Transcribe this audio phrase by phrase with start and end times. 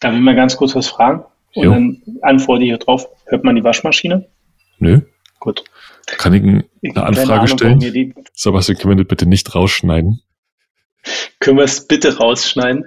[0.00, 1.24] Darf ich mal ganz kurz was fragen?
[1.54, 1.70] Und jo.
[1.72, 3.06] dann antworte ich hier drauf.
[3.26, 4.28] Hört man die Waschmaschine?
[4.78, 5.00] Nö.
[5.40, 5.64] Gut.
[6.06, 8.14] Kann ich eine Anfrage Ahnung, stellen?
[8.32, 10.20] Sebastian, können wir das bitte nicht rausschneiden?
[11.40, 12.84] Können wir es bitte rausschneiden?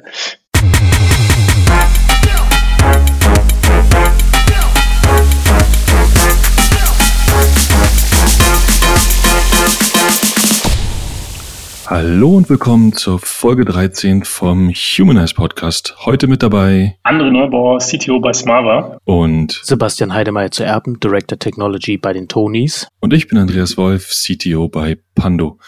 [11.92, 15.94] Hallo und willkommen zur Folge 13 vom Humanize Podcast.
[16.06, 18.98] Heute mit dabei André Neubauer, CTO bei Smava.
[19.04, 22.88] Und Sebastian Heidemeyer zu Erben, Director Technology bei den Tonys.
[23.02, 25.60] Und ich bin Andreas Wolf, CTO bei Pando.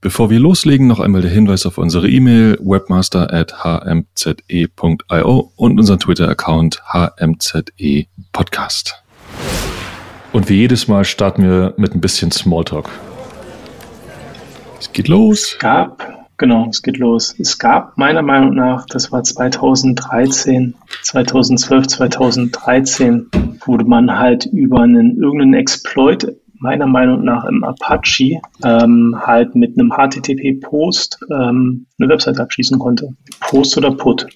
[0.00, 5.98] Bevor wir loslegen, noch einmal der Hinweis auf unsere E-Mail webmaster at hmze.io und unseren
[5.98, 7.64] Twitter-Account hmze
[8.30, 9.02] podcast.
[10.32, 12.88] Und wie jedes Mal starten wir mit ein bisschen Smalltalk.
[14.82, 15.52] Es geht los.
[15.52, 17.38] Es gab, genau, es geht los.
[17.38, 23.30] Es gab meiner Meinung nach, das war 2013, 2012, 2013,
[23.64, 29.78] wurde man halt über einen irgendeinen Exploit meiner Meinung nach im Apache ähm, halt mit
[29.78, 33.10] einem HTTP-Post ähm, eine Website abschließen konnte.
[33.38, 34.26] Post oder Put.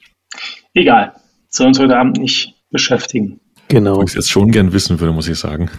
[0.75, 1.13] Egal.
[1.49, 3.41] Soll uns heute Abend nicht beschäftigen.
[3.69, 3.99] Genau.
[3.99, 5.71] Was ich jetzt schon gern wissen würde, muss ich sagen.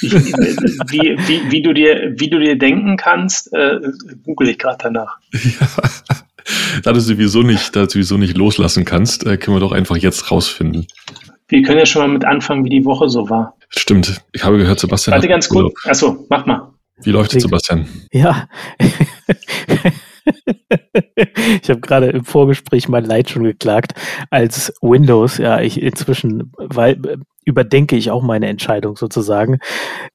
[0.00, 3.78] Ich, wie, wie, wie, du dir, wie du dir denken kannst, äh,
[4.24, 5.18] google ich gerade danach.
[5.32, 5.68] Ja.
[6.82, 9.96] Da du sowieso nicht, da du sowieso nicht loslassen kannst, äh, können wir doch einfach
[9.96, 10.86] jetzt rausfinden.
[11.48, 13.54] Wir können ja schon mal mit anfangen, wie die Woche so war.
[13.68, 14.22] Stimmt.
[14.32, 15.14] Ich habe gehört, Sebastian.
[15.14, 15.72] Warte ganz gut.
[15.84, 16.72] Achso, mach mal.
[17.02, 17.86] Wie läuft es, Sebastian?
[18.12, 18.48] Ja.
[21.62, 23.94] ich habe gerade im Vorgespräch mein Leid schon geklagt,
[24.30, 27.00] als Windows, ja, ich inzwischen, weil
[27.48, 29.58] überdenke ich auch meine Entscheidung sozusagen,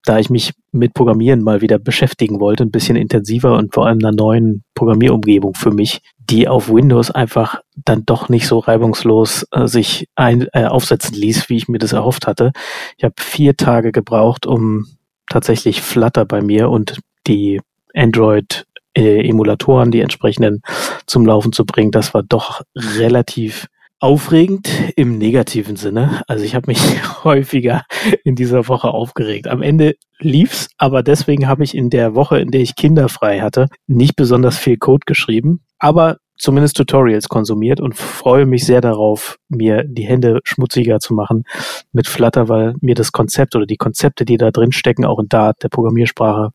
[0.06, 3.98] da ich mich mit Programmieren mal wieder beschäftigen wollte, ein bisschen intensiver und vor allem
[3.98, 9.68] einer neuen Programmierumgebung für mich, die auf Windows einfach dann doch nicht so reibungslos äh,
[9.68, 12.52] sich ein, äh, aufsetzen ließ, wie ich mir das erhofft hatte.
[12.98, 14.86] Ich habe vier Tage gebraucht, um
[15.28, 17.62] tatsächlich Flutter bei mir und die
[17.96, 20.62] Android äh, Emulatoren, die entsprechenden
[21.06, 23.68] zum Laufen zu bringen, das war doch relativ
[24.04, 26.24] aufregend im negativen Sinne.
[26.28, 26.80] Also ich habe mich
[27.24, 27.86] häufiger
[28.26, 29.48] in dieser Woche aufgeregt.
[29.48, 33.40] Am Ende lief's, aber deswegen habe ich in der Woche, in der ich Kinder frei
[33.40, 39.38] hatte, nicht besonders viel Code geschrieben, aber zumindest Tutorials konsumiert und freue mich sehr darauf,
[39.50, 41.44] mir die Hände schmutziger zu machen
[41.92, 45.30] mit Flutter, weil mir das Konzept oder die Konzepte, die da drin stecken, auch in
[45.30, 46.50] Dart, der Programmiersprache,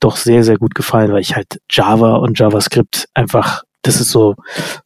[0.00, 4.34] doch sehr, sehr gut gefallen, weil ich halt Java und JavaScript einfach, das ist so,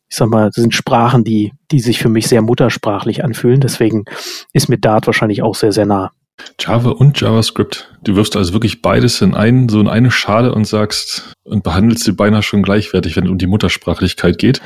[0.09, 3.61] ich sag mal, das sind Sprachen, die, die sich für mich sehr muttersprachlich anfühlen.
[3.61, 4.05] Deswegen
[4.53, 6.13] ist mir Dart wahrscheinlich auch sehr, sehr nah.
[6.59, 7.91] Java und JavaScript.
[8.03, 12.05] Du wirfst also wirklich beides in einen, so in eine Schale und sagst und behandelst
[12.05, 14.61] sie beinahe schon gleichwertig, wenn es um die Muttersprachlichkeit geht.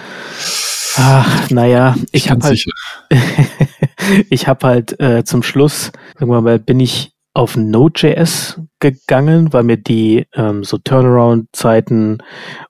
[0.96, 2.64] Ach, naja, ich, habe halt,
[4.30, 9.62] ich habe halt äh, zum Schluss, sagen wir mal, bin ich auf Node.js gegangen, weil
[9.62, 12.18] mir die ähm, so Turnaround-Zeiten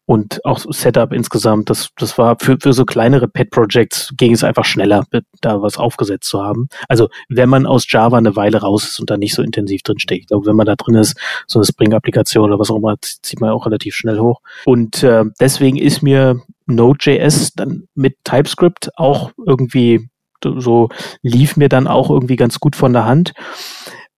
[0.04, 4.66] und auch Setup insgesamt, das, das war für, für so kleinere Pet-Projects ging es einfach
[4.66, 5.04] schneller,
[5.40, 6.68] da was aufgesetzt zu haben.
[6.88, 9.98] Also wenn man aus Java eine Weile raus ist und da nicht so intensiv drin
[9.98, 10.22] steckt.
[10.22, 13.40] Ich glaube, wenn man da drin ist, so eine Spring-Applikation oder was auch immer, zieht
[13.40, 14.40] man auch relativ schnell hoch.
[14.66, 20.10] Und äh, deswegen ist mir Node.js dann mit TypeScript auch irgendwie
[20.42, 20.88] so
[21.22, 23.32] lief mir dann auch irgendwie ganz gut von der Hand.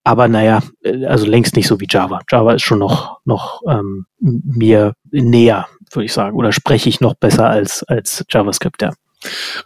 [0.04, 2.20] Aber naja, äh, also längst nicht so wie Java.
[2.30, 6.36] Java ist schon noch, noch ähm, mir näher, würde ich sagen.
[6.36, 8.92] Oder spreche ich noch besser als, als JavaScript, ja.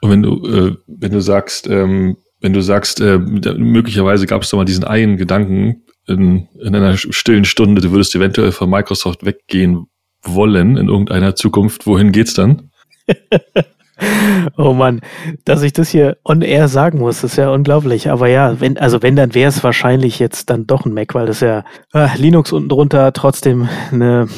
[0.01, 4.51] Und wenn du, äh, wenn du sagst, ähm, wenn du sagst, äh, möglicherweise gab es
[4.51, 9.25] da mal diesen einen Gedanken in, in einer stillen Stunde, du würdest eventuell von Microsoft
[9.25, 9.87] weggehen
[10.23, 12.71] wollen in irgendeiner Zukunft, wohin geht's dann?
[14.57, 15.01] Oh Mann,
[15.45, 18.11] dass ich das hier on air sagen muss, ist ja unglaublich.
[18.11, 21.27] Aber ja, wenn, also wenn, dann wäre es wahrscheinlich jetzt dann doch ein Mac, weil
[21.27, 24.29] das ja äh, Linux unten drunter trotzdem eine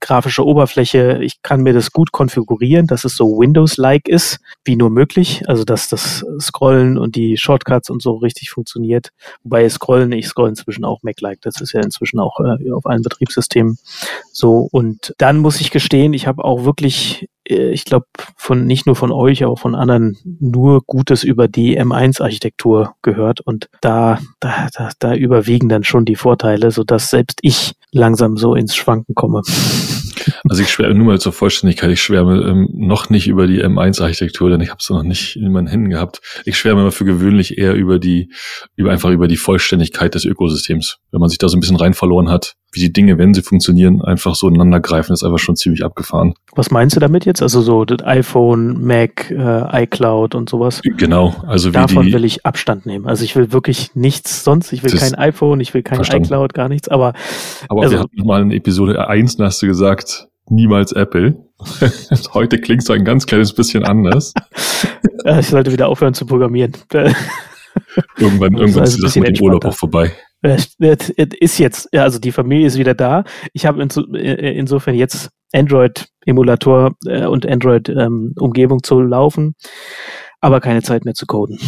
[0.00, 1.20] grafische Oberfläche.
[1.22, 5.42] Ich kann mir das gut konfigurieren, dass es so Windows-like ist, wie nur möglich.
[5.46, 9.10] Also dass das Scrollen und die Shortcuts und so richtig funktioniert.
[9.42, 11.40] Wobei Scrollen, ich scroll inzwischen auch Mac-like.
[11.42, 13.78] Das ist ja inzwischen auch äh, auf allen Betriebssystemen
[14.32, 14.68] so.
[14.70, 18.06] Und dann muss ich gestehen, ich habe auch wirklich ich glaube,
[18.36, 23.40] von nicht nur von euch, aber von anderen nur Gutes über die M1-Architektur gehört.
[23.40, 28.54] Und da, da, da, da überwiegen dann schon die Vorteile, sodass selbst ich langsam so
[28.54, 29.42] ins Schwanken komme.
[30.48, 34.50] Also ich schwärme nur mal zur Vollständigkeit, ich schwärme ähm, noch nicht über die M1-Architektur,
[34.50, 36.20] denn ich habe es noch nicht in meinen Händen gehabt.
[36.44, 38.32] Ich schwärme immer für gewöhnlich eher über die,
[38.76, 40.98] über einfach über die Vollständigkeit des Ökosystems.
[41.10, 43.42] Wenn man sich da so ein bisschen rein verloren hat, wie die Dinge, wenn sie
[43.42, 46.34] funktionieren, einfach so ineinander greifen, ist einfach schon ziemlich abgefahren.
[46.54, 47.40] Was meinst du damit jetzt?
[47.40, 50.82] Also so das iPhone, Mac, äh, iCloud und sowas?
[50.82, 53.06] Genau, also wie Davon die, will ich Abstand nehmen.
[53.06, 54.72] Also ich will wirklich nichts sonst.
[54.72, 56.24] Ich will kein iPhone, ich will kein Verstanden.
[56.24, 56.88] iCloud, gar nichts.
[56.88, 57.14] Aber
[57.68, 61.36] aber also- wir hatten mal in Episode 1, da hast du gesagt, niemals Apple.
[62.34, 64.32] Heute klingt es ein ganz kleines bisschen anders.
[65.24, 66.72] äh, ich sollte wieder aufhören zu programmieren.
[68.18, 70.12] Irgendwann, irgendwann also ist das mit dem Urlaub auch vorbei.
[70.42, 73.24] Es es- ist jetzt, also die Familie ist wieder da.
[73.52, 79.54] Ich habe inso, äh, insofern jetzt Android-Emulator äh, und Android-Umgebung zu laufen,
[80.40, 81.58] aber keine Zeit mehr zu coden.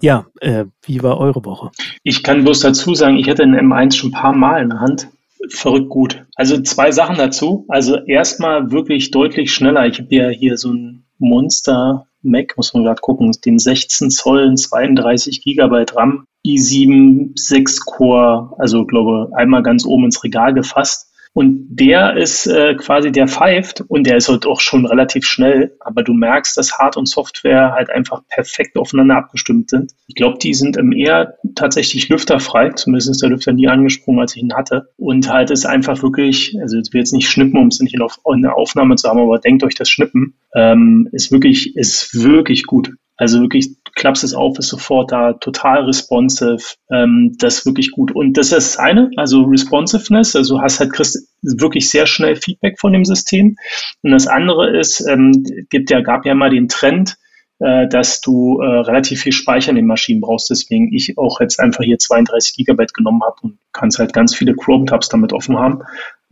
[0.00, 1.70] Ja, äh, wie war eure Woche?
[2.02, 4.80] Ich kann bloß dazu sagen, ich hatte den M1 schon ein paar Mal in der
[4.80, 5.08] Hand.
[5.48, 6.24] Verrückt gut.
[6.34, 7.64] Also zwei Sachen dazu.
[7.68, 9.86] Also erstmal wirklich deutlich schneller.
[9.86, 14.54] Ich habe ja hier so ein Monster Mac, muss man gerade gucken, den 16 Zoll,
[14.54, 21.10] 32 Gigabyte RAM, i7 6 Core, also glaube einmal ganz oben ins Regal gefasst.
[21.34, 25.76] Und der ist äh, quasi, der pfeift und der ist halt auch schon relativ schnell,
[25.80, 29.92] aber du merkst, dass Hard- und Software halt einfach perfekt aufeinander abgestimmt sind.
[30.06, 34.36] Ich glaube, die sind im eher tatsächlich lüfterfrei, zumindest ist der Lüfter nie angesprungen, als
[34.36, 34.88] ich ihn hatte.
[34.96, 38.42] Und halt ist einfach wirklich, also ich will jetzt nicht schnippen, um es nicht in
[38.42, 42.92] der Aufnahme zu haben, aber denkt euch das Schnippen, ähm, ist wirklich, ist wirklich gut.
[43.16, 46.58] Also wirklich, klappst es auf, ist sofort da, total responsive,
[46.90, 48.12] ähm, das ist wirklich gut.
[48.12, 52.78] Und das ist das eine, also Responsiveness, also hast halt, kriegst wirklich sehr schnell Feedback
[52.80, 53.56] von dem System.
[54.02, 57.16] Und das andere ist, ähm, gibt ja, gab ja mal den Trend,
[57.60, 61.60] äh, dass du äh, relativ viel Speicher in den Maschinen brauchst, deswegen ich auch jetzt
[61.60, 65.82] einfach hier 32 Gigabyte genommen habe und kannst halt ganz viele Chrome-Tabs damit offen haben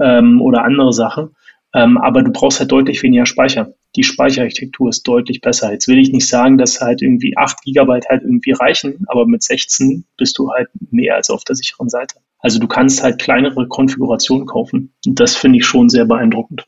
[0.01, 1.37] ähm, oder andere Sachen.
[1.75, 3.73] Ähm, aber du brauchst halt deutlich weniger Speicher.
[3.97, 5.71] Die Speicherarchitektur ist deutlich besser.
[5.73, 9.43] Jetzt will ich nicht sagen, dass halt irgendwie 8 Gigabyte halt irgendwie reichen, aber mit
[9.43, 12.17] 16 bist du halt mehr als auf der sicheren Seite.
[12.39, 14.93] Also du kannst halt kleinere Konfigurationen kaufen.
[15.07, 16.67] Und das finde ich schon sehr beeindruckend.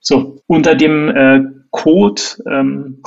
[0.00, 1.40] So, unter dem äh,
[1.70, 3.02] Code ähm,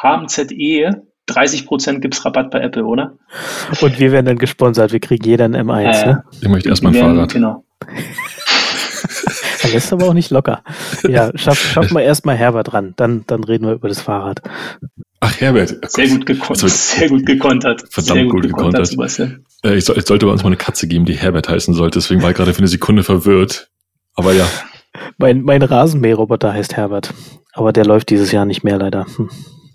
[0.00, 3.18] HMZE 30% gibt's Rabatt bei Apple, oder?
[3.82, 4.92] Und wir werden dann gesponsert.
[4.92, 6.02] Wir kriegen jeder ein M1.
[6.02, 6.24] Äh, Ne?
[6.40, 7.32] Ich möchte erstmal ein werden- Fahrrad.
[7.34, 7.64] Genau.
[9.62, 10.62] Er lässt aber auch nicht locker.
[11.08, 12.94] Ja, schaff, schaff mal erstmal Herbert ran.
[12.96, 14.42] Dann, dann reden wir über das Fahrrad.
[15.20, 15.76] Ach, Herbert.
[15.90, 16.62] Sehr gut gekontert.
[16.62, 17.84] Also, Sehr gut gekontert.
[17.90, 18.86] Verdammt Sehr gut gekontert.
[18.86, 19.44] Sebastian.
[19.64, 21.98] Äh, ich soll, es sollte bei uns mal eine Katze geben, die Herbert heißen sollte.
[21.98, 23.70] Deswegen war ich gerade für eine Sekunde verwirrt.
[24.14, 24.46] Aber ja,
[25.16, 27.12] Mein, mein Rasenmäherroboter heißt Herbert.
[27.52, 29.06] Aber der läuft dieses Jahr nicht mehr leider.
[29.16, 29.30] Hm,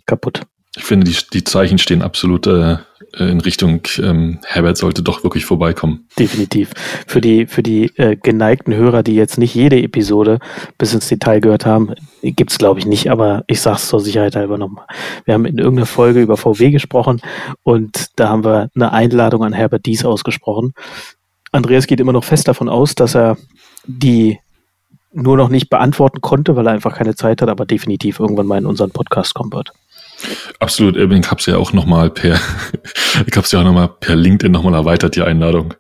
[0.06, 0.42] kaputt.
[0.76, 2.78] Ich finde, die, die Zeichen stehen absolut äh,
[3.18, 6.08] in Richtung, ähm, Herbert sollte doch wirklich vorbeikommen.
[6.18, 6.72] Definitiv.
[7.06, 10.40] Für die, für die äh, geneigten Hörer, die jetzt nicht jede Episode
[10.80, 11.94] bis ins Detail gehört haben,
[12.24, 14.86] gibt's glaube ich nicht, aber ich sag's zur Sicherheit halber nochmal.
[15.26, 17.22] Wir haben in irgendeiner Folge über VW gesprochen
[17.62, 20.74] und da haben wir eine Einladung an Herbert Dies ausgesprochen.
[21.52, 23.38] Andreas geht immer noch fest davon aus, dass er
[23.86, 24.40] die
[25.12, 28.58] nur noch nicht beantworten konnte, weil er einfach keine Zeit hat, aber definitiv irgendwann mal
[28.58, 29.72] in unseren Podcast kommen wird.
[30.60, 32.40] Absolut, ich hab's ja auch nochmal per,
[33.26, 35.74] ich hab's ja auch nochmal per LinkedIn nochmal erweitert, die Einladung.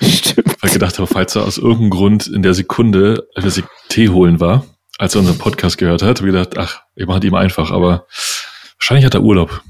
[0.00, 0.46] Stimmt.
[0.60, 4.08] Weil ich gedacht habe, falls er aus irgendeinem Grund in der Sekunde, als ich Tee
[4.08, 4.64] holen war,
[4.98, 8.06] als er unseren Podcast gehört hat, habe ich gedacht, ach, ich mache ihm einfach, aber
[8.78, 9.62] wahrscheinlich hat er Urlaub.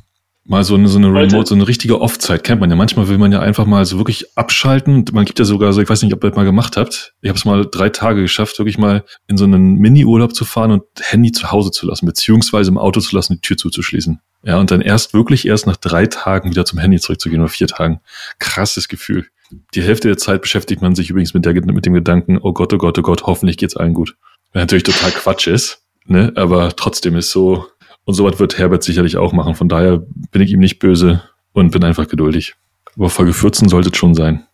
[0.51, 2.77] Mal so eine, so eine Remote, so eine richtige Off-Zeit kennt man ja.
[2.77, 5.05] Manchmal will man ja einfach mal so wirklich abschalten.
[5.13, 7.13] Man gibt ja sogar so, ich weiß nicht, ob ihr das mal gemacht habt.
[7.21, 10.71] Ich habe es mal drei Tage geschafft, wirklich mal in so einen Mini-Urlaub zu fahren
[10.71, 14.21] und Handy zu Hause zu lassen, beziehungsweise im Auto zu lassen, die Tür zuzuschließen.
[14.43, 17.67] Ja, und dann erst wirklich erst nach drei Tagen wieder zum Handy zurückzugehen oder vier
[17.67, 18.01] Tagen.
[18.39, 19.27] Krasses Gefühl.
[19.75, 22.73] Die Hälfte der Zeit beschäftigt man sich übrigens mit, der, mit dem Gedanken, oh Gott,
[22.73, 24.17] oh Gott, oh Gott, hoffentlich geht's allen gut.
[24.55, 26.33] Was natürlich total Quatsch ist, ne?
[26.37, 27.67] aber trotzdem ist so,
[28.09, 29.55] und sowas wird Herbert sicherlich auch machen.
[29.55, 31.21] Von daher bin ich ihm nicht böse
[31.53, 32.55] und bin einfach geduldig.
[32.97, 34.47] Aber Folge 14 sollte es schon sein.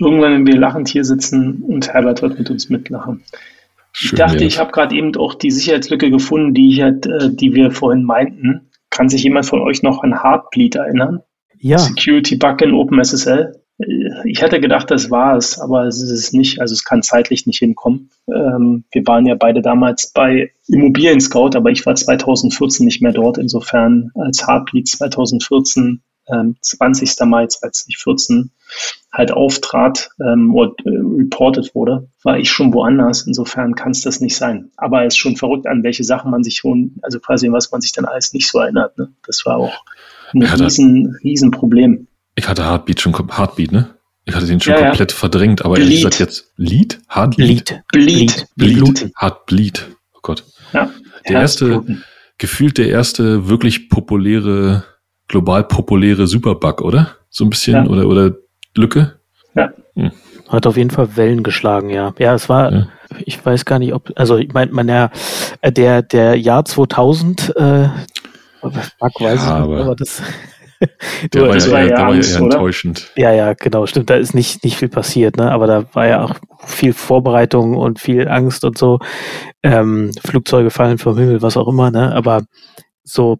[0.00, 3.22] Irgendwann, wenn wir lachend hier sitzen und Herbert wird mit uns mitlachen.
[3.94, 4.54] Ich Schön dachte, wär's.
[4.54, 8.02] ich habe gerade eben auch die Sicherheitslücke gefunden, die, ich halt, äh, die wir vorhin
[8.02, 8.68] meinten.
[8.90, 11.20] Kann sich jemand von euch noch an Heartbleed erinnern?
[11.60, 13.62] Ja, Security Bug in OpenSSL.
[14.24, 16.60] Ich hätte gedacht, das war es, aber es ist es nicht.
[16.60, 18.10] Also es kann zeitlich nicht hinkommen.
[18.26, 23.12] Ähm, wir waren ja beide damals bei Immobilien Scout, aber ich war 2014 nicht mehr
[23.12, 23.38] dort.
[23.38, 27.24] Insofern als Heartbleed 2014, ähm, 20.
[27.26, 28.50] Mai 2014
[29.12, 33.28] halt auftrat ähm, oder äh, reported wurde, war ich schon woanders.
[33.28, 34.72] Insofern kann es das nicht sein.
[34.76, 37.80] Aber es ist schon verrückt, an welche Sachen man sich schon, also quasi was man
[37.80, 38.98] sich dann alles nicht so erinnert.
[38.98, 39.12] Ne?
[39.24, 39.84] Das war auch
[40.34, 42.07] ein Ja, riesen, riesen Problem.
[42.38, 43.96] Ich hatte Heartbeat schon, Heartbeat, ne?
[44.24, 44.86] Ich hatte den schon Ja, ja.
[44.90, 46.04] komplett verdrängt, aber ehrlich Bleed.
[46.04, 47.00] gesagt jetzt, Lied?
[47.12, 47.48] Heartbeat?
[47.48, 47.82] Lied.
[47.90, 48.46] Bleed.
[48.54, 48.84] Bleed.
[48.84, 49.10] Bleed.
[49.20, 49.86] Heartbleed.
[50.14, 50.44] Oh Gott.
[50.72, 50.88] Ja.
[51.28, 51.84] Der erste-.
[52.38, 54.84] Gefühlt der erste wirklich populäre,
[55.26, 57.16] global populäre Superbug, oder?
[57.30, 57.86] So ein bisschen, Ja.
[57.86, 58.36] oder, oder
[58.76, 59.18] Lücke?
[59.56, 59.72] Ja.
[59.96, 60.12] Hm.
[60.48, 62.14] Hat auf jeden Fall Wellen geschlagen, ja.
[62.20, 62.86] Ja, es war, ja.
[63.26, 65.10] ich weiß gar nicht, ob, also ich meine, man ja,
[65.62, 67.88] äh, der, der Jahr 2000, äh,
[68.60, 68.72] fuck,
[69.20, 70.22] weiß ja, ich nicht, aber das,
[71.32, 73.12] der, war, ja, war ja, war ja eher enttäuschend.
[73.16, 74.10] Ja, ja, genau, stimmt.
[74.10, 75.50] Da ist nicht, nicht viel passiert, ne?
[75.50, 78.98] Aber da war ja auch viel Vorbereitung und viel Angst und so.
[79.62, 82.14] Ähm, Flugzeuge fallen vom Himmel, was auch immer, ne?
[82.14, 82.42] Aber
[83.02, 83.38] so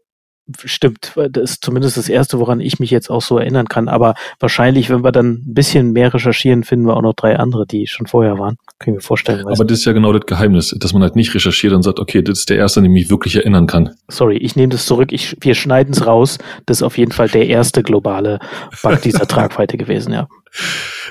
[0.64, 3.88] Stimmt, das ist zumindest das Erste, woran ich mich jetzt auch so erinnern kann.
[3.88, 7.66] Aber wahrscheinlich, wenn wir dann ein bisschen mehr recherchieren, finden wir auch noch drei andere,
[7.66, 8.56] die schon vorher waren.
[8.78, 9.46] Können wir vorstellen.
[9.46, 12.22] Aber das ist ja genau das Geheimnis, dass man halt nicht recherchiert und sagt, okay,
[12.22, 13.90] das ist der Erste, an den ich mich wirklich erinnern kann.
[14.08, 15.12] Sorry, ich nehme das zurück.
[15.12, 16.38] Ich, wir schneiden es raus.
[16.64, 18.38] Das ist auf jeden Fall der erste globale
[18.82, 20.28] Bug dieser Tragweite gewesen, ja.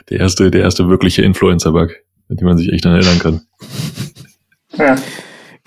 [0.09, 1.91] Der erste, der erste wirkliche Influencer-Bug,
[2.29, 3.41] an den man sich echt dann erinnern kann.
[4.77, 4.95] Ja.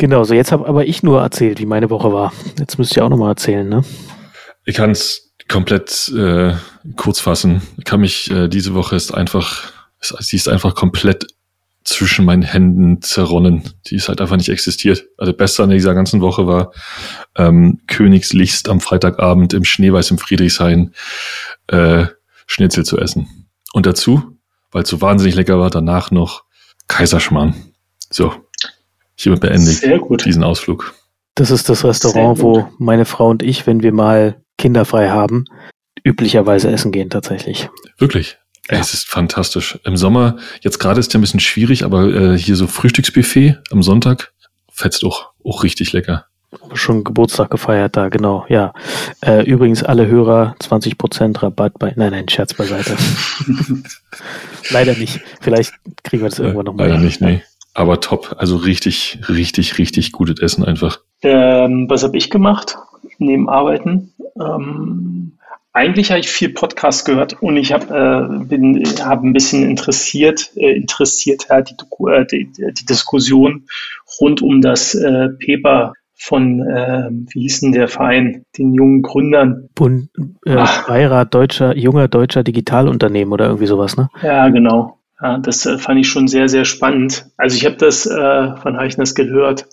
[0.00, 2.33] Genau, so jetzt habe aber ich nur erzählt, wie meine Woche war.
[2.59, 3.85] Jetzt müsst ihr auch nochmal erzählen, ne?
[4.64, 6.54] Ich kann es komplett äh,
[6.97, 7.61] kurz fassen.
[7.76, 11.26] Ich kann mich, äh, diese Woche ist einfach, sie ist einfach komplett
[11.85, 13.75] zwischen meinen Händen zerronnen.
[13.88, 15.04] Die ist halt einfach nicht existiert.
[15.19, 16.73] Also besser an dieser ganzen Woche war
[17.37, 20.95] ähm, Königslichst am Freitagabend im Schneeweiß im Friedrichshain
[21.66, 22.07] äh,
[22.47, 23.50] Schnitzel zu essen.
[23.75, 24.38] Und dazu,
[24.71, 26.45] weil es so wahnsinnig lecker war, danach noch
[26.88, 27.54] Kaiserschmarrn.
[28.09, 28.35] So,
[29.21, 29.83] Hiermit beende ich
[30.25, 30.95] diesen Ausflug.
[31.35, 35.45] Das ist das Restaurant, wo meine Frau und ich, wenn wir mal kinderfrei haben,
[36.03, 37.69] üblicherweise essen gehen tatsächlich.
[37.99, 38.39] Wirklich?
[38.71, 38.79] Ja.
[38.79, 39.79] Es ist fantastisch.
[39.85, 43.83] Im Sommer, jetzt gerade ist ja ein bisschen schwierig, aber äh, hier so Frühstücksbuffet am
[43.83, 44.33] Sonntag
[44.73, 46.25] fetzt auch, auch richtig lecker.
[46.73, 48.73] Schon Geburtstag gefeiert da, genau, ja.
[49.21, 52.97] Äh, übrigens alle Hörer 20% Rabatt bei, nein, nein, Scherz beiseite.
[54.71, 55.21] Leider nicht.
[55.43, 55.75] Vielleicht
[56.05, 56.89] kriegen wir das irgendwann nochmal.
[56.89, 57.43] Leider nicht, nee.
[57.75, 58.37] Aber top.
[58.39, 61.00] Also richtig, richtig, richtig gutes Essen einfach.
[61.23, 62.77] Ähm, was habe ich gemacht
[63.19, 64.12] neben Arbeiten?
[64.41, 65.39] Ähm,
[65.73, 70.50] eigentlich habe ich viel Podcast gehört und ich habe äh, bin hab ein bisschen interessiert
[70.57, 71.75] äh, interessiert ja, die,
[72.09, 73.67] äh, die, die, Diskussion
[74.21, 79.69] rund um das äh, Paper von äh, wie hieß denn der Verein den jungen Gründern
[79.75, 80.11] Bund,
[80.45, 85.79] äh, Beirat deutscher junger deutscher Digitalunternehmen oder irgendwie sowas ne ja genau ja, das äh,
[85.79, 87.27] fand ich schon sehr, sehr spannend.
[87.37, 89.67] Also ich habe das, äh, ich das gehört?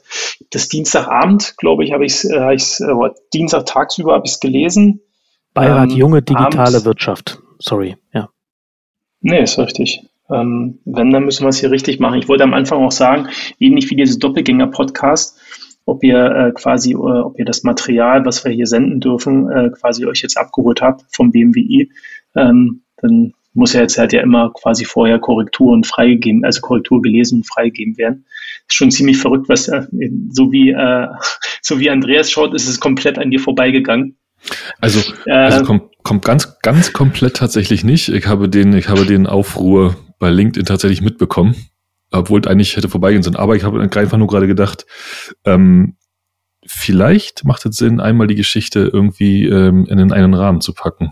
[0.52, 5.02] Das Dienstagabend, glaube ich, habe ich es, äh, äh, Dienstag tagsüber habe ich es gelesen.
[5.54, 6.86] Beirat ähm, Junge Digitale abends.
[6.86, 7.40] Wirtschaft.
[7.60, 8.30] Sorry, ja.
[9.22, 10.04] Nee, ist richtig.
[10.30, 12.20] Ähm, wenn, dann müssen wir es hier richtig machen.
[12.20, 15.40] Ich wollte am Anfang auch sagen, ähnlich wie dieses Doppelgänger-Podcast,
[15.86, 19.70] ob ihr äh, quasi, äh, ob ihr das Material, was wir hier senden dürfen, äh,
[19.70, 21.90] quasi euch jetzt abgeholt habt vom BMWI,
[22.36, 27.40] ähm, dann muss ja jetzt halt ja immer quasi vorher Korrekturen freigegeben, also Korrektur gelesen
[27.40, 28.26] und freigegeben werden.
[28.68, 29.88] Ist schon ziemlich verrückt, was äh,
[30.30, 31.08] so wie äh,
[31.62, 34.18] so wie Andreas schaut, ist es komplett an dir vorbeigegangen.
[34.80, 38.10] Also, äh, also kommt, kommt ganz, ganz komplett tatsächlich nicht.
[38.10, 41.56] Ich habe den, ich habe den Aufruhr bei LinkedIn tatsächlich mitbekommen,
[42.12, 43.36] obwohl es eigentlich hätte vorbeigehen sollen.
[43.36, 44.86] Aber ich habe einfach nur gerade gedacht,
[45.46, 45.98] ähm,
[46.66, 51.12] vielleicht macht es Sinn, einmal die Geschichte irgendwie ähm, in einen Rahmen zu packen.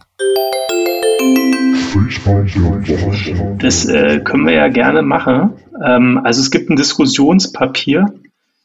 [3.59, 5.53] Das äh, können wir ja gerne machen.
[5.85, 8.05] Ähm, also es gibt ein Diskussionspapier.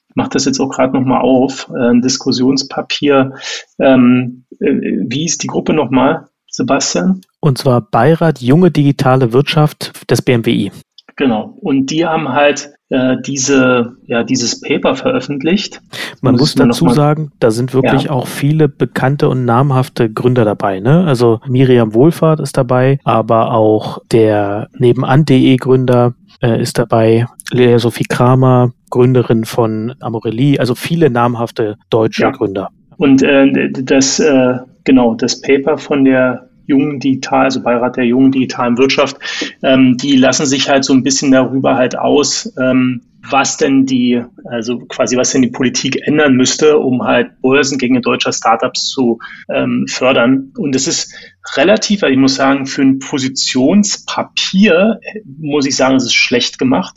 [0.09, 1.71] Ich mache das jetzt auch gerade nochmal auf.
[1.75, 3.35] Äh, ein Diskussionspapier.
[3.79, 4.67] Ähm, äh,
[5.09, 7.21] wie ist die Gruppe nochmal, Sebastian?
[7.41, 10.73] Und zwar Beirat Junge Digitale Wirtschaft des BMWI.
[11.21, 11.55] Genau.
[11.61, 15.83] Und die haben halt äh, diese, ja, dieses Paper veröffentlicht.
[16.23, 18.11] Man muss dazu sagen, da sind wirklich ja.
[18.11, 20.81] auch viele bekannte und namhafte Gründer dabei.
[20.81, 21.05] Ne?
[21.05, 28.07] Also Miriam Wohlfahrt ist dabei, aber auch der nebenan.de Gründer äh, ist dabei, Lea Sophie
[28.09, 32.31] Kramer, Gründerin von Amorelli, also viele namhafte deutsche ja.
[32.31, 32.71] Gründer.
[32.97, 38.33] Und äh, das, äh, genau, das Paper von der jungen Digital, also Beirat der jungen
[38.33, 39.17] digitalen Wirtschaft,
[39.63, 44.23] ähm, die lassen sich halt so ein bisschen darüber halt aus, ähm, was denn die,
[44.47, 49.19] also quasi was denn die Politik ändern müsste, um halt Börsengänge deutscher Startups zu
[49.53, 50.53] ähm, fördern.
[50.57, 51.13] Und es ist
[51.57, 55.01] relativ, also ich muss sagen, für ein Positionspapier
[55.39, 56.97] muss ich sagen, es ist schlecht gemacht.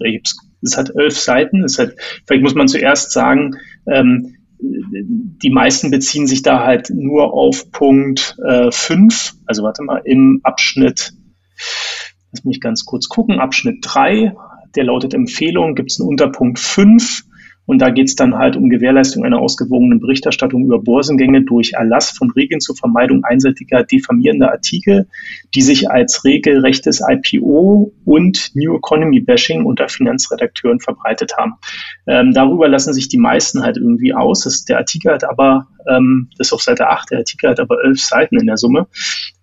[0.61, 1.63] Es hat elf Seiten.
[1.63, 1.93] Es hat,
[2.25, 8.37] vielleicht muss man zuerst sagen, ähm, die meisten beziehen sich da halt nur auf Punkt
[8.71, 11.13] 5, äh, also warte mal, im Abschnitt,
[12.31, 14.33] lass mich ganz kurz gucken, Abschnitt 3,
[14.75, 17.23] der lautet Empfehlung, gibt es einen Unterpunkt 5
[17.65, 22.11] und da geht es dann halt um Gewährleistung einer ausgewogenen Berichterstattung über Börsengänge durch Erlass
[22.11, 25.07] von Regeln zur Vermeidung einseitiger diffamierender Artikel,
[25.55, 31.53] die sich als regelrechtes IPO und New Economy Bashing unter Finanzredakteuren verbreitet haben.
[32.05, 34.41] Ähm, darüber lassen sich die meisten halt irgendwie aus.
[34.41, 37.83] Das, der Artikel hat aber, ähm, das ist auf Seite 8, der Artikel hat aber
[37.83, 38.87] elf Seiten in der Summe.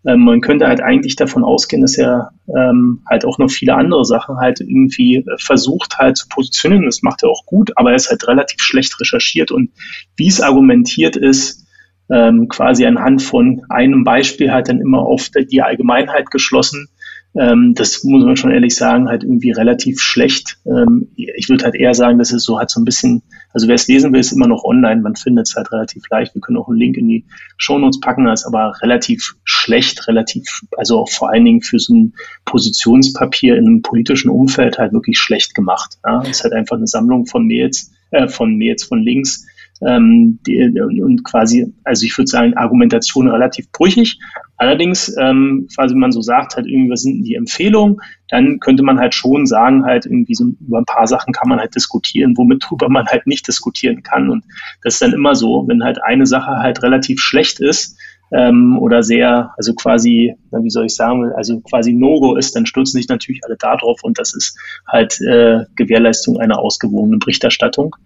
[0.06, 4.04] ähm, man könnte halt eigentlich davon ausgehen, dass er ähm, halt auch noch viele andere
[4.04, 6.86] Sachen halt irgendwie äh, versucht halt zu positionieren.
[6.86, 9.70] Das macht er auch gut, aber er ist halt relativ schlecht recherchiert und
[10.16, 11.66] wie es argumentiert ist,
[12.10, 16.88] ähm, quasi anhand von einem Beispiel halt dann immer auf die Allgemeinheit geschlossen.
[17.34, 20.58] Ähm, das muss man schon ehrlich sagen, halt irgendwie relativ schlecht.
[20.66, 23.22] Ähm, ich würde halt eher sagen, dass es so halt so ein bisschen,
[23.52, 25.00] also wer es lesen will, ist immer noch online.
[25.00, 26.34] Man findet es halt relativ leicht.
[26.34, 27.24] Wir können auch einen Link in die
[27.56, 28.24] Shownotes packen.
[28.24, 30.44] Das ist aber relativ schlecht, relativ,
[30.76, 32.14] also auch vor allen Dingen für so ein
[32.46, 35.98] Positionspapier in einem politischen Umfeld halt wirklich schlecht gemacht.
[36.04, 36.22] Ja?
[36.22, 39.46] Ist halt einfach eine Sammlung von Mails, äh, von Mails von Links,
[39.86, 44.18] ähm, die, und quasi, also ich würde sagen, Argumentation relativ brüchig.
[44.56, 47.96] Allerdings, ähm, quasi man so sagt, halt irgendwie, was sind die Empfehlungen,
[48.28, 51.58] dann könnte man halt schon sagen, halt irgendwie so über ein paar Sachen kann man
[51.58, 54.28] halt diskutieren, womit drüber man halt nicht diskutieren kann.
[54.28, 54.44] Und
[54.82, 57.98] das ist dann immer so, wenn halt eine Sache halt relativ schlecht ist,
[58.32, 62.98] ähm, oder sehr, also quasi, wie soll ich sagen, also quasi No-Go ist, dann stürzen
[62.98, 64.56] sich natürlich alle da drauf und das ist
[64.86, 67.96] halt äh, Gewährleistung einer ausgewogenen Berichterstattung,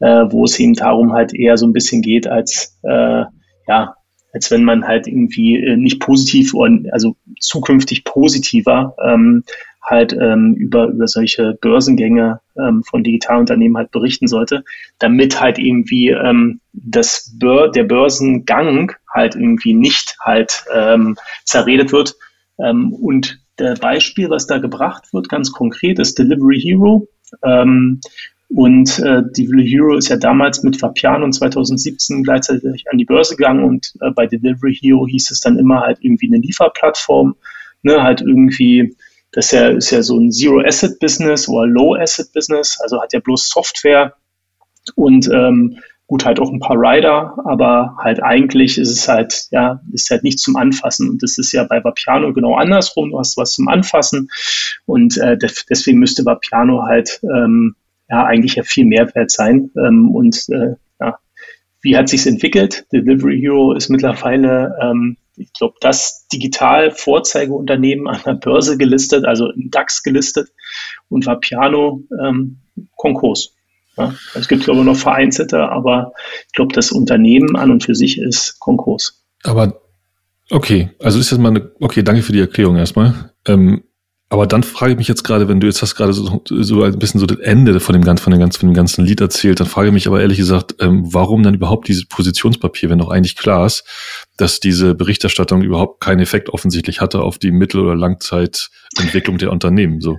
[0.00, 3.24] äh, wo es eben darum halt eher so ein bisschen geht, als äh,
[3.66, 3.94] ja,
[4.32, 9.44] als wenn man halt irgendwie äh, nicht positiv und also zukünftig positiver ähm,
[9.84, 14.64] halt ähm, über, über solche Börsengänge ähm, von Digitalunternehmen halt berichten sollte,
[14.98, 22.14] damit halt irgendwie ähm, das Bör der Börsengang halt irgendwie nicht halt ähm, zerredet wird.
[22.58, 27.08] Ähm, und der Beispiel, was da gebracht wird, ganz konkret, ist Delivery Hero.
[27.42, 28.00] Ähm,
[28.48, 33.64] und äh, Delivery Hero ist ja damals mit Fapiano 2017 gleichzeitig an die Börse gegangen
[33.64, 37.36] und äh, bei Delivery Hero hieß es dann immer halt irgendwie eine Lieferplattform,
[37.82, 38.94] ne, halt irgendwie
[39.34, 44.14] das ist ja, ist ja so ein Zero-Asset-Business oder Low-Asset-Business, also hat ja bloß Software
[44.94, 49.80] und ähm, gut halt auch ein paar Rider, aber halt eigentlich ist es halt, ja,
[49.92, 51.08] ist halt nicht zum Anfassen.
[51.08, 53.10] Und das ist ja bei Vapiano genau andersrum.
[53.10, 54.28] Du hast was zum Anfassen
[54.86, 55.38] und äh,
[55.70, 57.76] deswegen müsste Vapiano halt ähm,
[58.08, 59.70] ja eigentlich ja viel Mehrwert sein.
[59.78, 61.18] Ähm, und äh, ja,
[61.80, 62.86] wie hat sich's entwickelt?
[62.92, 69.70] Delivery Hero ist mittlerweile ähm, ich glaube, das Digital-Vorzeigeunternehmen an der Börse gelistet, also im
[69.70, 70.50] DAX gelistet
[71.08, 72.58] und war Piano ähm,
[72.96, 73.54] Konkurs.
[73.96, 76.12] Ja, es gibt, glaube ich, noch vereinzelte, aber
[76.46, 79.22] ich glaube, das Unternehmen an und für sich ist Konkurs.
[79.44, 79.80] Aber
[80.50, 83.32] okay, also ist jetzt mal eine, okay, danke für die Erklärung erstmal.
[83.46, 83.84] Ähm,
[84.30, 86.98] aber dann frage ich mich jetzt gerade, wenn du jetzt hast gerade so, so ein
[86.98, 89.60] bisschen so das Ende von dem ganzen, von dem ganzen, von dem ganzen Lied erzählt,
[89.60, 93.10] dann frage ich mich aber ehrlich gesagt, ähm, warum dann überhaupt dieses Positionspapier, wenn doch
[93.10, 93.84] eigentlich klar ist,
[94.36, 100.00] dass diese Berichterstattung überhaupt keinen Effekt offensichtlich hatte auf die Mittel- oder Langzeitentwicklung der Unternehmen.
[100.00, 100.18] So,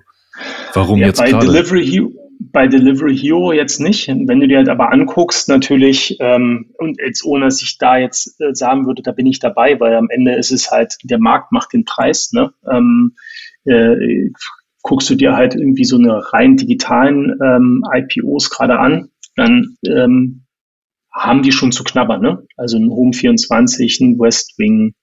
[0.74, 1.48] warum ja, jetzt bei gerade?
[1.48, 4.08] Delivery Hero, bei Delivery Hero jetzt nicht.
[4.08, 8.40] Wenn du dir halt aber anguckst, natürlich, ähm, und jetzt ohne dass ich da jetzt
[8.40, 11.52] äh, sagen würde, da bin ich dabei, weil am Ende ist es halt, der Markt
[11.52, 12.32] macht den Preis.
[12.34, 12.54] Ne?
[12.72, 13.16] Ähm,
[13.66, 14.30] äh,
[14.82, 20.46] guckst du dir halt irgendwie so eine rein digitalen ähm, IPOs gerade an, dann ähm,
[21.12, 22.22] haben die schon zu knabbern.
[22.22, 22.46] Ne?
[22.58, 24.94] Also ein Home 24, ein Westwing,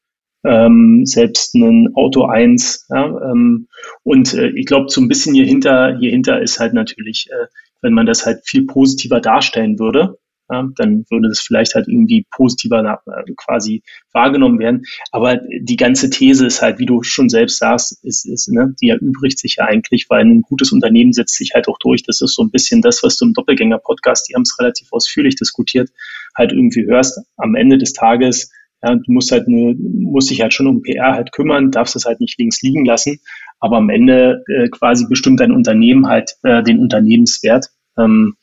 [0.44, 2.86] ähm, selbst ein Auto 1.
[2.90, 3.68] Ja, ähm,
[4.02, 7.46] und äh, ich glaube, so ein bisschen hier hinter, hier hinter ist halt natürlich, äh,
[7.80, 10.18] wenn man das halt viel positiver darstellen würde,
[10.50, 14.82] ja, dann würde das vielleicht halt irgendwie positiver äh, quasi wahrgenommen werden.
[15.10, 18.90] Aber die ganze These ist halt, wie du schon selbst sagst, ist, ist, ne, die
[18.90, 22.02] erübrigt sich ja eigentlich, weil ein gutes Unternehmen setzt sich halt auch durch.
[22.02, 25.36] Das ist so ein bisschen das, was du im Doppelgänger-Podcast, die haben es relativ ausführlich
[25.36, 25.90] diskutiert,
[26.36, 27.20] halt irgendwie hörst.
[27.36, 28.50] Am Ende des Tages
[28.82, 32.04] ja, du musst halt nur, musst dich halt schon um PR halt kümmern, darfst es
[32.04, 33.20] halt nicht links liegen lassen.
[33.60, 37.68] Aber am Ende äh, quasi bestimmt dein Unternehmen halt äh, den Unternehmenswert.
[37.96, 38.36] Ähm,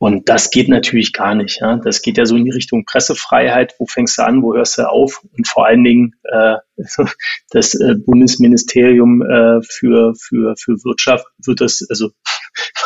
[0.00, 1.60] und das geht natürlich gar nicht.
[1.60, 1.76] Ja?
[1.76, 3.74] Das geht ja so in die Richtung Pressefreiheit.
[3.78, 4.42] Wo fängst du an?
[4.42, 5.24] Wo hörst du auf?
[5.36, 6.56] Und vor allen Dingen äh,
[7.50, 12.10] das äh, Bundesministerium äh, für, für, für Wirtschaft wird das, also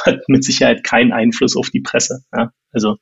[0.05, 2.23] hat mit Sicherheit keinen Einfluss auf die Presse.
[2.35, 2.53] Ja?
[2.73, 2.97] Also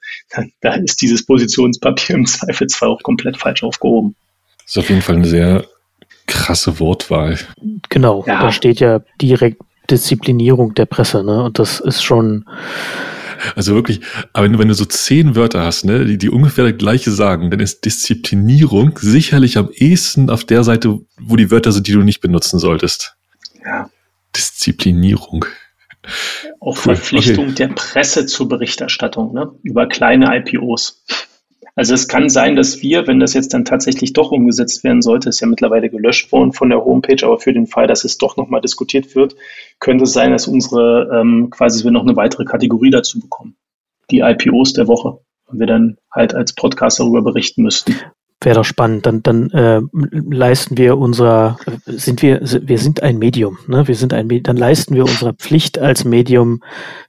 [0.60, 4.16] da, ist dieses Positionspapier im Zweifelsfall auch komplett falsch aufgehoben.
[4.58, 5.64] Das ist auf jeden Fall eine sehr
[6.26, 7.38] krasse Wortwahl.
[7.88, 8.40] Genau, ja.
[8.40, 11.42] da steht ja direkt Disziplinierung der Presse, ne?
[11.42, 12.44] Und das ist schon
[13.56, 14.00] also wirklich,
[14.32, 17.10] aber wenn du, wenn du so zehn Wörter hast, ne, die, die ungefähr das gleiche
[17.10, 21.92] sagen, dann ist Disziplinierung sicherlich am ehesten auf der Seite, wo die Wörter sind, die
[21.92, 23.16] du nicht benutzen solltest.
[23.64, 23.90] Ja.
[24.36, 25.46] Disziplinierung.
[26.60, 27.54] Auch Verpflichtung okay.
[27.54, 29.52] der Presse zur Berichterstattung, ne?
[29.62, 31.04] Über kleine IPOs.
[31.74, 35.28] Also es kann sein, dass wir, wenn das jetzt dann tatsächlich doch umgesetzt werden sollte,
[35.28, 38.36] ist ja mittlerweile gelöscht worden von der Homepage, aber für den Fall, dass es doch
[38.36, 39.36] nochmal diskutiert wird,
[39.78, 43.56] könnte es sein, dass unsere ähm, quasi wir noch eine weitere Kategorie dazu bekommen.
[44.10, 45.20] Die IPOs der Woche.
[45.46, 47.96] Und wir dann halt als Podcast darüber berichten müssten.
[48.42, 49.04] Wäre doch spannend.
[49.04, 53.86] Dann, dann äh, leisten wir unserer, sind wir, wir sind ein Medium, ne?
[53.86, 56.60] Wir sind ein Medium, dann leisten wir unserer Pflicht als Medium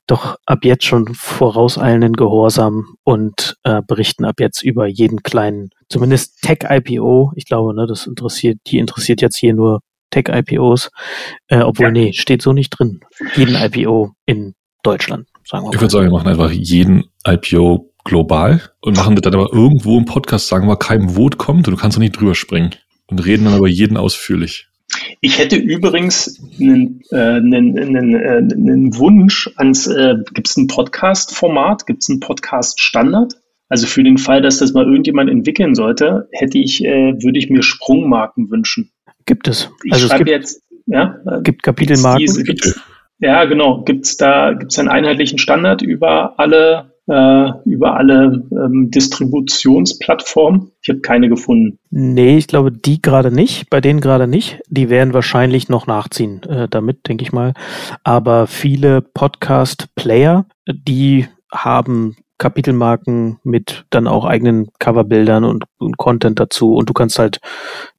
[0.08, 6.42] doch ab jetzt schon vorauseilenden Gehorsam und äh, berichten ab jetzt über jeden kleinen, zumindest
[6.42, 7.32] Tech-IPO.
[7.36, 10.92] Ich glaube, ne, das interessiert, die interessiert jetzt hier nur Tech-IPOs,
[11.48, 11.92] äh, obwohl, ja.
[11.92, 13.00] nee, steht so nicht drin.
[13.36, 15.76] Jeden IPO in Deutschland, sagen wir mal.
[15.76, 19.98] Ich würde sagen, wir machen einfach jeden IPO global und machen das dann aber irgendwo
[19.98, 22.72] im Podcast, sagen wir, keinem Vote kommt und du kannst doch nicht drüber springen
[23.08, 24.68] und reden dann über jeden ausführlich.
[25.22, 30.68] Ich hätte übrigens einen, äh, einen, einen, äh, einen Wunsch ans, äh, gibt es ein
[30.68, 33.34] Podcast-Format, gibt es ein Podcast-Standard?
[33.70, 37.50] Also für den Fall, dass das mal irgendjemand entwickeln sollte, hätte ich, äh, würde ich
[37.50, 38.92] mir Sprungmarken wünschen.
[39.26, 39.70] Gibt es.
[39.86, 41.16] Ich also schreibe jetzt, ja.
[41.26, 42.20] Äh, gibt Kapitelmarken.
[42.20, 42.80] Diese, gibt's,
[43.20, 43.84] ja, genau.
[43.84, 50.72] Gibt es da gibt's einen einheitlichen Standard über alle äh, über alle ähm, Distributionsplattformen?
[50.82, 51.80] Ich habe keine gefunden.
[51.90, 54.60] Nee, ich glaube, die gerade nicht, bei denen gerade nicht.
[54.68, 57.54] Die werden wahrscheinlich noch nachziehen, äh, damit, denke ich mal.
[58.04, 66.74] Aber viele Podcast-Player, die haben Kapitelmarken mit dann auch eigenen Coverbildern und, und Content dazu
[66.74, 67.40] und du kannst halt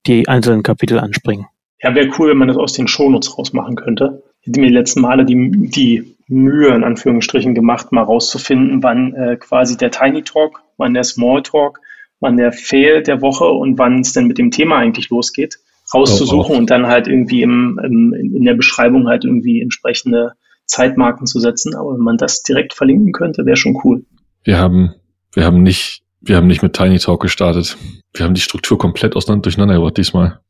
[0.06, 1.46] die einzelnen Kapitel anspringen.
[1.80, 4.24] Ja, wäre cool, wenn man das aus den Shownotes rausmachen könnte.
[4.40, 9.14] Ich hätte mir die letzten Male die, die Mühe in Anführungsstrichen gemacht, mal rauszufinden, wann
[9.14, 11.80] äh, quasi der Tiny Talk, wann der Small Talk,
[12.20, 15.58] wann der Fail der Woche und wann es denn mit dem Thema eigentlich losgeht,
[15.92, 16.58] rauszusuchen oh, oh.
[16.58, 20.32] und dann halt irgendwie im, im, in der Beschreibung halt irgendwie entsprechende
[20.66, 21.74] Zeitmarken zu setzen.
[21.74, 24.04] Aber wenn man das direkt verlinken könnte, wäre schon cool.
[24.44, 24.94] Wir haben,
[25.32, 27.76] wir haben nicht, wir haben nicht mit Tiny Talk gestartet.
[28.14, 30.40] Wir haben die Struktur komplett auseinander durcheinander gebracht diesmal.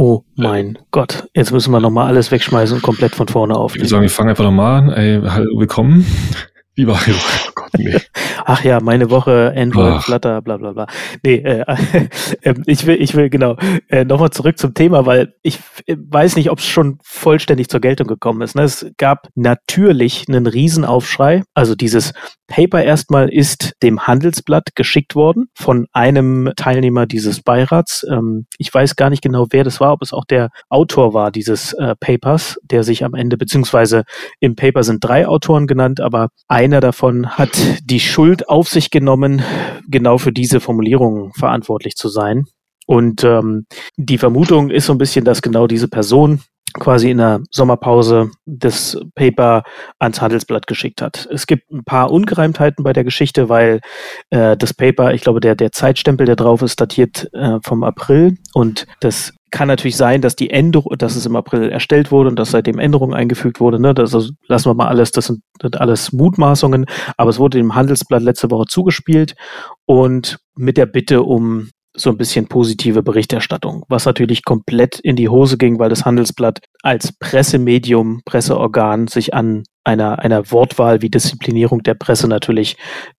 [0.00, 3.74] Oh mein Gott, jetzt müssen wir nochmal alles wegschmeißen und komplett von vorne auf.
[3.74, 4.90] Ich würde sagen, wir fangen einfach nochmal an.
[4.90, 6.06] Ey, hallo, willkommen.
[6.78, 7.98] Wie war oh Gott, nee.
[8.44, 10.04] Ach ja, meine Woche, Android, Ach.
[10.04, 10.86] Flutter, bla bla bla.
[11.24, 11.64] Nee, äh,
[12.42, 13.56] äh, ich will, ich will genau
[13.88, 17.80] äh, nochmal zurück zum Thema, weil ich äh, weiß nicht, ob es schon vollständig zur
[17.80, 18.54] Geltung gekommen ist.
[18.54, 18.62] Ne?
[18.62, 21.42] Es gab natürlich einen Riesenaufschrei.
[21.52, 22.12] Also dieses
[22.46, 28.06] Paper erstmal ist dem Handelsblatt geschickt worden von einem Teilnehmer dieses Beirats.
[28.10, 31.30] Ähm, ich weiß gar nicht genau, wer das war, ob es auch der Autor war
[31.30, 34.04] dieses äh, Papers, der sich am Ende, beziehungsweise
[34.40, 36.28] im Paper sind drei Autoren genannt, aber
[36.68, 37.50] einer davon hat
[37.82, 39.42] die Schuld auf sich genommen,
[39.88, 42.44] genau für diese Formulierung verantwortlich zu sein.
[42.86, 46.40] Und ähm, die Vermutung ist so ein bisschen, dass genau diese Person
[46.74, 49.62] quasi in der Sommerpause das Paper
[49.98, 51.28] ans Handelsblatt geschickt hat.
[51.32, 53.80] Es gibt ein paar Ungereimtheiten bei der Geschichte, weil
[54.30, 58.36] äh, das Paper, ich glaube, der, der Zeitstempel, der drauf ist, datiert äh, vom April
[58.54, 62.38] und das kann natürlich sein, dass die Änderung, dass es im April erstellt wurde und
[62.38, 63.80] dass seitdem Änderungen eingefügt wurde.
[63.80, 63.94] Ne?
[63.94, 67.58] Das also lassen wir mal alles, das sind, das sind alles Mutmaßungen, aber es wurde
[67.58, 69.34] dem Handelsblatt letzte Woche zugespielt
[69.86, 75.28] und mit der Bitte um so ein bisschen positive Berichterstattung, was natürlich komplett in die
[75.28, 81.82] Hose ging, weil das Handelsblatt als Pressemedium, Presseorgan sich an einer, einer Wortwahl wie Disziplinierung
[81.82, 82.76] der Presse natürlich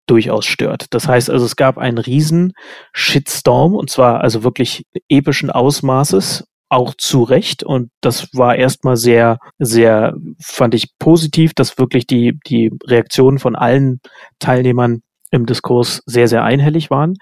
[0.07, 0.85] durchaus stört.
[0.91, 2.53] Das heißt also, es gab einen riesen
[2.93, 7.63] Shitstorm und zwar also wirklich epischen Ausmaßes, auch zu Recht.
[7.63, 13.55] Und das war erstmal sehr, sehr, fand ich positiv, dass wirklich die, die Reaktionen von
[13.55, 13.99] allen
[14.37, 17.15] Teilnehmern im Diskurs sehr, sehr einhellig waren.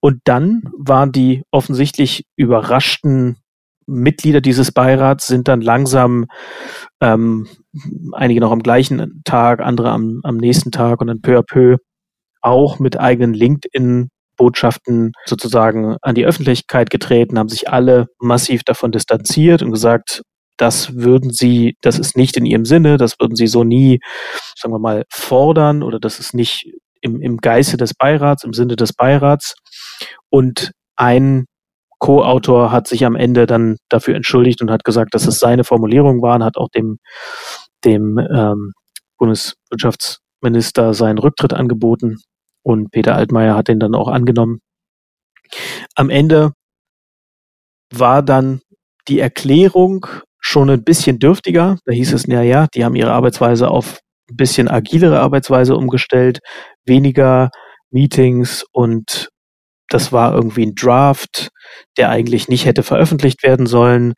[0.00, 3.38] Und dann waren die offensichtlich überraschten
[3.86, 6.26] Mitglieder dieses Beirats sind dann langsam,
[7.00, 7.46] ähm,
[8.12, 11.76] einige noch am gleichen Tag, andere am, am nächsten Tag und dann peu à peu
[12.40, 19.62] auch mit eigenen LinkedIn-Botschaften sozusagen an die Öffentlichkeit getreten, haben sich alle massiv davon distanziert
[19.62, 20.22] und gesagt,
[20.56, 23.98] das würden sie, das ist nicht in ihrem Sinne, das würden sie so nie,
[24.56, 26.70] sagen wir mal, fordern oder das ist nicht
[27.04, 29.54] im, im Geiste des Beirats, im Sinne des Beirats.
[30.30, 31.44] Und ein
[31.98, 36.22] Co-Autor hat sich am Ende dann dafür entschuldigt und hat gesagt, dass es seine Formulierungen
[36.22, 36.98] waren, hat auch dem,
[37.84, 38.72] dem ähm,
[39.18, 42.16] Bundeswirtschaftsminister seinen Rücktritt angeboten
[42.62, 44.60] und Peter Altmaier hat den dann auch angenommen.
[45.94, 46.52] Am Ende
[47.92, 48.60] war dann
[49.08, 50.06] die Erklärung
[50.40, 51.78] schon ein bisschen dürftiger.
[51.84, 56.40] Da hieß es, ja, ja, die haben ihre Arbeitsweise auf ein bisschen agilere Arbeitsweise umgestellt,
[56.84, 57.50] weniger
[57.90, 59.28] Meetings und
[59.88, 61.50] das war irgendwie ein Draft,
[61.96, 64.14] der eigentlich nicht hätte veröffentlicht werden sollen.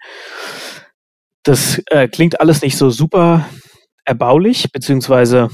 [1.43, 3.47] Das äh, klingt alles nicht so super
[4.05, 5.51] erbaulich, beziehungsweise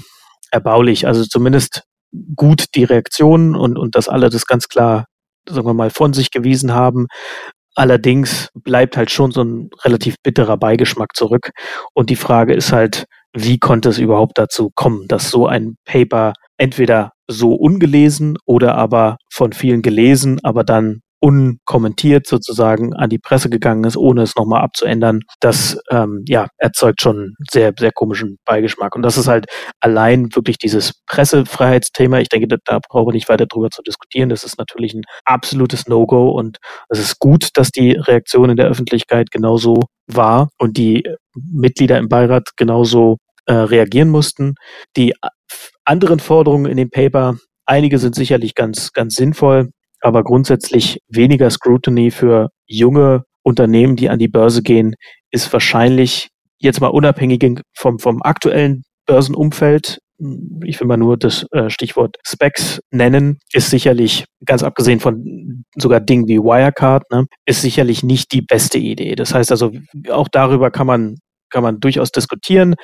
[0.50, 1.82] erbaulich, also zumindest
[2.36, 5.06] gut die Reaktionen und, und dass alle das ganz klar,
[5.48, 7.06] sagen wir mal, von sich gewiesen haben.
[7.74, 11.50] Allerdings bleibt halt schon so ein relativ bitterer Beigeschmack zurück.
[11.94, 16.34] Und die Frage ist halt, wie konnte es überhaupt dazu kommen, dass so ein Paper
[16.58, 23.48] entweder so ungelesen oder aber von vielen gelesen, aber dann unkommentiert sozusagen an die Presse
[23.48, 28.96] gegangen ist, ohne es nochmal abzuändern, das ähm, ja, erzeugt schon sehr, sehr komischen Beigeschmack.
[28.96, 29.46] Und das ist halt
[29.80, 32.18] allein wirklich dieses Pressefreiheitsthema.
[32.18, 34.30] Ich denke, da, da brauchen wir nicht weiter drüber zu diskutieren.
[34.30, 36.58] Das ist natürlich ein absolutes No-Go und
[36.88, 41.04] es ist gut, dass die Reaktion in der Öffentlichkeit genauso war und die
[41.36, 44.54] Mitglieder im Beirat genauso äh, reagieren mussten.
[44.96, 45.14] Die
[45.84, 49.70] anderen Forderungen in dem Paper, einige sind sicherlich ganz, ganz sinnvoll
[50.02, 54.94] aber grundsätzlich weniger Scrutiny für junge Unternehmen, die an die Börse gehen,
[55.30, 59.98] ist wahrscheinlich jetzt mal unabhängig vom, vom aktuellen Börsenumfeld,
[60.64, 66.00] ich will mal nur das äh, Stichwort Specs nennen, ist sicherlich, ganz abgesehen von sogar
[66.00, 69.16] Dingen wie Wirecard, ne, ist sicherlich nicht die beste Idee.
[69.16, 69.72] Das heißt also,
[70.10, 71.16] auch darüber kann man
[71.52, 72.74] kann man durchaus diskutieren,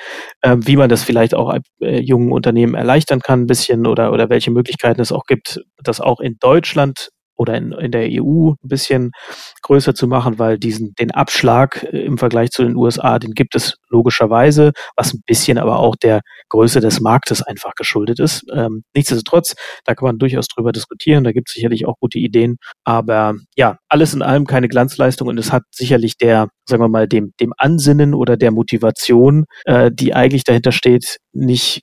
[0.41, 4.29] äh, wie man das vielleicht auch äh, jungen Unternehmen erleichtern kann, ein bisschen oder, oder
[4.29, 8.67] welche Möglichkeiten es auch gibt, das auch in Deutschland oder in, in der EU ein
[8.67, 9.11] bisschen
[9.61, 13.55] größer zu machen, weil diesen, den Abschlag äh, im Vergleich zu den USA, den gibt
[13.55, 18.45] es logischerweise, was ein bisschen aber auch der Größe des Marktes einfach geschuldet ist.
[18.53, 19.55] Ähm, nichtsdestotrotz,
[19.85, 23.77] da kann man durchaus drüber diskutieren, da gibt es sicherlich auch gute Ideen, aber ja,
[23.87, 27.53] alles in allem keine Glanzleistung und es hat sicherlich der, sagen wir mal, dem, dem
[27.57, 31.81] Ansinnen oder der Motivation, äh, die eigentlich dahinter steht, nicht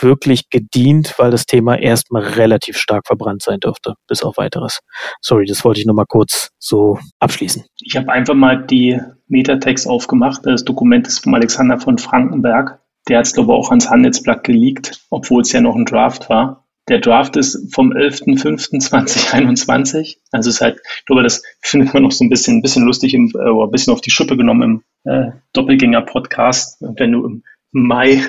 [0.00, 4.80] wirklich gedient, weil das Thema erstmal relativ stark verbrannt sein dürfte, bis auf weiteres.
[5.20, 7.64] Sorry, das wollte ich nochmal kurz so abschließen.
[7.80, 10.42] Ich habe einfach mal die Metatext aufgemacht.
[10.44, 12.80] Das Dokument ist von Alexander von Frankenberg.
[13.08, 16.28] Der hat es, glaube ich, auch ans Handelsblatt geleakt, obwohl es ja noch ein Draft
[16.28, 16.67] war.
[16.88, 20.16] Der Draft ist vom 11.05.2021.
[20.32, 23.14] Also ist halt, ich glaube, das findet man noch so ein bisschen, ein bisschen lustig,
[23.14, 26.78] im, äh, ein bisschen auf die Schippe genommen im äh, Doppelgänger-Podcast.
[26.80, 28.22] Wenn du im Mai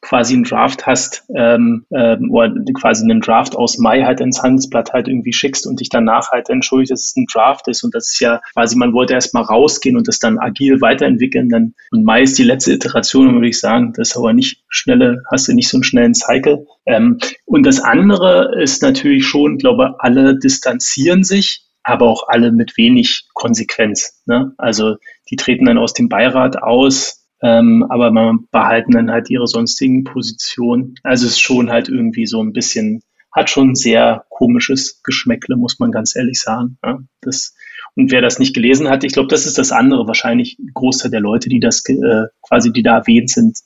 [0.00, 4.92] quasi einen Draft hast, ähm, ähm, oder quasi einen Draft aus Mai halt ins Handelsblatt
[4.92, 8.12] halt irgendwie schickst und dich danach halt entschuldigt, dass es ein Draft ist und das
[8.12, 12.22] ist ja quasi, man wollte erstmal rausgehen und das dann agil weiterentwickeln, dann und Mai
[12.22, 15.68] ist die letzte Iteration, würde ich sagen, das ist aber nicht schnelle, hast du nicht
[15.68, 16.66] so einen schnellen Cycle.
[16.86, 22.76] Ähm, und das andere ist natürlich schon, glaube alle distanzieren sich, aber auch alle mit
[22.76, 24.22] wenig Konsequenz.
[24.26, 24.52] Ne?
[24.58, 24.96] Also
[25.30, 30.04] die treten dann aus dem Beirat aus, ähm, aber man behalten dann halt ihre sonstigen
[30.04, 30.94] Positionen.
[31.02, 35.78] Also es ist schon halt irgendwie so ein bisschen, hat schon sehr komisches Geschmäckle, muss
[35.78, 36.78] man ganz ehrlich sagen.
[36.84, 37.54] Ja, das,
[37.94, 40.06] und wer das nicht gelesen hat, ich glaube, das ist das andere.
[40.06, 43.58] Wahrscheinlich ein Großteil der Leute, die das äh, quasi, die da erwähnt sind,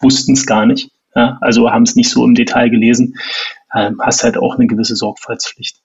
[0.00, 0.90] wussten es gar nicht.
[1.14, 3.14] Ja, also haben es nicht so im Detail gelesen.
[3.74, 5.82] Ähm, hast halt auch eine gewisse Sorgfaltspflicht.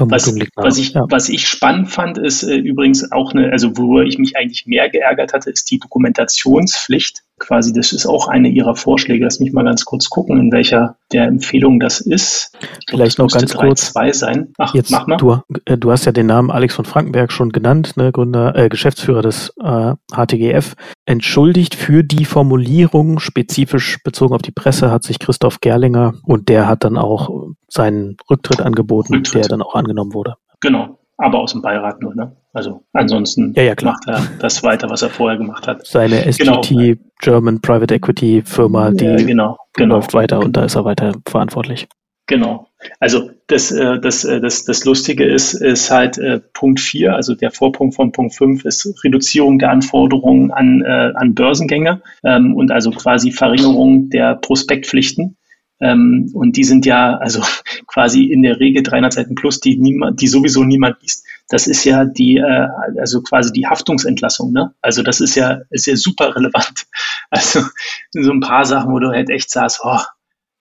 [0.00, 1.04] Was, was, ich, ja.
[1.08, 4.88] was ich spannend fand, ist äh, übrigens auch eine, also wo ich mich eigentlich mehr
[4.88, 9.24] geärgert hatte, ist die Dokumentationspflicht quasi, das ist auch eine ihrer Vorschläge.
[9.24, 12.56] Lass mich mal ganz kurz gucken, in welcher der Empfehlung das ist.
[12.88, 13.92] Vielleicht noch ganz kurz.
[14.12, 14.52] sein.
[14.58, 15.16] Ach, Jetzt, mach mal.
[15.16, 18.68] Du, äh, du, hast ja den Namen Alex von Frankenberg schon genannt, ne, Gründer, äh,
[18.68, 20.74] Geschäftsführer des äh, HTGF.
[21.06, 26.68] Entschuldigt für die Formulierung, spezifisch bezogen auf die Presse, hat sich Christoph Gerlinger und der
[26.68, 29.42] hat dann auch seinen Rücktritt angeboten, Rücktritt.
[29.42, 30.34] der dann auch angenommen wurde.
[30.60, 32.14] Genau aber aus dem Beirat nur.
[32.14, 32.36] Ne?
[32.52, 35.86] Also ansonsten ja, ja, macht er das weiter, was er vorher gemacht hat.
[35.86, 36.94] Seine SGT genau.
[37.20, 41.14] German Private Equity Firma, die ja, genau, genau, läuft weiter und da ist er weiter
[41.26, 41.86] verantwortlich.
[42.30, 42.68] Genau.
[43.00, 47.34] Also das, äh, das, äh, das, das Lustige ist, ist halt äh, Punkt 4, also
[47.34, 52.90] der Vorpunkt von Punkt 5 ist Reduzierung der Anforderungen an, an Börsengänge ähm, und also
[52.92, 55.36] quasi Verringerung der Prospektpflichten.
[55.80, 57.42] Ähm, und die sind ja also
[57.86, 61.26] quasi in der Regel 300 Seiten plus, die niemand, die sowieso niemand liest.
[61.48, 64.52] Das ist ja die, äh, also quasi die Haftungsentlassung.
[64.52, 64.74] Ne?
[64.82, 66.86] Also das ist ja, ist ja super relevant.
[67.32, 67.62] Also
[68.10, 70.00] so ein paar Sachen, wo du halt echt sagst, oh,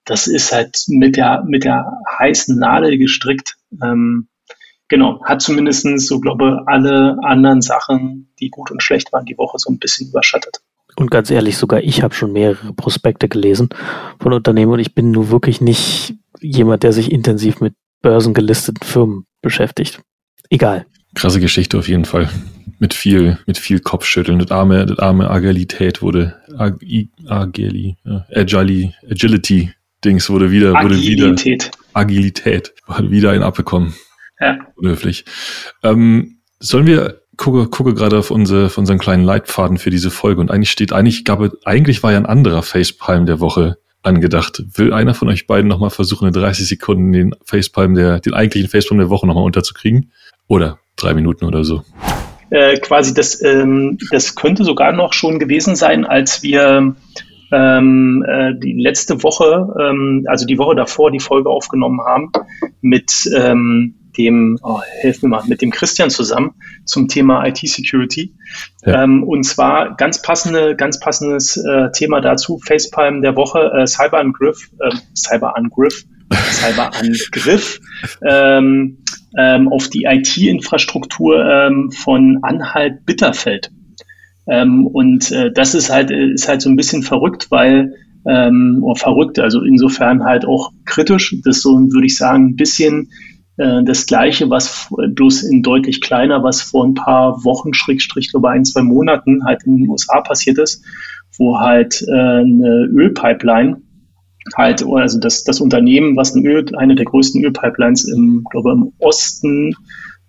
[0.06, 3.58] das ist halt mit der mit der heißen Nadel gestrickt.
[3.82, 4.28] Ähm,
[4.88, 9.58] genau, hat zumindest so glaube alle anderen Sachen, die gut und schlecht waren, die Woche
[9.58, 10.62] so ein bisschen überschattet.
[11.00, 13.70] Und ganz ehrlich, sogar ich habe schon mehrere Prospekte gelesen
[14.20, 19.26] von Unternehmen und ich bin nur wirklich nicht jemand, der sich intensiv mit börsengelisteten Firmen
[19.42, 20.02] beschäftigt.
[20.50, 20.86] Egal.
[21.16, 22.30] Krasse Geschichte auf jeden Fall.
[22.80, 24.40] Mit viel, mit viel Kopfschütteln.
[24.40, 26.82] Das arme, das arme Agilität wurde, Ag,
[27.28, 27.96] Agili,
[28.30, 29.72] Agili, Agility
[30.04, 31.22] Dings wurde wieder, Agilität.
[31.22, 33.94] wurde wieder, Agilität, wieder ein abbekommen.
[34.42, 34.58] Ja.
[34.76, 35.24] Unhöflich.
[35.82, 40.42] Ähm, sollen wir gucke, gucke gerade auf, unsere, auf unseren kleinen Leitfaden für diese Folge
[40.42, 44.62] und eigentlich steht, eigentlich gab eigentlich war ja ein anderer Facepalm der Woche angedacht.
[44.76, 48.70] Will einer von euch beiden nochmal versuchen, in 30 Sekunden den Facepalm der, den eigentlichen
[48.70, 50.12] Facepalm der Woche nochmal unterzukriegen?
[50.48, 51.84] Oder drei Minuten oder so?
[52.50, 56.96] Äh, quasi das, ähm, das könnte sogar noch schon gewesen sein, als wir
[57.52, 62.32] ähm, äh, die letzte Woche, ähm, also die Woche davor, die Folge aufgenommen haben
[62.82, 68.34] mit ähm, dem, oh, helf mir mal, mit dem Christian zusammen zum Thema IT-Security.
[68.86, 69.04] Ja.
[69.04, 74.70] Ähm, und zwar ganz passende, ganz passendes äh, Thema dazu, Facepalm der Woche, äh, Cyberangriff,
[74.80, 76.06] äh, Cyberangriff,
[76.52, 77.80] Cyberangriff
[78.28, 78.98] ähm,
[79.38, 83.72] ähm, auf die IT-Infrastruktur ähm, von Anhalt Bitterfeld.
[84.48, 87.94] Ähm, und äh, das ist halt, ist halt so ein bisschen verrückt, weil
[88.28, 91.36] ähm, oder verrückt, also insofern halt auch kritisch.
[91.44, 93.10] Das ist so, würde ich sagen, ein bisschen
[93.60, 98.50] äh, das Gleiche, was bloß in deutlich kleiner, was vor ein paar Wochen, Schrägstrich, glaube
[98.50, 100.84] ein, zwei Monaten halt in den USA passiert ist,
[101.38, 103.82] wo halt äh, eine Ölpipeline
[104.56, 108.94] halt, also das, das Unternehmen, was ein Öl, eine der größten Ölpipelines im, glaube im
[109.00, 109.74] Osten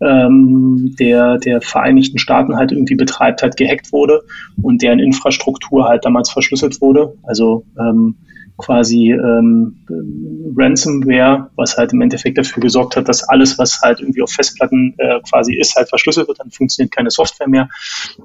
[0.00, 4.22] ähm, der, der Vereinigten Staaten halt irgendwie betreibt, halt gehackt wurde
[4.60, 7.14] und deren Infrastruktur halt damals verschlüsselt wurde.
[7.22, 8.16] Also ähm,
[8.60, 9.84] quasi ähm,
[10.56, 14.94] Ransomware, was halt im Endeffekt dafür gesorgt hat, dass alles, was halt irgendwie auf Festplatten
[14.98, 17.68] äh, quasi ist, halt verschlüsselt wird, dann funktioniert keine Software mehr.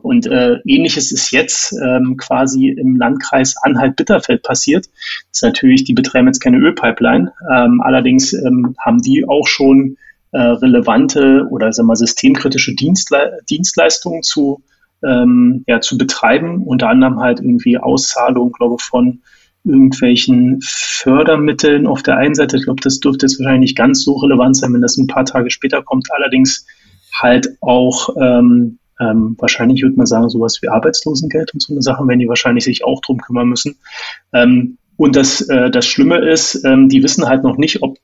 [0.01, 4.85] Und äh, ähnliches ist jetzt ähm, quasi im Landkreis Anhalt-Bitterfeld passiert.
[4.85, 9.97] Das ist natürlich, die betreiben jetzt keine Ölpipeline, ähm, allerdings ähm, haben die auch schon
[10.31, 14.63] äh, relevante oder sagen wir, systemkritische Dienstle Dienstleistungen zu,
[15.01, 19.21] ähm, ja, zu betreiben, unter anderem halt irgendwie Auszahlung, glaube ich, von
[19.65, 22.57] irgendwelchen Fördermitteln auf der einen Seite.
[22.57, 25.25] Ich glaube, das dürfte jetzt wahrscheinlich nicht ganz so relevant sein, wenn das ein paar
[25.25, 26.07] Tage später kommt.
[26.11, 26.65] Allerdings
[27.13, 32.07] halt auch ähm, ähm, wahrscheinlich würde man sagen, sowas wie Arbeitslosengeld und so eine Sache,
[32.07, 33.77] wenn die wahrscheinlich sich auch drum kümmern müssen.
[34.33, 37.97] Ähm, und das, äh, das Schlimme ist, ähm, die wissen halt noch nicht, ob,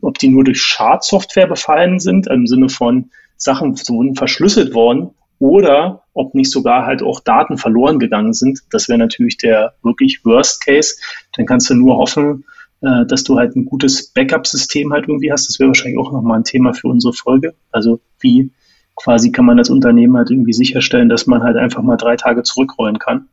[0.00, 6.04] ob die nur durch Schadsoftware befallen sind, im Sinne von Sachen wurden verschlüsselt worden oder
[6.14, 8.60] ob nicht sogar halt auch Daten verloren gegangen sind.
[8.70, 10.94] Das wäre natürlich der wirklich Worst Case.
[11.34, 12.44] Dann kannst du nur hoffen,
[12.82, 15.48] äh, dass du halt ein gutes Backup-System halt irgendwie hast.
[15.48, 17.54] Das wäre wahrscheinlich auch nochmal ein Thema für unsere Folge.
[17.72, 18.50] Also wie
[18.96, 22.42] quasi kann man als Unternehmen halt irgendwie sicherstellen, dass man halt einfach mal drei Tage
[22.42, 23.28] zurückrollen kann.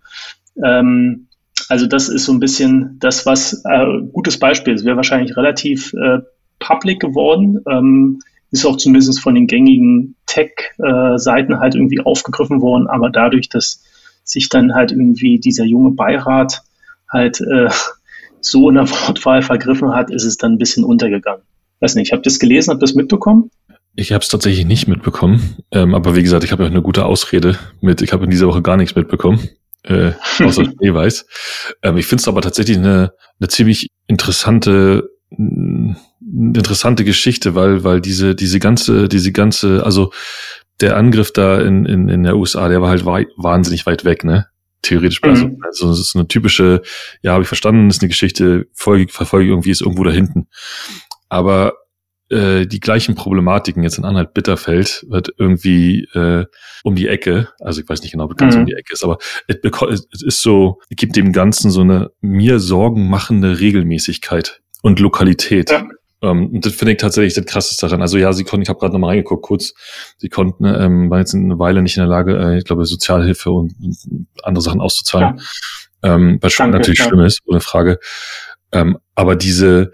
[0.63, 1.27] Ähm,
[1.67, 4.75] also das ist so ein bisschen das, was äh, gutes Beispiel.
[4.75, 6.19] Es wäre wahrscheinlich relativ äh,
[6.59, 7.59] public geworden.
[7.69, 8.19] Ähm,
[8.51, 13.83] ist auch zumindest von den gängigen Tech-Seiten halt irgendwie aufgegriffen worden, aber dadurch, dass
[14.23, 16.63] sich dann halt irgendwie dieser junge Beirat
[17.11, 17.69] halt äh,
[18.41, 21.43] so in der Wortwahl vergriffen hat, ist es dann ein bisschen untergegangen.
[21.79, 23.51] Weiß nicht, habt ihr das gelesen, habt ihr das mitbekommen?
[23.95, 27.05] Ich habe es tatsächlich nicht mitbekommen, ähm, aber wie gesagt, ich habe ja eine gute
[27.05, 29.49] Ausrede mit, ich habe in dieser Woche gar nichts mitbekommen,
[29.83, 31.25] äh, außer Schneeweiß.
[31.81, 35.09] Ähm, ich finde es aber tatsächlich eine, eine ziemlich interessante
[36.33, 40.11] interessante Geschichte, weil, weil diese, diese ganze, diese ganze, also
[40.81, 44.23] der Angriff da in, in, in der USA, der war halt wei wahnsinnig weit weg,
[44.23, 44.47] ne?
[44.83, 45.21] Theoretisch.
[45.23, 45.59] Mhm.
[45.65, 46.81] Also, es ist eine typische,
[47.21, 50.47] ja, habe ich verstanden, ist eine Geschichte, folge, verfolge irgendwie ist irgendwo da hinten.
[51.29, 51.73] Aber
[52.29, 56.45] äh, die gleichen Problematiken jetzt in Anhalt Bitterfeld wird irgendwie äh,
[56.83, 58.61] um die Ecke, also ich weiß nicht genau, ob ganz mhm.
[58.61, 62.11] um die Ecke ist, aber es, es ist so, es gibt dem Ganzen so eine
[62.21, 65.71] mir Sorgen machende Regelmäßigkeit und Lokalität.
[65.71, 65.87] Ja.
[66.21, 68.01] Ähm, und das finde ich tatsächlich das Krasseste daran.
[68.01, 69.73] Also ja, sie konnten, ich habe gerade nochmal reingeguckt, kurz,
[70.17, 73.51] sie konnten, ähm, waren jetzt eine Weile nicht in der Lage, äh, ich glaube, Sozialhilfe
[73.51, 75.39] und, und andere Sachen auszuzahlen.
[76.03, 76.15] Ja.
[76.15, 77.99] Ähm, was Danke, natürlich schlimm ist, ohne Frage.
[78.71, 79.91] Ähm, aber diese,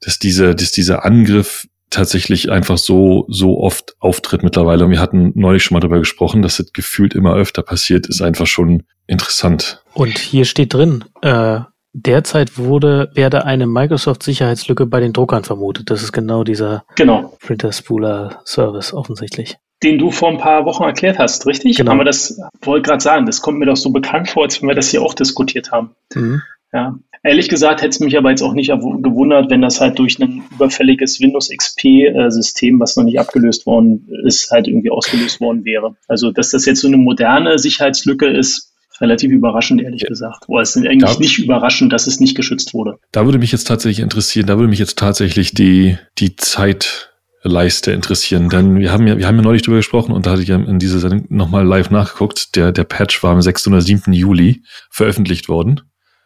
[0.00, 4.84] dass diese, dass dieser Angriff tatsächlich einfach so, so oft auftritt mittlerweile.
[4.84, 8.22] Und wir hatten neulich schon mal darüber gesprochen, dass das gefühlt immer öfter passiert, ist
[8.22, 9.82] einfach schon interessant.
[9.92, 11.60] Und hier steht drin, äh,
[11.92, 15.90] Derzeit wurde, werde eine Microsoft-Sicherheitslücke bei den Druckern vermutet.
[15.90, 17.36] Das ist genau dieser genau.
[17.40, 19.56] Printer-Spooler-Service offensichtlich.
[19.82, 21.76] Den du vor ein paar Wochen erklärt hast, richtig?
[21.76, 21.92] Genau.
[21.92, 24.68] Haben wir das, wollte gerade sagen, das kommt mir doch so bekannt vor, als wenn
[24.68, 25.96] wir das hier auch diskutiert haben.
[26.14, 26.42] Mhm.
[26.72, 26.96] Ja.
[27.22, 30.42] Ehrlich gesagt hätte es mich aber jetzt auch nicht gewundert, wenn das halt durch ein
[30.52, 35.96] überfälliges Windows XP-System, was noch nicht abgelöst worden ist, halt irgendwie ausgelöst worden wäre.
[36.08, 38.69] Also, dass das jetzt so eine moderne Sicherheitslücke ist,
[39.00, 40.08] relativ überraschend, ehrlich ja.
[40.08, 40.44] gesagt.
[40.48, 42.98] Oder es ist eigentlich da, nicht überraschend, dass es nicht geschützt wurde.
[43.12, 48.48] Da würde mich jetzt tatsächlich interessieren, da würde mich jetzt tatsächlich die, die Zeitleiste interessieren.
[48.48, 50.56] Denn wir haben ja, wir haben ja neulich drüber gesprochen und da hatte ich ja
[50.56, 52.56] in dieser Sendung nochmal live nachgeguckt.
[52.56, 53.68] Der, der Patch war am 6.
[53.68, 54.12] oder 7.
[54.12, 55.80] Juli veröffentlicht worden.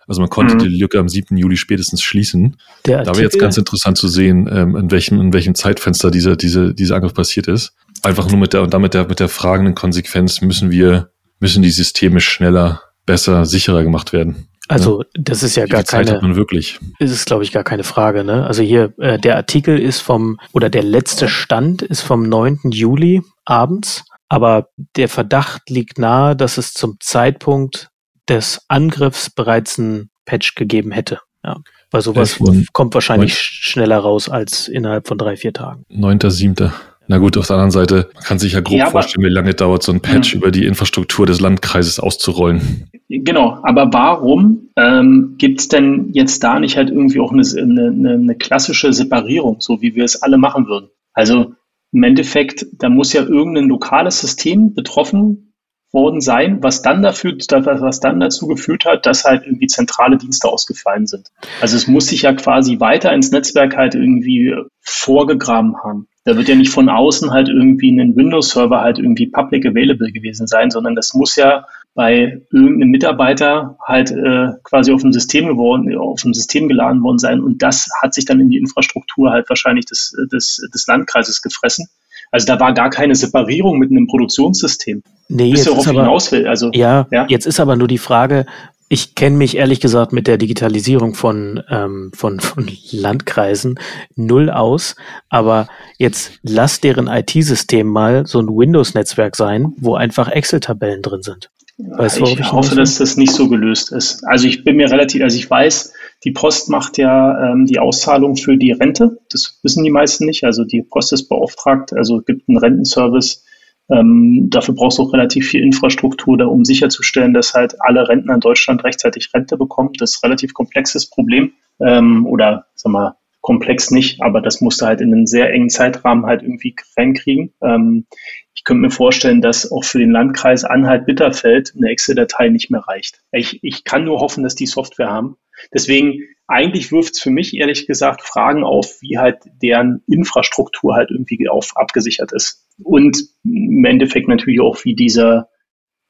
[0.07, 0.59] Also man konnte mhm.
[0.59, 1.37] die Lücke am 7.
[1.37, 2.57] Juli spätestens schließen.
[2.87, 6.37] Der da wäre jetzt ganz interessant zu sehen, ähm, in welchem, in welchem Zeitfenster dieser,
[6.37, 7.75] diese, dieser Angriff passiert ist.
[8.03, 11.11] Einfach nur mit der, und damit der, mit der fragenden Konsequenz müssen wir
[11.41, 14.49] müssen die Systeme schneller, besser, sicherer gemacht werden.
[14.69, 15.09] Also ja.
[15.15, 16.07] das ist ja Wie gar keine.
[16.07, 16.79] Zeit hat man wirklich.
[16.99, 18.25] Ist es glaube ich gar keine Frage.
[18.25, 18.47] Ne?
[18.47, 22.71] Also hier äh, der Artikel ist vom oder der letzte Stand ist vom 9.
[22.71, 27.91] Juli abends, aber der Verdacht liegt nahe, dass es zum Zeitpunkt
[28.29, 31.21] des Angriffs bereits ein Patch gegeben hätte.
[31.45, 31.59] Ja,
[31.91, 32.39] weil sowas
[32.73, 35.85] kommt wahrscheinlich schneller raus als innerhalb von drei, vier Tagen.
[35.91, 36.73] 9.7.
[37.07, 39.53] Na gut, auf der anderen Seite, man kann sich ja grob ja, vorstellen, wie lange
[39.55, 40.39] dauert so ein Patch ja.
[40.39, 42.89] über die Infrastruktur des Landkreises auszurollen.
[43.09, 48.15] Genau, aber warum ähm, gibt es denn jetzt da nicht halt irgendwie auch eine, eine,
[48.15, 50.89] eine klassische Separierung, so wie wir es alle machen würden?
[51.13, 51.55] Also
[51.93, 55.54] im Endeffekt, da muss ja irgendein lokales System betroffen
[55.95, 60.49] worden sein, was dann dafür, was dann dazu geführt hat, dass halt irgendwie zentrale Dienste
[60.49, 61.31] ausgefallen sind.
[61.61, 66.09] Also es muss sich ja quasi weiter ins Netzwerk halt irgendwie vorgegraben haben.
[66.25, 70.47] Da wird ja nicht von außen halt irgendwie ein Windows-Server halt irgendwie public available gewesen
[70.47, 75.97] sein, sondern das muss ja bei irgendeinem Mitarbeiter halt äh, quasi auf dem System geworden,
[75.97, 77.41] auf dem System geladen worden sein.
[77.41, 81.87] Und das hat sich dann in die Infrastruktur halt wahrscheinlich des, des, des Landkreises gefressen.
[82.35, 85.05] Also da war gar keine Separierung mit einem Produktionssystem.
[85.29, 86.09] Nee, jetzt ist aber,
[86.49, 88.45] also, ja, ja, jetzt ist aber nur die Frage,
[88.89, 93.79] ich kenne mich ehrlich gesagt mit der Digitalisierung von, ähm, von, von Landkreisen
[94.17, 94.97] null aus,
[95.29, 101.51] aber jetzt lass deren IT-System mal so ein Windows-Netzwerk sein, wo einfach Excel-Tabellen drin sind.
[101.79, 104.25] Weißt ich, ich hoffe, dass das nicht so gelöst ist.
[104.27, 105.93] Also ich bin mir relativ, also ich weiß,
[106.25, 109.19] die Post macht ja ähm, die Auszahlung für die Rente.
[109.31, 110.45] Das wissen die meisten nicht.
[110.45, 113.45] Also die Post ist beauftragt, also gibt einen Rentenservice.
[113.91, 118.35] Ähm, dafür brauchst du auch relativ viel Infrastruktur, da, um sicherzustellen, dass halt alle Rentner
[118.35, 119.91] in Deutschland rechtzeitig Rente bekommen.
[119.99, 121.53] Das ist ein relativ komplexes Problem.
[121.81, 126.25] Ähm, oder sag mal, komplex nicht, aber das musste halt in einen sehr engen Zeitrahmen
[126.25, 127.53] halt irgendwie reinkriegen.
[127.63, 128.07] Ähm,
[128.55, 133.21] ich könnte mir vorstellen, dass auch für den Landkreis Anhalt-Bitterfeld eine Excel-Datei nicht mehr reicht.
[133.33, 135.37] Ich, ich kann nur hoffen, dass die Software haben.
[135.73, 141.11] Deswegen, eigentlich wirft es für mich ehrlich gesagt Fragen auf, wie halt deren Infrastruktur halt
[141.11, 142.67] irgendwie auf, abgesichert ist.
[142.83, 145.49] Und im Endeffekt natürlich auch, wie dieser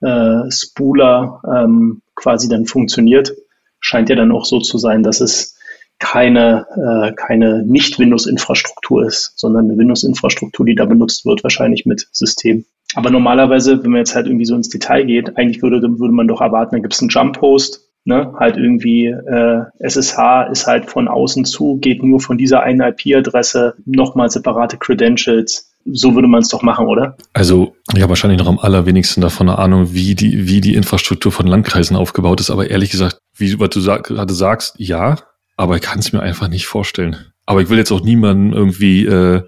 [0.00, 3.32] äh, Spooler ähm, quasi dann funktioniert.
[3.80, 5.56] Scheint ja dann auch so zu sein, dass es
[5.98, 12.64] keine, äh, keine Nicht-Windows-Infrastruktur ist, sondern eine Windows-Infrastruktur, die da benutzt wird, wahrscheinlich mit System.
[12.94, 16.28] Aber normalerweise, wenn man jetzt halt irgendwie so ins Detail geht, eigentlich würde, würde man
[16.28, 18.32] doch erwarten, da gibt es einen Jump-Host, ne?
[18.38, 23.74] halt irgendwie äh, SSH ist halt von außen zu, geht nur von dieser einen IP-Adresse,
[23.84, 25.70] nochmal separate Credentials.
[25.86, 27.16] So würde man es doch machen, oder?
[27.34, 31.30] Also ich habe wahrscheinlich noch am allerwenigsten davon eine Ahnung, wie die, wie die Infrastruktur
[31.30, 32.50] von Landkreisen aufgebaut ist.
[32.50, 35.18] Aber ehrlich gesagt, wie was du sag, gerade sagst, ja,
[35.56, 37.16] aber ich kann es mir einfach nicht vorstellen.
[37.44, 39.42] Aber ich will jetzt auch niemanden irgendwie, äh,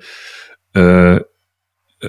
[0.75, 1.23] äh, äh,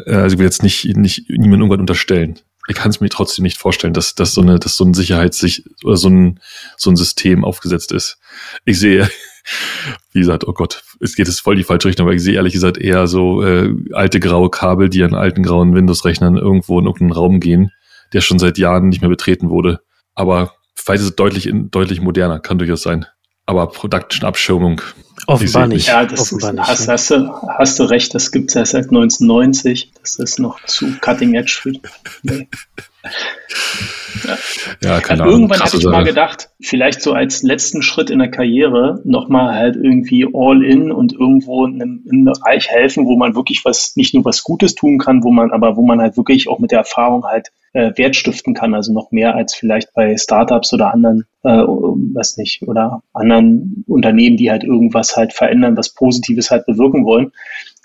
[0.05, 2.39] also ich will jetzt nicht, nicht niemandem irgendwas unterstellen.
[2.67, 5.63] Ich kann es mir trotzdem nicht vorstellen, dass, dass so eine, dass so ein Sicherheitssich
[5.83, 6.39] oder so ein,
[6.77, 8.19] so ein System aufgesetzt ist.
[8.65, 9.09] Ich sehe,
[10.11, 12.53] wie gesagt, oh Gott, es geht jetzt voll die falsche Richtung, aber ich sehe ehrlich
[12.53, 17.13] gesagt eher so äh, alte graue Kabel, die an alten grauen Windows-Rechnern irgendwo in irgendeinen
[17.13, 17.71] Raum gehen,
[18.13, 19.79] der schon seit Jahren nicht mehr betreten wurde.
[20.13, 23.05] Aber vielleicht ist es deutlich, deutlich moderner, kann durchaus sein
[23.47, 24.81] aber Production-Abschirmung.
[25.27, 25.87] Offenbar nicht.
[25.87, 28.85] Ja, das Offenbar nicht, hast, hast, du, hast du recht, das gibt es ja seit
[28.85, 29.91] 1990.
[30.01, 31.73] Das ist noch zu cutting edge für.
[32.23, 32.47] Nee.
[34.81, 35.33] Ja, keine Ahnung.
[35.33, 39.75] Irgendwann hatte ich mal gedacht, vielleicht so als letzten Schritt in der Karriere nochmal halt
[39.75, 43.95] irgendwie all in und irgendwo in einem, in einem Bereich helfen, wo man wirklich was,
[43.95, 46.71] nicht nur was Gutes tun kann, wo man, aber wo man halt wirklich auch mit
[46.71, 50.93] der Erfahrung halt äh, Wert stiften kann, also noch mehr als vielleicht bei Startups oder
[50.93, 56.65] anderen, äh, was nicht, oder anderen Unternehmen, die halt irgendwas halt verändern, was Positives halt
[56.65, 57.31] bewirken wollen.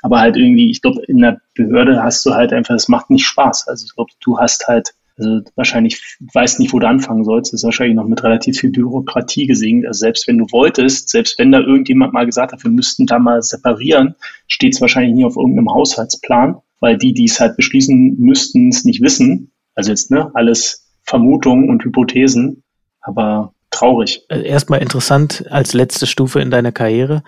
[0.03, 3.25] Aber halt irgendwie, ich glaube, in der Behörde hast du halt einfach, es macht nicht
[3.25, 3.69] Spaß.
[3.69, 7.53] Also ich glaube, du hast halt also wahrscheinlich weißt nicht, wo du anfangen sollst.
[7.53, 9.87] Das ist wahrscheinlich noch mit relativ viel Bürokratie gesehen.
[9.87, 13.19] Also selbst wenn du wolltest, selbst wenn da irgendjemand mal gesagt hat, wir müssten da
[13.19, 14.15] mal separieren,
[14.47, 18.85] steht es wahrscheinlich nie auf irgendeinem Haushaltsplan, weil die, die es halt beschließen müssten, es
[18.85, 19.53] nicht wissen.
[19.75, 22.63] Also jetzt ne, alles Vermutungen und Hypothesen.
[23.01, 24.23] Aber traurig.
[24.29, 27.23] Äh, erstmal interessant als letzte Stufe in deiner Karriere.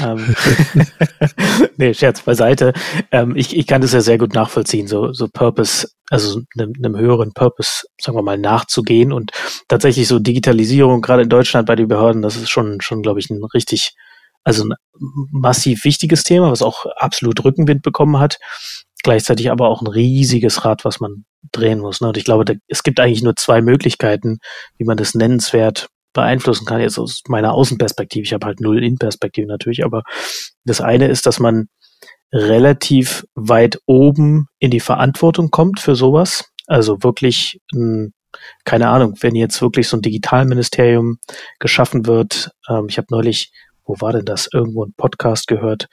[0.00, 0.36] Ähm,
[1.76, 2.72] nee, Scherz beiseite.
[3.10, 6.96] Ähm, ich, ich kann das ja sehr gut nachvollziehen, so, so Purpose, also einem, einem
[6.96, 9.32] höheren Purpose, sagen wir mal, nachzugehen und
[9.68, 13.28] tatsächlich so Digitalisierung, gerade in Deutschland bei den Behörden, das ist schon, schon, glaube ich,
[13.30, 13.96] ein richtig,
[14.44, 14.74] also ein
[15.32, 18.38] massiv wichtiges Thema, was auch absolut Rückenwind bekommen hat
[19.06, 22.00] gleichzeitig aber auch ein riesiges Rad, was man drehen muss.
[22.00, 22.08] Ne?
[22.08, 24.38] Und ich glaube, da, es gibt eigentlich nur zwei Möglichkeiten,
[24.78, 26.80] wie man das nennenswert beeinflussen kann.
[26.80, 28.24] Jetzt aus meiner Außenperspektive.
[28.24, 30.02] Ich habe halt null Innenperspektive natürlich, aber
[30.64, 31.68] das eine ist, dass man
[32.32, 36.50] relativ weit oben in die Verantwortung kommt für sowas.
[36.66, 38.08] Also wirklich, mh,
[38.64, 41.18] keine Ahnung, wenn jetzt wirklich so ein Digitalministerium
[41.60, 42.50] geschaffen wird.
[42.68, 43.52] Ähm, ich habe neulich,
[43.84, 44.48] wo war denn das?
[44.52, 45.86] Irgendwo ein Podcast gehört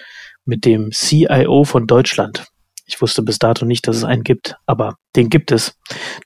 [0.46, 2.48] mit dem CIO von Deutschland.
[2.94, 5.80] Ich wusste bis dato nicht, dass es einen gibt, aber den gibt es.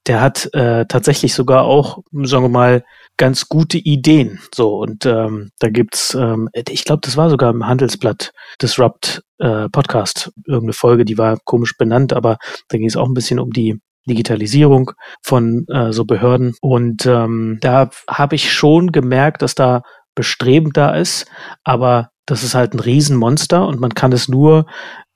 [0.06, 2.84] Der hat äh, tatsächlich sogar auch, sagen wir mal,
[3.16, 4.42] ganz gute Ideen.
[4.54, 9.70] So, und ähm, da gibt's, ähm, ich glaube, das war sogar im Handelsblatt Disrupt äh,
[9.70, 12.38] Podcast, irgendeine Folge, die war komisch benannt, aber
[12.68, 14.92] da ging es auch ein bisschen um die Digitalisierung
[15.24, 16.54] von äh, so Behörden.
[16.60, 19.84] Und ähm, da habe ich schon gemerkt, dass da
[20.16, 21.28] Bestreben da ist,
[21.64, 24.66] aber das ist halt ein Riesenmonster und man kann es nur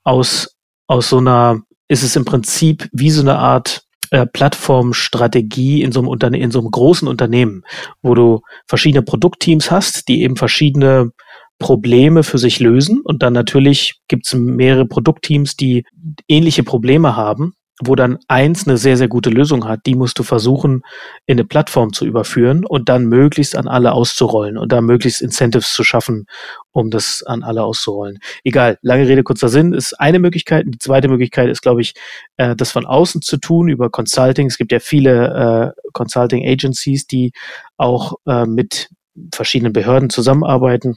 [0.02, 0.56] aus,
[0.92, 6.00] aus so einer, ist es im Prinzip wie so eine Art äh, Plattformstrategie in so
[6.00, 7.62] einem Unterne in so einem großen Unternehmen,
[8.02, 11.10] wo du verschiedene Produktteams hast, die eben verschiedene
[11.58, 13.00] Probleme für sich lösen.
[13.02, 15.86] Und dann natürlich gibt es mehrere Produktteams, die
[16.28, 20.22] ähnliche Probleme haben wo dann eins eine sehr, sehr gute Lösung hat, die musst du
[20.22, 20.82] versuchen,
[21.26, 25.72] in eine Plattform zu überführen und dann möglichst an alle auszurollen und da möglichst Incentives
[25.74, 26.26] zu schaffen,
[26.70, 28.18] um das an alle auszurollen.
[28.44, 30.66] Egal, lange Rede, kurzer Sinn ist eine Möglichkeit.
[30.66, 31.94] Die zweite Möglichkeit ist, glaube ich,
[32.36, 34.46] äh, das von außen zu tun über Consulting.
[34.46, 37.32] Es gibt ja viele äh, Consulting Agencies, die
[37.76, 38.90] auch äh, mit
[39.34, 40.96] verschiedenen Behörden zusammenarbeiten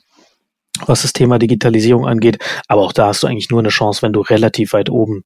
[0.85, 2.39] was das Thema Digitalisierung angeht.
[2.67, 5.23] Aber auch da hast du eigentlich nur eine Chance, wenn du relativ weit oben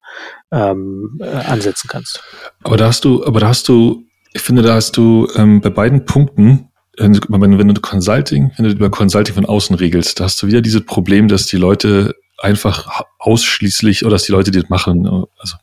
[0.52, 2.22] ähm, äh, ansetzen kannst.
[2.62, 5.70] Aber da hast du, aber da hast du, ich finde, da hast du ähm, bei
[5.70, 10.42] beiden Punkten, wenn, wenn du Consulting, wenn du über Consulting von außen regelst, da hast
[10.42, 14.68] du wieder dieses Problem, dass die Leute einfach ausschließlich, oder dass die Leute, die das
[14.68, 15.06] machen,
[15.38, 15.56] also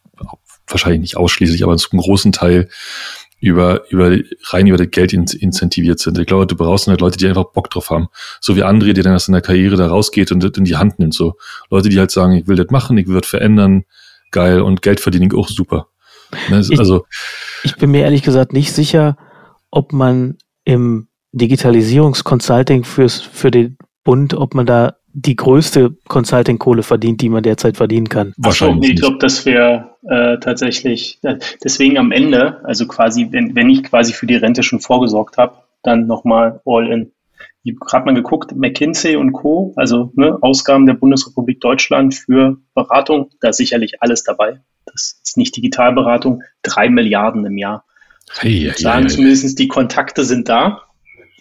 [0.68, 2.70] wahrscheinlich nicht ausschließlich, aber zum großen Teil
[3.40, 4.18] über, über,
[4.50, 6.18] rein über das Geld in, incentiviert sind.
[6.18, 8.08] Ich glaube, du brauchst halt Leute, die einfach Bock drauf haben.
[8.42, 11.00] So wie André, die dann aus seiner Karriere da rausgeht und das in die Hand
[11.00, 11.14] nimmt.
[11.14, 11.36] So
[11.70, 13.84] Leute, die halt sagen, ich will das machen, ich will das verändern,
[14.32, 15.88] geil und Geld verdienen auch super.
[16.50, 17.06] Ne, ich, also,
[17.64, 19.18] ich bin mir ehrlich gesagt nicht sicher,
[19.72, 23.78] ob man im Digitalisierungsconsulting fürs, für den
[24.08, 28.34] Bund, ob man da die größte Consulting-Kohle verdient, die man derzeit verdienen kann.
[28.38, 28.80] Wahrscheinlich.
[28.80, 33.70] nee, ich glaube, das wäre äh, tatsächlich, äh, deswegen am Ende, also quasi, wenn, wenn
[33.70, 37.12] ich quasi für die Rente schon vorgesorgt habe, dann nochmal all in.
[37.64, 42.56] Ich habe gerade mal geguckt, McKinsey und Co., also ne, Ausgaben der Bundesrepublik Deutschland für
[42.76, 44.62] Beratung, da ist sicherlich alles dabei.
[44.86, 47.84] Das ist nicht Digitalberatung, drei Milliarden im Jahr.
[48.40, 50.84] Hey, Sagen hey, zumindest, die Kontakte sind da.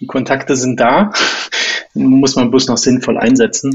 [0.00, 1.12] Die Kontakte sind da
[1.96, 3.74] muss man bloß noch sinnvoll einsetzen.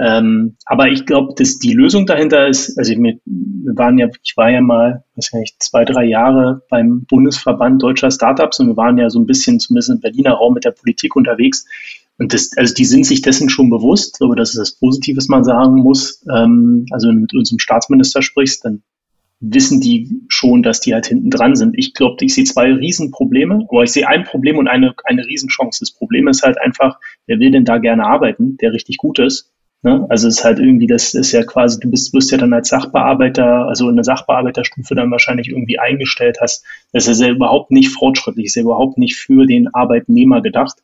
[0.00, 3.18] Ähm, aber ich glaube, dass die Lösung dahinter ist, also wir,
[3.74, 8.10] waren ja, ich war ja mal, weiß ja nicht, zwei, drei Jahre beim Bundesverband deutscher
[8.10, 11.16] Startups und wir waren ja so ein bisschen zumindest im Berliner Raum mit der Politik
[11.16, 11.64] unterwegs.
[12.18, 15.28] Und das, also die sind sich dessen schon bewusst, aber das ist das Positive, was
[15.28, 16.22] man sagen muss.
[16.32, 18.82] Ähm, also wenn du mit unserem Staatsminister sprichst, dann
[19.50, 21.74] wissen die schon, dass die halt hinten dran sind.
[21.76, 25.80] Ich glaube, ich sehe zwei Riesenprobleme, aber ich sehe ein Problem und eine, eine Riesenchance.
[25.80, 29.50] Das Problem ist halt einfach, wer will denn da gerne arbeiten, der richtig gut ist?
[29.82, 30.06] Ne?
[30.08, 32.68] Also es ist halt irgendwie, das ist ja quasi, du bist, wirst ja dann als
[32.68, 36.64] Sachbearbeiter, also in der Sachbearbeiterstufe dann wahrscheinlich irgendwie eingestellt hast.
[36.92, 40.78] Das ist ja überhaupt nicht fortschrittlich, ist ja überhaupt nicht für den Arbeitnehmer gedacht.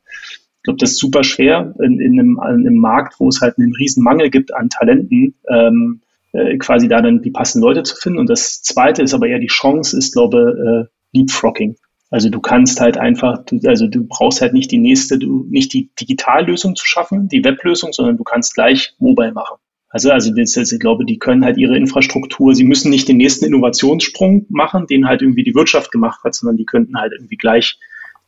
[0.59, 3.57] Ich glaube, das ist super schwer in, in, einem, in einem Markt, wo es halt
[3.59, 6.03] einen riesen Mangel gibt an Talenten, ähm,
[6.33, 8.19] äh, quasi da dann die passenden Leute zu finden.
[8.19, 11.77] Und das zweite ist aber eher die Chance, ist, glaube äh, Leapfrogging.
[12.11, 15.73] Also du kannst halt einfach, du, also du brauchst halt nicht die nächste, du, nicht
[15.73, 19.57] die Digitallösung zu schaffen, die Weblösung, sondern du kannst gleich Mobile machen.
[19.91, 23.45] Also, also das, ich glaube, die können halt ihre Infrastruktur, sie müssen nicht den nächsten
[23.45, 27.79] Innovationssprung machen, den halt irgendwie die Wirtschaft gemacht hat, sondern die könnten halt irgendwie gleich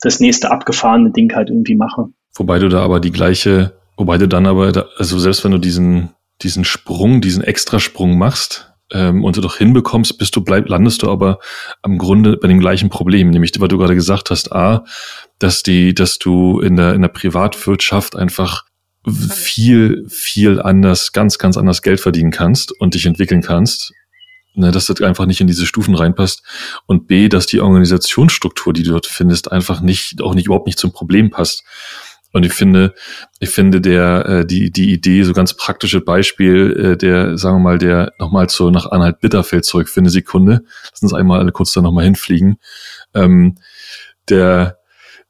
[0.00, 2.14] das nächste abgefahrene Ding halt irgendwie machen.
[2.34, 6.10] Wobei du da aber die gleiche, wobei du dann aber, also selbst wenn du diesen
[6.42, 11.10] diesen Sprung, diesen Extrasprung machst ähm, und du doch hinbekommst, bist du bleib, landest du
[11.10, 11.38] aber
[11.82, 14.84] am Grunde bei dem gleichen Problem, nämlich was du gerade gesagt hast, a,
[15.38, 18.64] dass die, dass du in der in der Privatwirtschaft einfach
[19.06, 23.92] viel viel anders, ganz ganz anders Geld verdienen kannst und dich entwickeln kannst
[24.54, 26.42] ne, dass das einfach nicht in diese Stufen reinpasst
[26.86, 30.78] und b, dass die Organisationsstruktur, die du dort findest, einfach nicht auch nicht überhaupt nicht
[30.78, 31.64] zum Problem passt.
[32.32, 32.94] Und ich finde,
[33.40, 37.62] ich finde der äh, die die Idee so ganz praktische Beispiel äh, der sagen wir
[37.62, 40.62] mal der nochmal zu nach Anhalt Bitterfeld zurück für eine Sekunde.
[40.90, 42.56] Lass uns einmal alle kurz da nochmal hinfliegen.
[43.14, 43.56] Ähm,
[44.28, 44.78] der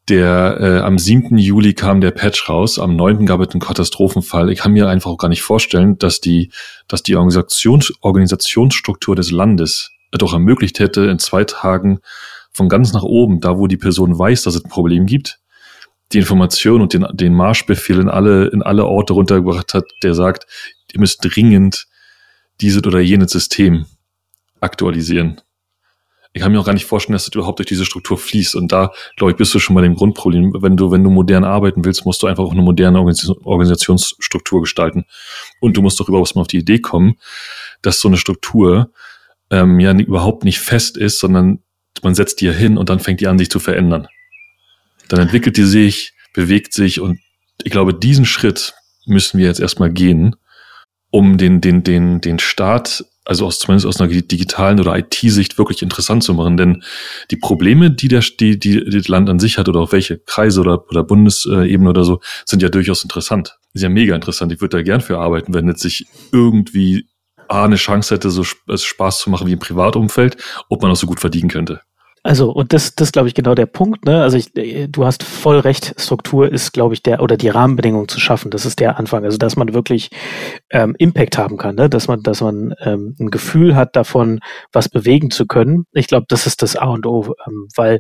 [0.09, 1.39] der äh, am 7.
[1.39, 3.25] Juli kam der Patch raus, am 9.
[3.25, 4.51] gab es einen Katastrophenfall.
[4.51, 6.51] Ich kann mir einfach auch gar nicht vorstellen, dass die,
[6.89, 12.01] dass die Organisations Organisationsstruktur des Landes doch ermöglicht hätte, in zwei Tagen
[12.53, 15.39] von ganz nach oben, da wo die Person weiß, dass es ein Problem gibt,
[16.13, 20.47] die Information und den, den Marschbefehl in alle, in alle Orte runtergebracht hat, der sagt,
[20.93, 21.87] ihr müsst dringend
[22.61, 23.87] dieses oder jenes System
[24.61, 25.41] aktualisieren.
[26.35, 28.55] Ich kann mir auch gar nicht vorstellen, dass du überhaupt durch diese Struktur fließt.
[28.55, 30.55] Und da, glaube ich, bist du schon bei dem Grundproblem.
[30.63, 35.05] Wenn du, wenn du modern arbeiten willst, musst du einfach auch eine moderne Organisationsstruktur gestalten.
[35.61, 37.17] Und du musst doch überhaupt mal auf die Idee kommen,
[37.83, 38.93] dass so eine Struktur
[39.51, 41.59] ähm, ja überhaupt nicht fest ist, sondern
[42.03, 44.09] man setzt die ja hin und dann fängt die an, sich zu verändern
[45.13, 47.21] dann entwickelt die sich, bewegt sich und
[47.63, 48.75] ich glaube, diesen Schritt
[49.07, 50.37] müssen wir jetzt erstmal gehen,
[51.11, 55.83] um den, den, den, den Staat, also aus, zumindest aus einer digitalen oder IT-Sicht wirklich
[55.83, 56.57] interessant zu machen.
[56.57, 56.83] Denn
[57.31, 60.61] die Probleme, die der, die, die, das Land an sich hat oder auch welche Kreise
[60.61, 63.59] oder, oder Bundesebene oder so, sind ja durchaus interessant.
[63.75, 64.51] Ist ja mega interessant.
[64.53, 67.07] Ich würde da gern für arbeiten, wenn jetzt sich irgendwie
[67.49, 70.39] A, eine Chance hätte, so Spaß zu machen wie im Privatumfeld,
[70.71, 71.83] ob man auch so gut verdienen könnte.
[72.25, 74.23] Also, und das, das glaube ich genau der Punkt, ne?
[74.23, 78.21] Also ich, du hast voll recht, Struktur ist, glaube ich, der, oder die Rahmenbedingungen zu
[78.21, 79.25] schaffen, das ist der Anfang.
[79.25, 80.11] Also dass man wirklich
[80.71, 81.89] ähm, Impact haben kann, ne?
[81.91, 84.39] Dass man, dass man ähm, ein Gefühl hat davon,
[84.73, 85.85] was bewegen zu können.
[85.93, 87.99] Ich glaube, das ist das A und O, ähm, weil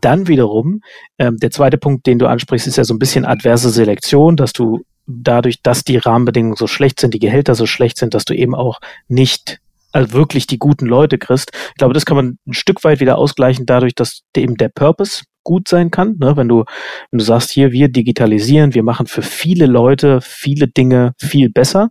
[0.00, 0.80] dann wiederum,
[1.18, 4.54] ähm, der zweite Punkt, den du ansprichst, ist ja so ein bisschen adverse Selektion, dass
[4.54, 8.34] du dadurch, dass die Rahmenbedingungen so schlecht sind, die Gehälter so schlecht sind, dass du
[8.34, 9.60] eben auch nicht
[9.92, 11.50] also wirklich die guten Leute kriegst.
[11.68, 15.24] Ich glaube, das kann man ein Stück weit wieder ausgleichen dadurch, dass eben der Purpose
[15.44, 16.16] gut sein kann.
[16.18, 16.36] Ne?
[16.36, 16.64] Wenn du,
[17.10, 21.90] wenn du sagst, hier, wir digitalisieren, wir machen für viele Leute viele Dinge viel besser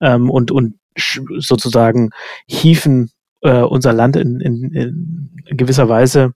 [0.00, 0.76] ähm, und, und
[1.38, 2.10] sozusagen
[2.46, 3.10] hieven
[3.42, 4.72] äh, unser Land in, in,
[5.46, 6.32] in gewisser Weise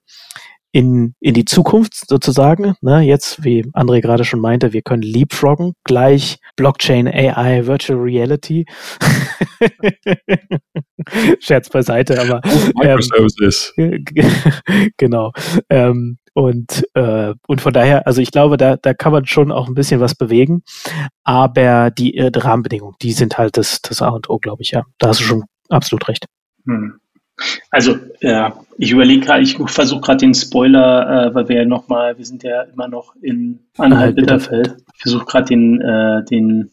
[0.71, 2.75] in, in die Zukunft sozusagen.
[2.81, 3.01] Ne?
[3.01, 8.65] Jetzt, wie André gerade schon meinte, wir können leapfroggen, gleich Blockchain, AI, Virtual Reality.
[11.39, 12.41] Scherz beiseite, aber
[12.75, 13.73] Microservices.
[13.77, 14.05] Ähm,
[14.97, 15.31] genau.
[15.69, 19.67] Ähm, und, äh, und von daher, also ich glaube, da, da kann man schon auch
[19.67, 20.63] ein bisschen was bewegen.
[21.23, 24.71] Aber die, äh, die Rahmenbedingungen, die sind halt das, das A und O, glaube ich,
[24.71, 24.83] ja.
[24.99, 26.25] Da hast du schon absolut recht.
[26.65, 26.99] Hm.
[27.71, 32.17] Also, ja, ich überlege gerade, ich versuche gerade den Spoiler, äh, weil wir ja nochmal,
[32.17, 34.75] wir sind ja immer noch in Anhalt-Bitterfeld.
[34.95, 36.71] Ich versuche gerade den, äh, den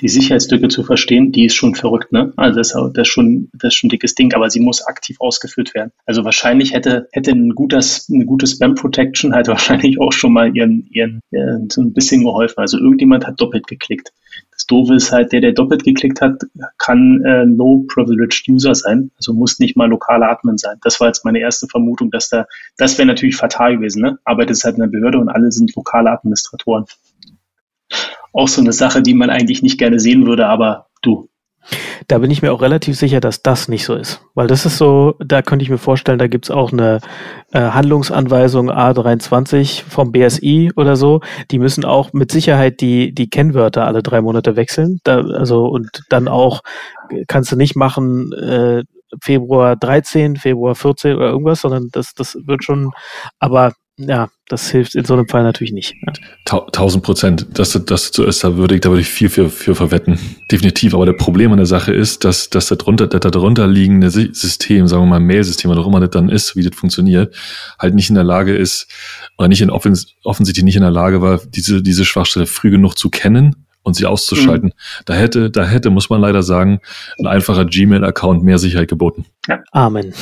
[0.00, 2.32] die Sicherheitslücke zu verstehen, die ist schon verrückt, ne?
[2.36, 5.16] Also das, das, ist schon, das ist schon ein dickes Ding, aber sie muss aktiv
[5.20, 5.92] ausgeführt werden.
[6.06, 10.54] Also wahrscheinlich hätte, hätte ein gutes, eine gute Spam Protection halt wahrscheinlich auch schon mal
[10.56, 12.60] ihren, ihren, ihren so ein bisschen geholfen.
[12.60, 14.12] Also irgendjemand hat doppelt geklickt.
[14.58, 16.42] Das Doofe ist halt, der, der doppelt geklickt hat,
[16.78, 20.78] kann äh, Low Privileged User sein, also muss nicht mal lokaler Admin sein.
[20.82, 22.44] Das war jetzt meine erste Vermutung, dass da,
[22.76, 24.18] das wäre natürlich fatal gewesen, ne?
[24.24, 26.86] Arbeitet es halt in der Behörde und alle sind lokale Administratoren
[28.32, 31.27] auch so eine Sache, die man eigentlich nicht gerne sehen würde, aber du.
[32.06, 34.22] Da bin ich mir auch relativ sicher, dass das nicht so ist.
[34.34, 37.00] Weil das ist so, da könnte ich mir vorstellen, da gibt es auch eine
[37.52, 41.20] äh, Handlungsanweisung A23 vom BSI oder so.
[41.50, 45.00] Die müssen auch mit Sicherheit die, die Kennwörter alle drei Monate wechseln.
[45.04, 46.62] Da, also und dann auch
[47.26, 48.84] kannst du nicht machen, äh,
[49.22, 52.90] Februar 13, Februar 14 oder irgendwas, sondern das, das wird schon,
[53.38, 55.94] aber ja, das hilft in so einem Fall natürlich nicht.
[56.44, 57.58] Tausend Prozent.
[57.58, 60.18] Dass das ist, da würde ich, da würde ich viel für, für verwetten.
[60.52, 60.94] Definitiv.
[60.94, 64.86] Aber der Problem an der Sache ist, dass, dass das darunter, das darunter liegende System,
[64.86, 67.34] sagen wir mal Mail-System, oder auch immer das dann ist, wie das funktioniert,
[67.78, 68.86] halt nicht in der Lage ist,
[69.36, 72.96] oder nicht in offens offensichtlich nicht in der Lage war, diese, diese Schwachstelle früh genug
[72.96, 74.68] zu kennen und sie auszuschalten.
[74.68, 75.02] Mhm.
[75.06, 76.80] Da hätte, da hätte, muss man leider sagen,
[77.18, 79.26] ein einfacher Gmail-Account mehr Sicherheit geboten.
[79.72, 80.14] Amen.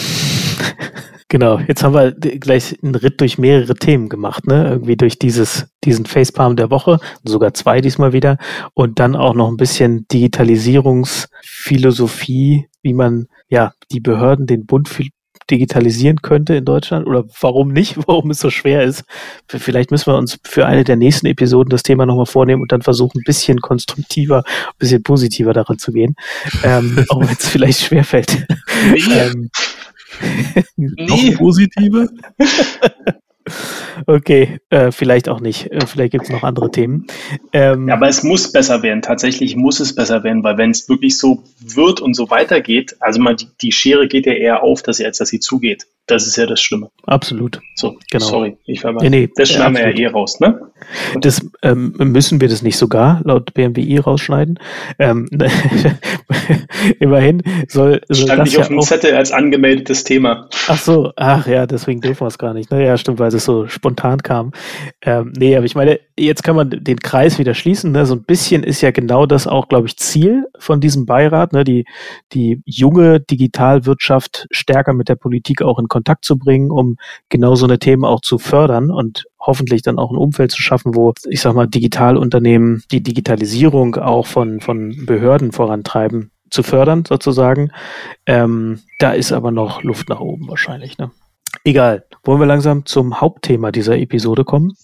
[1.28, 4.68] Genau, jetzt haben wir gleich einen Ritt durch mehrere Themen gemacht, ne?
[4.70, 8.38] Irgendwie durch dieses, diesen Facepalm der Woche, sogar zwei diesmal wieder,
[8.74, 14.88] und dann auch noch ein bisschen Digitalisierungsphilosophie, wie man ja die Behörden, den Bund
[15.50, 19.04] digitalisieren könnte in Deutschland oder warum nicht, warum es so schwer ist.
[19.48, 22.82] Vielleicht müssen wir uns für eine der nächsten Episoden das Thema nochmal vornehmen und dann
[22.82, 26.14] versuchen, ein bisschen konstruktiver, ein bisschen positiver daran zu gehen,
[26.62, 28.46] ähm, auch wenn es vielleicht schwerfällt.
[29.10, 29.50] ähm,
[30.76, 32.08] Noch positive?
[34.06, 35.70] Okay, äh, vielleicht auch nicht.
[35.72, 37.06] Äh, vielleicht gibt es noch andere Themen.
[37.52, 39.02] Ähm, ja, aber es muss besser werden.
[39.02, 43.20] Tatsächlich muss es besser werden, weil wenn es wirklich so wird und so weitergeht, also
[43.20, 45.86] mal die, die Schere geht ja eher auf, dass sie, als dass sie zugeht.
[46.06, 46.88] Das ist ja das Schlimme.
[47.04, 47.60] Absolut.
[47.74, 48.26] So, genau.
[48.26, 49.02] Sorry, ich war mal.
[49.02, 50.60] Nee, nee, das schneiden wir ja eh raus, ne?
[51.20, 54.60] Das ähm, müssen wir das nicht sogar laut BMWI rausschneiden.
[55.00, 55.28] Ähm,
[57.00, 58.00] immerhin soll.
[58.08, 60.48] soll Stand nicht ja auf dem Zettel als angemeldetes Thema.
[60.68, 62.70] Ach so, ach ja, deswegen dürfen wir es gar nicht.
[62.70, 64.52] Naja, stimmt, weil es so spontan kam.
[65.02, 67.92] Ähm, nee, aber ich meine, jetzt kann man den Kreis wieder schließen.
[67.92, 68.06] Ne?
[68.06, 71.64] So ein bisschen ist ja genau das auch, glaube ich, Ziel von diesem Beirat, ne?
[71.64, 71.84] die,
[72.32, 76.96] die junge Digitalwirtschaft stärker mit der Politik auch in Kontakt zu bringen, um
[77.28, 80.94] genau so eine Themen auch zu fördern und hoffentlich dann auch ein Umfeld zu schaffen,
[80.94, 87.70] wo, ich sag mal, Digitalunternehmen die Digitalisierung auch von, von Behörden vorantreiben, zu fördern sozusagen.
[88.26, 90.98] Ähm, da ist aber noch Luft nach oben wahrscheinlich.
[90.98, 91.10] Ne?
[91.66, 92.04] Egal.
[92.22, 94.74] Wollen wir langsam zum Hauptthema dieser Episode kommen?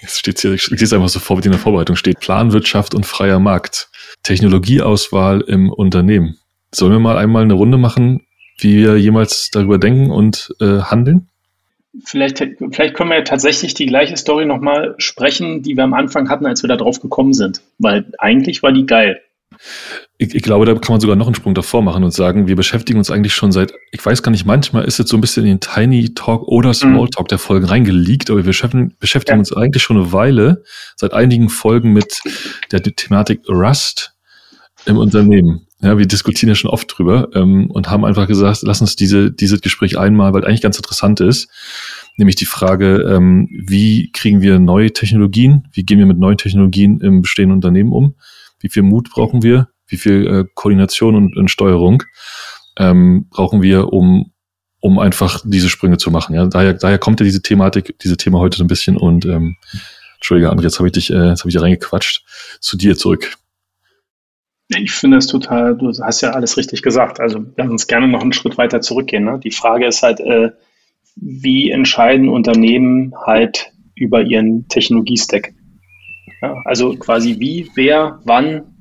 [0.00, 2.18] Jetzt steht hier, ich lese einfach so vor, wie in der Vorbereitung steht.
[2.18, 3.88] Planwirtschaft und freier Markt.
[4.24, 6.36] Technologieauswahl im Unternehmen.
[6.74, 8.26] Sollen wir mal einmal eine Runde machen,
[8.58, 11.28] wie wir jemals darüber denken und äh, handeln?
[12.04, 12.38] vielleicht,
[12.72, 16.46] vielleicht können wir ja tatsächlich die gleiche Story nochmal sprechen, die wir am Anfang hatten,
[16.46, 17.62] als wir da drauf gekommen sind.
[17.78, 19.20] Weil eigentlich war die geil.
[20.18, 22.56] Ich, ich, glaube, da kann man sogar noch einen Sprung davor machen und sagen, wir
[22.56, 25.44] beschäftigen uns eigentlich schon seit, ich weiß gar nicht, manchmal ist es so ein bisschen
[25.44, 27.10] in den Tiny Talk oder Small mhm.
[27.10, 29.40] Talk der Folgen reingeleakt, aber wir beschäftigen, beschäftigen ja.
[29.40, 30.62] uns eigentlich schon eine Weile,
[30.96, 32.20] seit einigen Folgen mit
[32.72, 34.14] der Thematik Rust
[34.86, 35.66] im Unternehmen.
[35.82, 39.32] Ja, wir diskutieren ja schon oft drüber ähm, und haben einfach gesagt, lass uns diese,
[39.32, 41.48] dieses Gespräch einmal, weil eigentlich ganz interessant ist,
[42.18, 47.00] nämlich die Frage, ähm, wie kriegen wir neue Technologien, wie gehen wir mit neuen Technologien
[47.00, 48.14] im bestehenden Unternehmen um,
[48.60, 52.02] wie viel Mut brauchen wir, wie viel äh, Koordination und, und Steuerung
[52.78, 54.32] ähm, brauchen wir, um,
[54.80, 56.34] um einfach diese Sprünge zu machen.
[56.34, 59.56] Ja, daher, daher kommt ja diese Thematik, diese Thema heute so ein bisschen und ähm,
[60.20, 62.24] Entschuldige, André, jetzt habe ich dich, äh, jetzt habe ich dich reingequatscht.
[62.60, 63.36] Zu dir zurück.
[64.68, 67.20] Ich finde es total, du hast ja alles richtig gesagt.
[67.20, 69.24] Also lass uns gerne noch einen Schritt weiter zurückgehen.
[69.24, 69.40] Ne?
[69.42, 70.50] Die Frage ist halt, äh,
[71.16, 75.54] wie entscheiden Unternehmen halt über ihren Technologiestack?
[76.42, 78.74] Ja, also quasi wie, wer, wann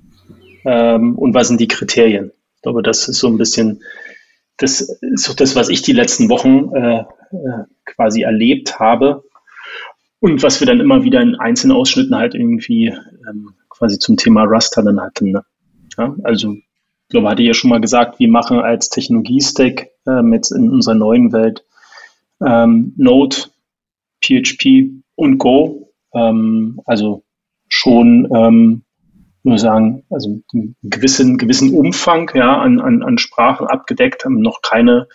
[0.65, 2.31] ähm, und was sind die Kriterien?
[2.55, 3.81] Ich glaube, das ist so ein bisschen,
[4.57, 9.23] das ist so das, was ich die letzten Wochen äh, äh, quasi erlebt habe
[10.19, 14.43] und was wir dann immer wieder in einzelnen Ausschnitten halt irgendwie ähm, quasi zum Thema
[14.43, 15.31] Raster dann hatten.
[15.31, 15.45] Ne?
[15.97, 20.33] Ja, also, ich glaube, hatte ich ja schon mal gesagt, wir machen als Technologie-Stack ähm,
[20.33, 21.63] jetzt in unserer neuen Welt
[22.45, 23.35] ähm, Node,
[24.21, 25.91] PHP und Go.
[26.13, 27.23] Ähm, also
[27.69, 28.83] schon, ähm,
[29.43, 34.61] würde sagen, also einen gewissen, gewissen Umfang ja, an, an, an Sprachen abgedeckt, haben noch
[34.61, 35.07] keine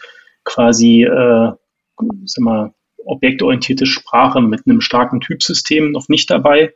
[0.45, 1.53] quasi, äh,
[2.25, 2.75] sag mal,
[3.05, 6.73] objektorientierte Sprache mit einem starken Typsystem noch nicht dabei.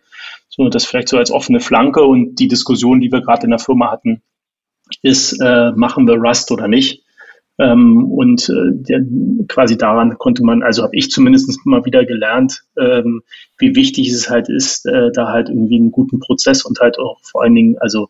[0.49, 3.59] So, das vielleicht so als offene Flanke und die Diskussion, die wir gerade in der
[3.59, 4.23] Firma hatten,
[5.03, 7.03] ist, äh, machen wir Rust oder nicht?
[7.59, 9.01] Ähm, und äh, der,
[9.49, 13.23] quasi daran konnte man, also habe ich zumindest mal wieder gelernt, ähm,
[13.59, 17.19] wie wichtig es halt ist, äh, da halt irgendwie einen guten Prozess und halt auch
[17.23, 18.09] vor allen Dingen, also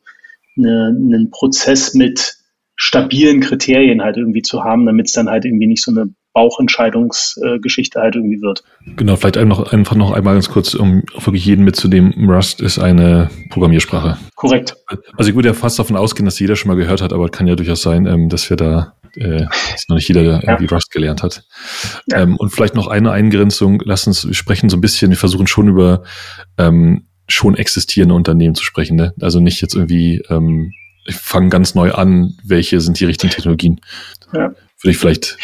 [0.58, 2.36] eine, einen Prozess mit
[2.76, 8.00] stabilen Kriterien halt irgendwie zu haben, damit es dann halt irgendwie nicht so eine Bauchentscheidungsgeschichte
[8.00, 8.62] halt irgendwie wird.
[8.96, 12.30] Genau, vielleicht noch, einfach noch einmal ganz kurz, um wirklich jeden mitzunehmen.
[12.30, 14.18] Rust ist eine Programmiersprache.
[14.36, 14.76] Korrekt.
[15.16, 17.48] Also ich würde ja fast davon ausgehen, dass jeder schon mal gehört hat, aber kann
[17.48, 20.90] ja durchaus sein, ähm, dass wir da äh, ist noch nicht jeder, der irgendwie Rust
[20.90, 21.44] gelernt hat.
[22.10, 22.18] Ja.
[22.18, 23.82] Ähm, und vielleicht noch eine Eingrenzung.
[23.84, 25.10] Lass uns sprechen so ein bisschen.
[25.10, 26.02] Wir versuchen schon über
[26.56, 28.96] ähm, schon existierende Unternehmen zu sprechen.
[28.96, 29.14] Ne?
[29.20, 30.72] Also nicht jetzt irgendwie, ähm,
[31.06, 33.80] ich fange ganz neu an, welche sind die richtigen Technologien.
[34.32, 34.50] Ja.
[34.80, 35.36] Würde ich vielleicht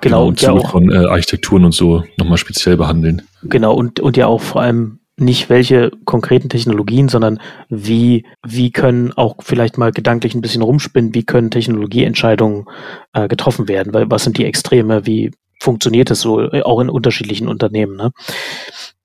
[0.00, 3.22] genau, und ja auch, von äh, Architekturen und so nochmal speziell behandeln.
[3.42, 9.12] Genau, und, und ja auch vor allem nicht welche konkreten Technologien, sondern wie, wie können
[9.12, 12.66] auch vielleicht mal gedanklich ein bisschen rumspinnen, wie können Technologieentscheidungen
[13.12, 16.90] äh, getroffen werden, weil was sind die Extreme, wie funktioniert es so, äh, auch in
[16.90, 17.96] unterschiedlichen Unternehmen.
[17.96, 18.12] Ne?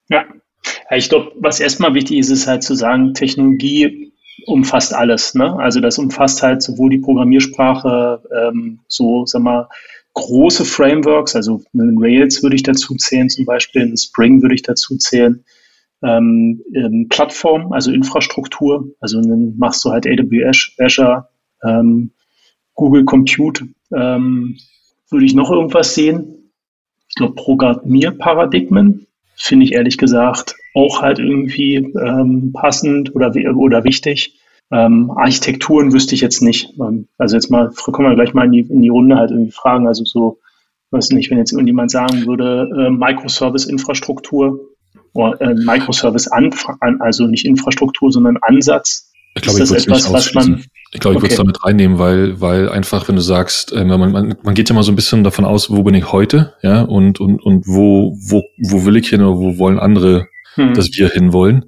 [0.10, 0.26] Ja,
[0.92, 4.14] ich glaube, was erstmal wichtig ist, ist halt zu sagen, Technologie
[4.46, 5.36] umfasst alles.
[5.36, 5.56] Ne?
[5.58, 9.68] Also das umfasst halt sowohl die Programmiersprache, ähm, so, sag mal,
[10.14, 14.62] große Frameworks, also einen Rails würde ich dazu zählen zum Beispiel, einen Spring würde ich
[14.62, 15.44] dazu zählen,
[16.06, 21.28] ähm, ähm, Plattform, also Infrastruktur, also dann machst du halt AWS, Azure,
[21.64, 22.12] ähm,
[22.76, 24.58] Google Compute, ähm,
[25.10, 26.52] würde ich noch irgendwas sehen?
[27.08, 34.40] Ich glaube, Programmierparadigmen finde ich ehrlich gesagt auch halt irgendwie ähm, passend oder, oder wichtig.
[34.72, 36.74] Ähm, Architekturen wüsste ich jetzt nicht.
[37.18, 39.88] Also jetzt mal, kommen wir gleich mal in die, in die Runde halt irgendwie fragen.
[39.88, 40.40] Also so,
[40.92, 44.60] weiß nicht, wenn jetzt irgendjemand sagen würde, äh, Microservice-Infrastruktur
[45.16, 46.52] Microservice an,
[47.00, 49.12] also nicht Infrastruktur, sondern Ansatz.
[49.36, 51.24] Ich glaube, ich würde es nicht was man, ich glaube, ich okay.
[51.24, 54.70] würde es damit reinnehmen, weil, weil einfach, wenn du sagst, äh, man, man, man geht
[54.70, 57.68] ja mal so ein bisschen davon aus, wo bin ich heute, ja, und, und, und
[57.68, 60.74] wo, wo, wo will ich hin oder wo wollen andere hm.
[60.74, 61.66] dass wir hinwollen.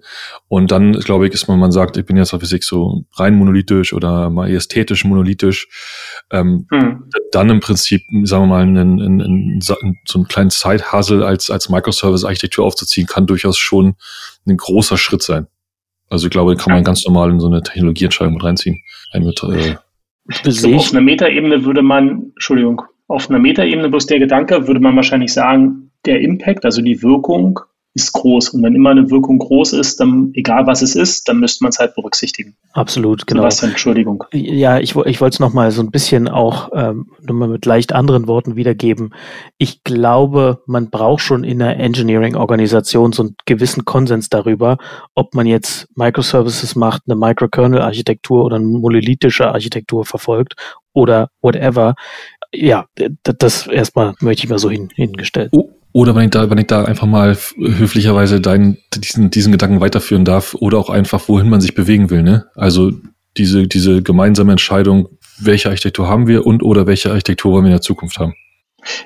[0.48, 3.36] Und dann, glaube ich, ist man, man sagt, ich bin jetzt auf Physik so rein
[3.36, 5.68] monolithisch oder mal ästhetisch monolithisch,
[6.32, 7.06] ähm, hm.
[7.32, 9.76] dann im Prinzip, sagen wir mal, einen, einen, einen, so
[10.16, 13.96] einen kleinen Side-Hustle als, als Microservice-Architektur aufzuziehen, kann durchaus schon
[14.48, 15.48] ein großer Schritt sein.
[16.10, 18.82] Also ich glaube, kann man ganz normal in so eine Technologieentscheidung mit reinziehen.
[19.14, 19.76] Mit, äh,
[20.50, 24.96] so, auf einer Metaebene würde man, Entschuldigung, auf einer Metaebene bloß der Gedanke, würde man
[24.96, 27.60] wahrscheinlich sagen, der Impact, also die Wirkung
[27.98, 28.50] ist groß.
[28.50, 31.70] Und wenn immer eine Wirkung groß ist, dann, egal was es ist, dann müsste man
[31.70, 32.56] es halt berücksichtigen.
[32.74, 33.42] Absolut, genau.
[33.42, 34.24] Sebastian, Entschuldigung.
[34.32, 38.28] Ja, ich, ich wollte es nochmal so ein bisschen auch ähm, nochmal mit leicht anderen
[38.28, 39.14] Worten wiedergeben.
[39.58, 44.78] Ich glaube, man braucht schon in der Engineering-Organisation so einen gewissen Konsens darüber,
[45.16, 50.54] ob man jetzt Microservices macht, eine Microkernel-Architektur oder eine monolithische Architektur verfolgt
[50.94, 51.96] oder whatever.
[52.54, 52.86] Ja,
[53.24, 55.50] das erstmal möchte ich mal so hin, hingestellt.
[55.52, 59.82] Oh, Oder wenn ich da, wenn ich da einfach mal höflicherweise deinen, diesen, diesen Gedanken
[59.82, 62.46] weiterführen darf oder auch einfach, wohin man sich bewegen will, ne?
[62.54, 62.92] Also
[63.36, 67.78] diese, diese gemeinsame Entscheidung, welche Architektur haben wir und oder welche Architektur wollen wir in
[67.78, 68.36] der Zukunft haben.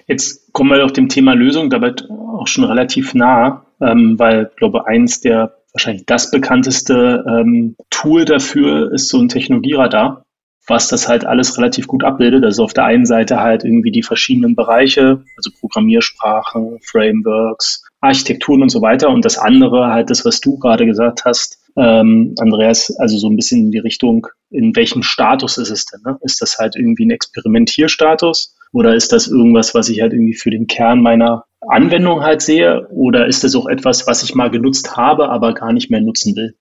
[0.08, 4.58] Jetzt kommen wir auf dem Thema Lösung damit auch schon relativ nah, ähm, weil ich
[4.58, 10.26] glaube, eins der wahrscheinlich das bekannteste ähm, Tool dafür ist so ein Technologieradar,
[10.68, 12.44] was das halt alles relativ gut abbildet.
[12.44, 18.70] Also auf der einen Seite halt irgendwie die verschiedenen Bereiche, also Programmiersprachen, Frameworks, Architekturen und
[18.70, 19.10] so weiter.
[19.10, 23.36] Und das andere halt das, was du gerade gesagt hast, ähm, Andreas, also so ein
[23.36, 26.02] bisschen in die Richtung, in welchem Status ist es denn?
[26.06, 26.18] Ne?
[26.22, 28.56] Ist das halt irgendwie ein Experimentierstatus?
[28.74, 32.88] Oder ist das irgendwas, was ich halt irgendwie für den Kern meiner Anwendung halt sehe?
[32.90, 36.36] Oder ist das auch etwas, was ich mal genutzt habe, aber gar nicht mehr nutzen
[36.36, 36.56] will?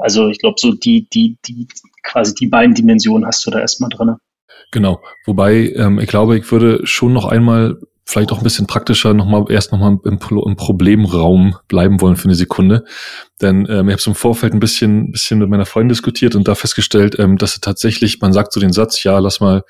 [0.00, 1.68] Also ich glaube, so die, die, die,
[2.02, 4.16] quasi die beiden Dimensionen hast du da erstmal drin.
[4.72, 5.00] Genau.
[5.26, 7.78] Wobei, ähm, ich glaube, ich würde schon noch einmal
[8.10, 12.34] vielleicht auch ein bisschen praktischer nochmal erst nochmal im, im Problemraum bleiben wollen für eine
[12.34, 12.84] Sekunde.
[13.40, 16.48] Denn ähm, ich habe es im Vorfeld ein bisschen, bisschen mit meiner Freundin diskutiert und
[16.48, 19.62] da festgestellt, ähm, dass tatsächlich, man sagt so den Satz, ja, lass mal,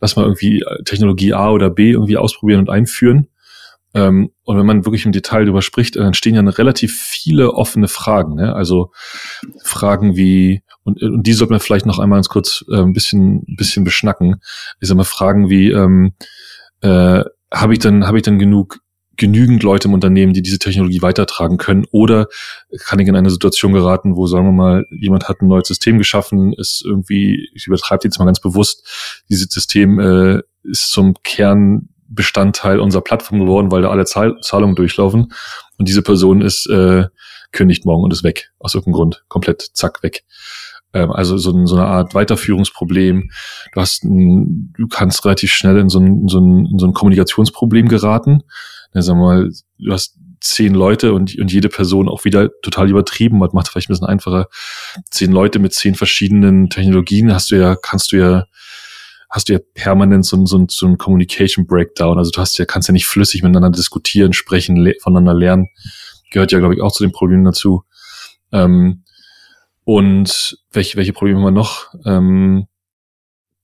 [0.00, 3.28] lass mal irgendwie Technologie A oder B irgendwie ausprobieren und einführen.
[3.94, 7.88] Ähm, und wenn man wirklich im Detail darüber spricht, dann stehen ja relativ viele offene
[7.88, 8.34] Fragen.
[8.34, 8.54] Ne?
[8.54, 8.90] Also
[9.62, 13.44] Fragen wie, und, und die sollte man vielleicht noch einmal ganz kurz äh, ein bisschen,
[13.48, 14.40] ein bisschen beschnacken.
[14.80, 16.12] Ich sag mal Fragen wie, ähm,
[16.80, 18.78] äh, habe ich dann, habe ich dann genug,
[19.16, 21.86] genügend Leute im Unternehmen, die diese Technologie weitertragen können?
[21.90, 22.28] Oder
[22.84, 25.98] kann ich in eine Situation geraten, wo, sagen wir mal, jemand hat ein neues System
[25.98, 32.78] geschaffen, ist irgendwie, ich übertreibe jetzt mal ganz bewusst, dieses System äh, ist zum Kernbestandteil
[32.78, 35.32] unserer Plattform geworden, weil da alle Zahl Zahlungen durchlaufen.
[35.78, 37.06] Und diese Person ist äh,
[37.52, 38.50] kündigt morgen und ist weg.
[38.58, 39.24] Aus irgendeinem Grund.
[39.28, 40.24] Komplett zack weg.
[40.92, 43.30] Ähm, also so, so eine Art Weiterführungsproblem.
[43.72, 46.86] Du hast, ein, du kannst relativ schnell in so ein, in so ein, in so
[46.86, 48.42] ein Kommunikationsproblem geraten.
[48.94, 53.38] Ja, sag mal, du hast zehn Leute und, und jede Person auch wieder total übertrieben,
[53.38, 54.48] man macht vielleicht ein bisschen einfacher.
[55.10, 58.44] Zehn Leute mit zehn verschiedenen Technologien hast du ja, kannst du ja,
[59.28, 62.18] hast du ja permanent so, so, so ein Communication Breakdown.
[62.18, 65.68] Also du hast ja, kannst ja nicht flüssig miteinander diskutieren, sprechen, le voneinander lernen.
[66.30, 67.82] Gehört ja, glaube ich, auch zu den Problemen dazu.
[68.52, 69.04] Ähm,
[69.86, 71.94] und welche, welche Probleme haben wir noch?
[72.04, 72.66] Ähm,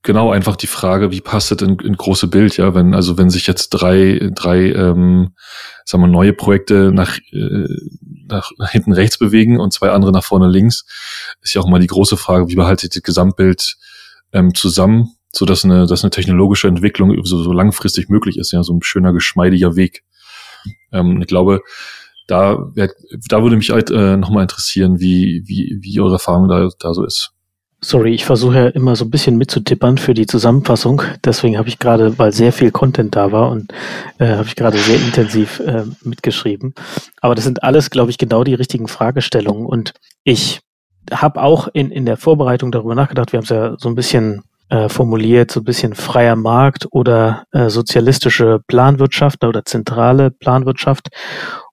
[0.03, 3.29] genau, einfach die Frage, wie passt das in, in große Bild, ja, wenn, also wenn
[3.29, 5.35] sich jetzt drei, drei, ähm,
[5.85, 7.67] sagen wir, neue Projekte nach, äh,
[8.29, 10.85] nach, nach hinten rechts bewegen und zwei andere nach vorne links,
[11.41, 13.77] ist ja auch mal die große Frage, wie behaltet das Gesamtbild
[14.33, 18.63] ähm, zusammen, so dass eine, dass eine technologische Entwicklung so, so langfristig möglich ist, ja,
[18.63, 20.05] so ein schöner, geschmeidiger Weg.
[20.93, 21.63] Ähm, ich glaube,
[22.33, 22.57] da,
[23.29, 27.33] da würde mich äh, nochmal interessieren, wie, wie, wie eure Erfahrung da, da so ist.
[27.85, 31.03] Sorry, ich versuche ja immer so ein bisschen mitzutippern für die Zusammenfassung.
[31.25, 33.73] Deswegen habe ich gerade, weil sehr viel Content da war und
[34.19, 36.75] äh, habe ich gerade sehr intensiv äh, mitgeschrieben.
[37.21, 39.67] Aber das sind alles, glaube ich, genau die richtigen Fragestellungen.
[39.67, 40.61] Und ich
[41.13, 43.33] habe auch in, in der Vorbereitung darüber nachgedacht.
[43.33, 47.45] Wir haben es ja so ein bisschen äh, formuliert, so ein bisschen freier Markt oder
[47.51, 51.09] äh, sozialistische Planwirtschaft oder zentrale Planwirtschaft.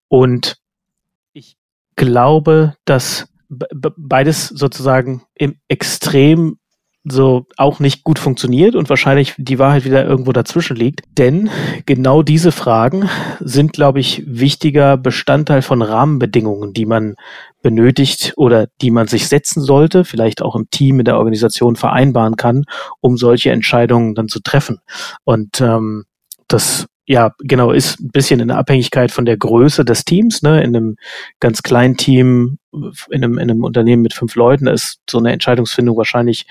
[0.10, 0.57] Und
[1.34, 1.55] ich
[1.95, 6.60] glaube, dass beides sozusagen im Extrem
[7.05, 11.01] so auch nicht gut funktioniert und wahrscheinlich die Wahrheit wieder irgendwo dazwischen liegt.
[11.18, 11.49] Denn
[11.86, 17.16] genau diese Fragen sind, glaube ich, wichtiger Bestandteil von Rahmenbedingungen, die man
[17.62, 22.36] benötigt oder die man sich setzen sollte, vielleicht auch im Team, in der Organisation vereinbaren
[22.36, 22.66] kann,
[22.99, 24.80] um solche Entscheidungen dann zu treffen.
[25.24, 26.05] Und ähm,
[26.47, 30.43] das ja, genau, ist ein bisschen in der Abhängigkeit von der Größe des Teams.
[30.43, 30.62] Ne?
[30.62, 30.95] In einem
[31.39, 35.97] ganz kleinen Team, in einem, in einem Unternehmen mit fünf Leuten, ist so eine Entscheidungsfindung
[35.97, 36.45] wahrscheinlich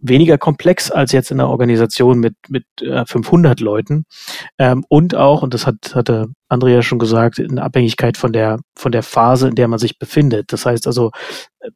[0.00, 4.04] weniger komplex als jetzt in einer Organisation mit, mit äh, 500 Leuten.
[4.58, 8.92] Ähm, und auch, und das hat, hatte Andrea schon gesagt, in Abhängigkeit von der, von
[8.92, 10.52] der Phase, in der man sich befindet.
[10.52, 11.10] Das heißt also,
[11.60, 11.70] äh,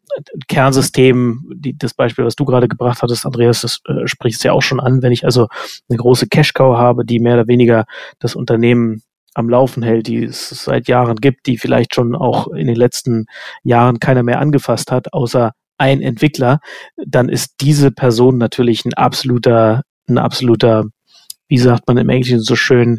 [0.49, 4.63] Kernsystem, die, das Beispiel, was du gerade gebracht hattest, Andreas, das äh, sprichst ja auch
[4.63, 5.03] schon an.
[5.03, 5.49] Wenn ich also
[5.89, 7.85] eine große Cash-Cow habe, die mehr oder weniger
[8.19, 9.03] das Unternehmen
[9.35, 13.27] am Laufen hält, die es seit Jahren gibt, die vielleicht schon auch in den letzten
[13.63, 16.61] Jahren keiner mehr angefasst hat, außer ein Entwickler,
[17.07, 20.85] dann ist diese Person natürlich ein absoluter, ein absoluter,
[21.49, 22.99] wie sagt man im Englischen so schön,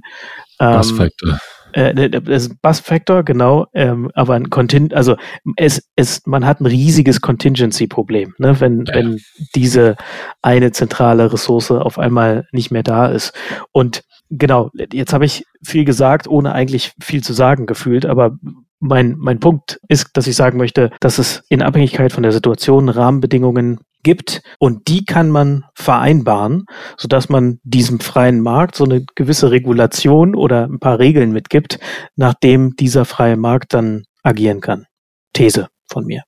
[0.60, 1.40] ähm, Bass-Factor.
[1.74, 5.16] Äh, das ist Bass-Factor, genau, ähm, aber ein Contin also
[5.56, 8.96] es, es, man hat ein riesiges Contingency-Problem, ne, wenn, ja.
[8.96, 9.20] wenn
[9.56, 9.96] diese
[10.42, 13.32] eine zentrale Ressource auf einmal nicht mehr da ist.
[13.72, 14.02] Und
[14.32, 18.38] genau, jetzt habe ich viel gesagt, ohne eigentlich viel zu sagen gefühlt, aber
[18.82, 22.90] mein, mein Punkt ist, dass ich sagen möchte, dass es in Abhängigkeit von der Situation,
[22.90, 26.66] Rahmenbedingungen gibt und die kann man vereinbaren,
[26.98, 31.80] sodass man diesem freien Markt so eine gewisse Regulation oder ein paar Regeln mitgibt,
[32.16, 34.88] nachdem dieser freie Markt dann agieren kann.
[35.34, 36.24] These von mir.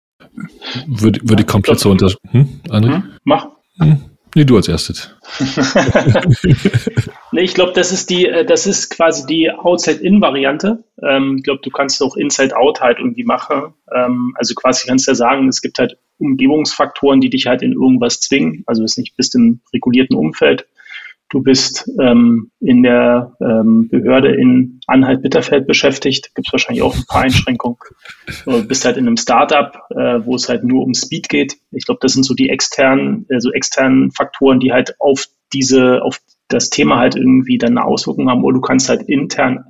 [0.85, 2.11] Würde, würde ich komplett so unter...
[2.29, 2.93] Hm, André?
[2.93, 3.47] Hm, mach.
[3.79, 4.12] Hm.
[4.35, 5.15] Nee, du als erstes.
[7.31, 10.83] nee, ich glaube, das ist die, äh, das ist quasi die Outside-In-Variante.
[11.03, 13.73] Ähm, ich glaube, du kannst auch Inside-Out halt irgendwie machen.
[13.93, 17.73] Ähm, also quasi kannst du ja sagen, es gibt halt Umgebungsfaktoren, die dich halt in
[17.73, 18.63] irgendwas zwingen.
[18.65, 20.65] Also es nicht bist im regulierten Umfeld.
[21.33, 26.29] Du bist ähm, in der ähm, Behörde in Anhalt-Bitterfeld beschäftigt.
[26.35, 27.79] Gibt es wahrscheinlich auch ein paar Einschränkungen.
[28.45, 31.55] Du bist halt in einem Startup, äh, wo es halt nur um Speed geht.
[31.71, 36.19] Ich glaube, das sind so die externen, also externen Faktoren, die halt auf diese, auf
[36.49, 38.43] das Thema halt irgendwie dann eine Auswirkung haben.
[38.43, 39.65] Oder du kannst halt intern,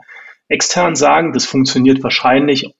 [0.49, 2.76] extern sagen, das funktioniert wahrscheinlich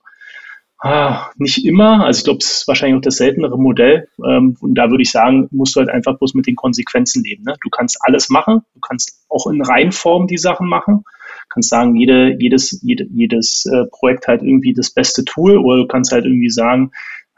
[0.86, 2.04] Ah, nicht immer.
[2.04, 4.10] Also ich glaube, es ist wahrscheinlich auch das seltenere Modell.
[4.22, 7.44] Ähm, und da würde ich sagen, musst du halt einfach bloß mit den Konsequenzen leben.
[7.46, 7.56] Ne?
[7.64, 8.60] Du kannst alles machen.
[8.74, 11.06] Du kannst auch in Reihenform die Sachen machen.
[11.06, 15.58] Du kannst sagen, jede, jedes, jede, jedes äh, Projekt halt irgendwie das beste Tool.
[15.58, 16.92] Oder du kannst halt irgendwie sagen,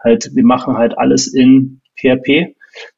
[0.03, 2.55] halt, wir machen halt alles in PHP.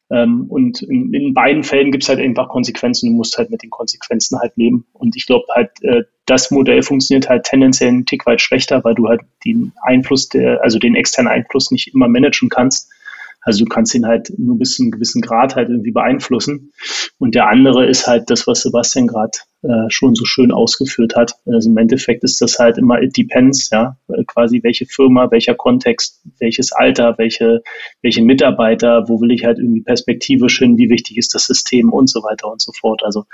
[0.09, 3.09] Ähm, und in, in, beiden Fällen gibt es halt einfach Konsequenzen.
[3.09, 4.85] Du musst halt mit den Konsequenzen halt leben.
[4.93, 8.95] Und ich glaube halt, äh, das Modell funktioniert halt tendenziell einen Tick weit schlechter, weil
[8.95, 12.89] du halt den Einfluss der, also den externen Einfluss nicht immer managen kannst.
[13.41, 16.73] Also du kannst ihn halt nur bis zu einem gewissen Grad halt irgendwie beeinflussen.
[17.17, 19.31] Und der andere ist halt das, was Sebastian gerade
[19.63, 21.33] äh, schon so schön ausgeführt hat.
[21.45, 26.21] Also im Endeffekt ist das halt immer it depends, ja, quasi welche Firma, welcher Kontext,
[26.39, 27.61] welches Alter, welche,
[28.01, 32.09] welche Mitarbeiter, wo will ich halt irgendwie perspektivisch hin, wie wichtig ist das System und
[32.09, 33.01] so weiter und so fort.
[33.03, 33.25] Also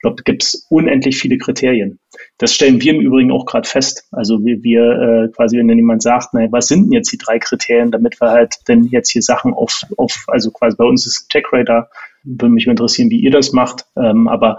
[0.00, 1.98] ich glaube, da gibt es unendlich viele Kriterien.
[2.38, 4.08] Das stellen wir im Übrigen auch gerade fest.
[4.12, 7.18] Also wir, wir äh, quasi, wenn dann jemand sagt, naja, was sind denn jetzt die
[7.18, 11.06] drei Kriterien, damit wir halt denn jetzt hier Sachen auf, auf also quasi bei uns
[11.06, 11.90] ist Tech Radar,
[12.24, 13.84] würde mich interessieren, wie ihr das macht.
[13.94, 14.56] Ähm, aber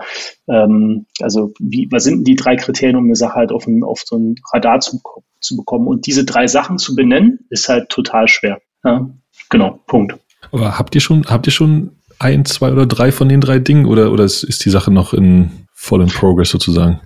[0.48, 3.84] ähm, also wie, was sind denn die drei Kriterien, um eine Sache halt auf, ein,
[3.84, 5.02] auf so ein Radar zu,
[5.40, 5.88] zu bekommen?
[5.88, 8.62] Und diese drei Sachen zu benennen, ist halt total schwer.
[8.84, 9.10] Ja?
[9.50, 10.20] Genau, Punkt.
[10.52, 13.86] Aber habt ihr schon, habt ihr schon ein, zwei oder drei von den drei Dingen
[13.86, 17.02] oder, oder ist, die Sache noch in voll in Progress sozusagen?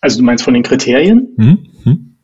[0.00, 1.28] Also du meinst von den Kriterien?
[1.36, 1.58] Mhm.
[1.84, 2.16] Mhm.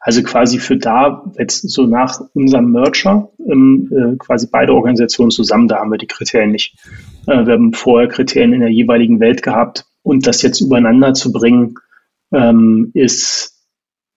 [0.00, 5.68] Also quasi für da, jetzt so nach unserem Merger, ähm, äh, quasi beide Organisationen zusammen,
[5.68, 6.76] da haben wir die Kriterien nicht.
[7.26, 11.32] Äh, wir haben vorher Kriterien in der jeweiligen Welt gehabt und das jetzt übereinander zu
[11.32, 11.76] bringen,
[12.32, 13.54] ähm, ist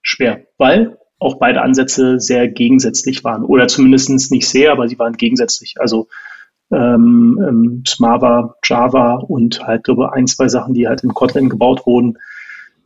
[0.01, 5.13] schwer, weil auch beide Ansätze sehr gegensätzlich waren oder zumindest nicht sehr, aber sie waren
[5.13, 5.75] gegensätzlich.
[5.77, 6.07] Also
[6.71, 11.85] ähm, ähm, Smava, Java und halt, glaube ein, zwei Sachen, die halt in Kotlin gebaut
[11.85, 12.17] wurden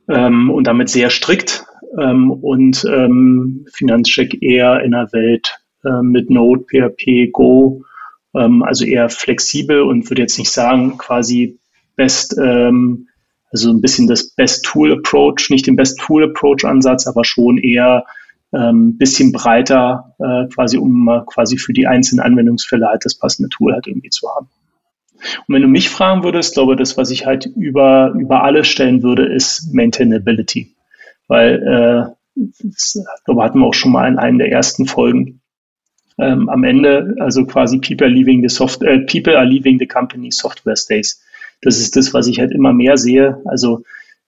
[0.10, 1.66] ähm, und damit sehr strikt
[2.00, 7.84] ähm, und ähm, Finanzcheck eher in der Welt äh, mit Node, PHP, Go,
[8.36, 11.60] ähm, also eher flexibel und würde jetzt nicht sagen quasi
[11.96, 13.08] best, ähm,
[13.52, 17.58] also ein bisschen das Best Tool Approach, nicht den Best Tool Approach Ansatz, aber schon
[17.58, 18.06] eher
[18.56, 23.50] ähm, bisschen breiter, äh, quasi um äh, quasi für die einzelnen Anwendungsfälle halt das passende
[23.50, 24.48] Tool halt irgendwie zu haben.
[25.48, 28.68] Und wenn du mich fragen würdest, glaube ich, das, was ich halt über, über alles
[28.68, 30.76] stellen würde, ist Maintainability.
[31.28, 35.42] Weil, äh, das, glaube hatten wir auch schon mal in einer der ersten Folgen.
[36.18, 39.88] Ähm, am Ende, also quasi people are leaving the soft, äh, people are leaving the
[39.88, 41.22] company software stays.
[41.62, 43.42] Das ist das, was ich halt immer mehr sehe.
[43.46, 43.84] Also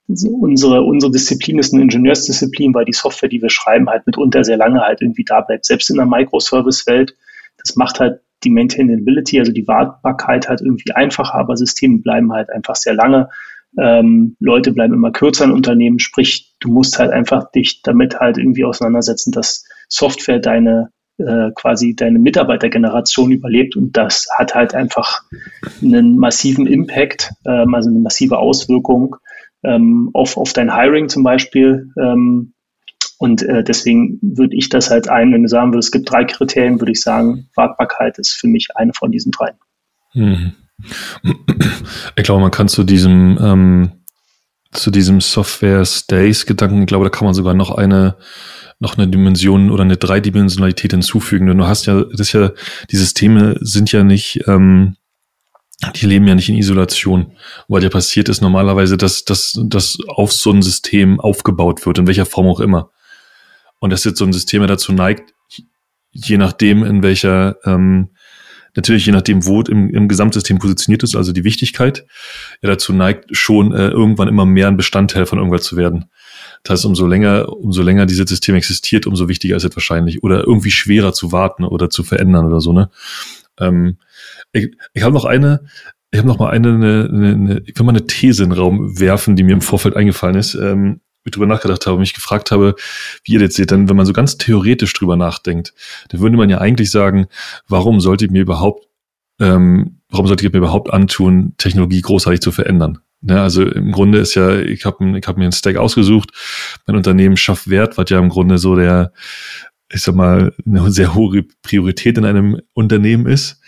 [0.07, 4.57] unsere, unsere Disziplin ist eine Ingenieursdisziplin, weil die Software, die wir schreiben, halt mitunter sehr
[4.57, 5.65] lange halt irgendwie da bleibt.
[5.65, 7.15] Selbst in der Microservice-Welt,
[7.57, 12.49] das macht halt die Maintainability, also die Wartbarkeit halt irgendwie einfacher, aber Systeme bleiben halt
[12.49, 13.29] einfach sehr lange.
[13.77, 18.37] Ähm, Leute bleiben immer kürzer in Unternehmen, sprich, du musst halt einfach dich damit halt
[18.37, 25.23] irgendwie auseinandersetzen, dass Software deine äh, quasi deine Mitarbeitergeneration überlebt und das hat halt einfach
[25.81, 29.15] einen massiven Impact, ähm, also eine massive Auswirkung
[29.63, 31.91] ähm, auf, auf dein Hiring zum Beispiel.
[31.99, 32.53] Ähm,
[33.19, 36.23] und äh, deswegen würde ich das halt ein, wenn du sagen würdest, es gibt drei
[36.23, 39.53] Kriterien, würde ich sagen, Wartbarkeit ist für mich eine von diesen drei.
[40.13, 40.53] Mhm.
[42.15, 43.91] Ich glaube, man kann zu diesem, ähm,
[44.71, 48.17] zu diesem Software Stays Gedanken, ich glaube, da kann man sogar noch eine,
[48.79, 51.47] noch eine Dimension oder eine Dreidimensionalität hinzufügen.
[51.47, 52.51] Denn du hast ja, das ja,
[52.91, 54.95] die Systeme sind ja nicht, ähm,
[55.95, 57.33] die leben ja nicht in Isolation.
[57.67, 62.07] Weil ja passiert ist normalerweise, dass, dass, dass auf so ein System aufgebaut wird, in
[62.07, 62.91] welcher Form auch immer.
[63.79, 65.33] Und dass jetzt so ein System ja dazu neigt,
[66.11, 68.09] je nachdem, in welcher, ähm,
[68.75, 72.05] natürlich je nachdem, wo im, im Gesamtsystem positioniert ist, also die Wichtigkeit,
[72.61, 76.05] ja dazu neigt, schon äh, irgendwann immer mehr ein Bestandteil von irgendwas zu werden.
[76.63, 80.23] Das heißt, umso länger, umso länger dieses System existiert, umso wichtiger ist es wahrscheinlich.
[80.23, 82.89] Oder irgendwie schwerer zu warten oder zu verändern oder so, ne?
[83.59, 83.97] Ähm,
[84.53, 85.65] Ich, ich habe noch eine,
[86.11, 88.99] ich habe noch mal eine, eine, eine, ich will mal eine These in den Raum
[88.99, 90.55] werfen, die mir im Vorfeld eingefallen ist.
[90.55, 92.75] Ähm, ich drüber nachgedacht habe, mich gefragt habe,
[93.23, 95.73] wie ihr jetzt seht, dann, wenn man so ganz theoretisch drüber nachdenkt,
[96.09, 97.27] dann würde man ja eigentlich sagen,
[97.67, 98.87] warum sollte ich mir überhaupt,
[99.39, 102.99] ähm, warum sollte ich mir überhaupt antun, Technologie großartig zu verändern?
[103.21, 106.31] Ne, also im Grunde ist ja, ich habe ich hab mir einen Stack ausgesucht,
[106.85, 109.11] mein Unternehmen schafft Wert, was ja im Grunde so der,
[109.91, 113.59] ich sag mal, eine sehr hohe Priorität in einem Unternehmen ist.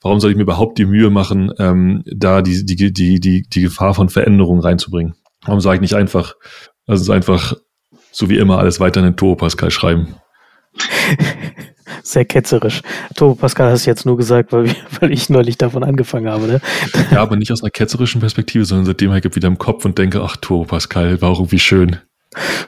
[0.00, 3.62] Warum soll ich mir überhaupt die Mühe machen, ähm, da die, die, die, die, die
[3.62, 5.14] Gefahr von Veränderungen reinzubringen?
[5.44, 6.34] Warum sage ich nicht einfach,
[6.86, 7.54] lass uns einfach
[8.12, 10.14] so wie immer alles weiter in den Turbo Pascal schreiben?
[12.02, 12.82] Sehr ketzerisch.
[13.16, 16.46] Turbo Pascal hast du jetzt nur gesagt, weil, weil ich neulich davon angefangen habe.
[16.46, 16.60] Ne?
[17.10, 19.98] Ja, aber nicht aus einer ketzerischen Perspektive, sondern seitdem habe ich wieder im Kopf und
[19.98, 21.98] denke, ach, Turbo Pascal war irgendwie schön.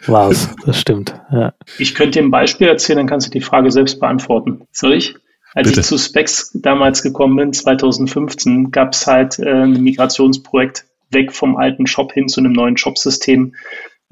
[0.06, 1.14] War es, das stimmt.
[1.30, 1.52] Ja.
[1.78, 4.62] Ich könnte dir ein Beispiel erzählen, dann kannst du die Frage selbst beantworten.
[4.72, 5.14] Soll ich?
[5.54, 5.80] Als Bitte.
[5.80, 11.56] ich zu Specs damals gekommen bin, 2015, gab es halt äh, ein Migrationsprojekt weg vom
[11.56, 13.54] alten Shop hin zu einem neuen Shop-System.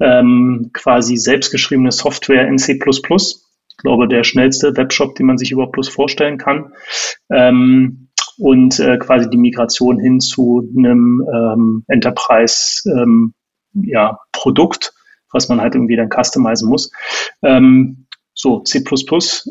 [0.01, 2.73] Ähm, quasi selbstgeschriebene Software in C++.
[2.73, 6.73] Ich glaube, der schnellste Webshop, den man sich überhaupt bloß vorstellen kann.
[7.31, 13.33] Ähm, und äh, quasi die Migration hin zu einem ähm, Enterprise ähm,
[13.73, 14.93] ja, Produkt,
[15.31, 16.91] was man halt irgendwie dann customizen muss.
[17.43, 18.07] Ähm,
[18.41, 18.81] so C++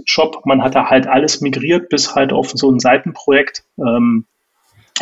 [0.06, 3.62] Shop, man hat da halt alles migriert bis halt auf so ein Seitenprojekt.
[3.78, 4.24] Ähm,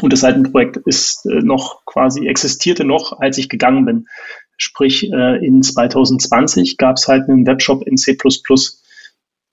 [0.03, 4.09] und das Seitenprojekt ist äh, noch quasi existierte noch, als ich gegangen bin.
[4.57, 8.19] Sprich, äh, in 2020 gab es halt einen Webshop in C++.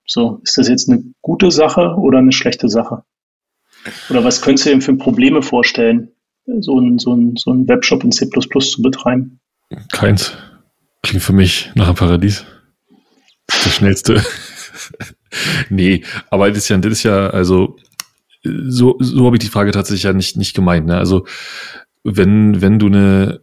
[0.07, 3.03] So, ist das jetzt eine gute Sache oder eine schlechte Sache?
[4.09, 6.09] Oder was könntest du dir für Probleme vorstellen,
[6.47, 9.39] so ein, so so ein Webshop in C++ zu betreiben?
[9.91, 10.35] Keins.
[11.03, 12.45] Klingt für mich nach einem Paradies.
[13.63, 14.23] Das schnellste.
[15.69, 17.77] nee, aber das ist ja, das ist ja, also,
[18.43, 20.85] so, so habe ich die Frage tatsächlich ja nicht, nicht gemeint.
[20.87, 20.97] Ne?
[20.97, 21.25] Also,
[22.03, 23.41] wenn, wenn du eine,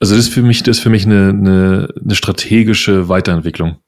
[0.00, 3.78] also das ist für mich, das ist für mich eine, eine, eine strategische Weiterentwicklung.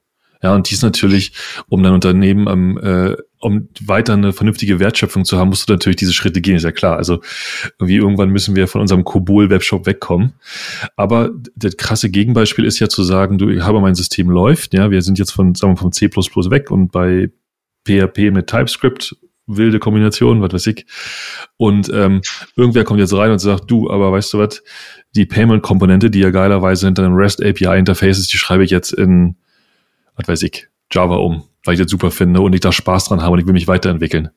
[0.43, 1.33] Ja, und dies natürlich,
[1.69, 5.97] um dein Unternehmen am, äh, um weiter eine vernünftige Wertschöpfung zu haben, musst du natürlich
[5.97, 6.97] diese Schritte gehen, ist ja klar.
[6.97, 7.21] Also
[7.79, 10.33] irgendwie irgendwann müssen wir von unserem Kobol-Webshop wegkommen.
[10.95, 14.91] Aber das krasse Gegenbeispiel ist ja zu sagen, du, ich habe mein System läuft, ja,
[14.91, 17.29] wir sind jetzt von, sagen wir, vom C weg und bei
[17.85, 19.15] PHP mit TypeScript
[19.47, 20.85] wilde Kombination, was weiß ich.
[21.57, 22.21] Und ähm,
[22.55, 24.63] irgendwer kommt jetzt rein und sagt, du, aber weißt du was,
[25.15, 29.35] die Payment-Komponente, die ja geilerweise hinter einem REST API-Interface ist, die schreibe ich jetzt in
[30.15, 33.21] was weiß ich, Java um, weil ich das super finde und ich da Spaß dran
[33.21, 34.27] habe und ich will mich weiterentwickeln.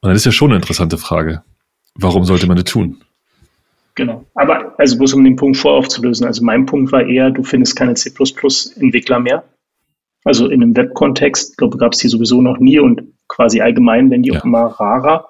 [0.00, 1.42] Und dann ist ja schon eine interessante Frage.
[1.94, 3.02] Warum sollte man das tun?
[3.94, 4.24] Genau.
[4.34, 6.26] Aber also bloß um den Punkt voraufzulösen.
[6.26, 9.44] Also mein Punkt war eher, du findest keine C++-Entwickler mehr.
[10.24, 14.22] Also in einem Web-Kontext, glaube gab es die sowieso noch nie und quasi allgemein werden
[14.22, 14.40] die ja.
[14.40, 15.26] auch immer rarer.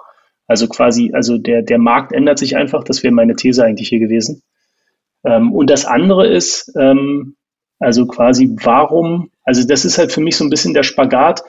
[0.46, 2.84] Also quasi, also der, der Markt ändert sich einfach.
[2.84, 4.42] Das wäre meine These eigentlich hier gewesen.
[5.24, 7.36] Ähm, und das andere ist, ähm,
[7.78, 11.42] also quasi, warum, also das ist halt für mich so ein bisschen der Spagat,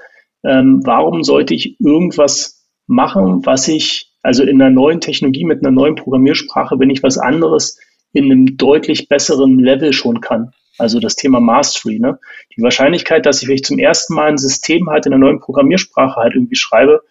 [0.43, 5.71] ähm, warum sollte ich irgendwas machen, was ich, also in einer neuen Technologie mit einer
[5.71, 7.79] neuen Programmiersprache, wenn ich was anderes
[8.13, 10.51] in einem deutlich besseren Level schon kann.
[10.77, 11.99] Also das Thema Mastery.
[11.99, 12.19] Ne?
[12.55, 15.39] Die Wahrscheinlichkeit, dass ich, wenn ich zum ersten Mal ein System halt in einer neuen
[15.39, 17.01] Programmiersprache halt irgendwie schreibe,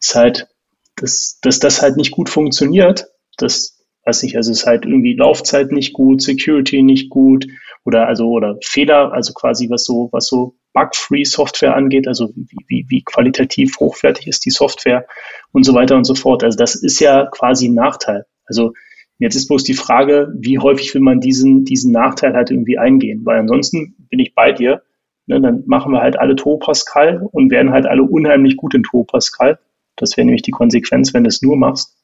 [0.00, 0.48] ist halt,
[0.96, 3.06] dass, dass das halt nicht gut funktioniert.
[3.36, 7.46] Das weiß nicht, also ist halt irgendwie Laufzeit nicht gut, Security nicht gut
[7.84, 12.58] oder also oder Fehler, also quasi was so, was so bug-free Software angeht, also wie,
[12.68, 15.06] wie, wie qualitativ hochwertig ist die Software
[15.52, 16.44] und so weiter und so fort.
[16.44, 18.24] Also das ist ja quasi ein Nachteil.
[18.46, 18.72] Also
[19.18, 23.22] jetzt ist bloß die Frage, wie häufig will man diesen, diesen Nachteil halt irgendwie eingehen?
[23.24, 24.82] Weil ansonsten bin ich bei dir,
[25.26, 28.82] ne, dann machen wir halt alle To Pascal und werden halt alle unheimlich gut in
[28.84, 29.58] To Pascal.
[29.96, 31.96] Das wäre nämlich die Konsequenz, wenn du es nur machst.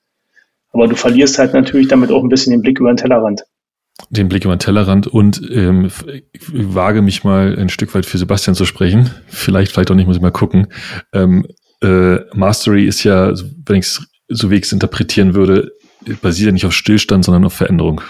[0.72, 3.44] Aber du verlierst halt natürlich damit auch ein bisschen den Blick über den Tellerrand
[4.10, 5.90] den Blick über den Tellerrand und ähm,
[6.48, 9.10] wage mich mal ein Stück weit für Sebastian zu sprechen.
[9.27, 10.68] Vielleicht, vielleicht auch nicht, muss ich mal gucken.
[11.12, 11.47] Ähm,
[11.82, 13.32] äh, Mastery ist ja,
[13.64, 15.73] wenn ich es so wie ich es interpretieren würde,
[16.20, 18.01] basiert ja nicht auf Stillstand, sondern auf Veränderung,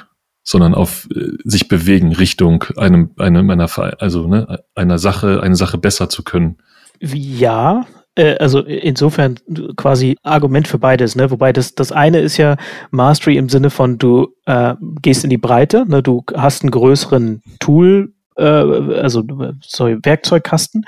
[0.42, 3.68] sondern auf äh, sich bewegen Richtung einem, einem einer,
[4.00, 6.58] also ne, einer Sache, eine Sache besser zu können.
[7.00, 9.38] Ja, also insofern
[9.76, 11.30] quasi Argument für beides, ne?
[11.30, 12.56] Wobei das, das eine ist ja
[12.90, 16.02] Mastery im Sinne von du äh, gehst in die Breite, ne?
[16.02, 19.22] Du hast einen größeren Tool, äh, also
[19.60, 20.86] sorry, Werkzeugkasten.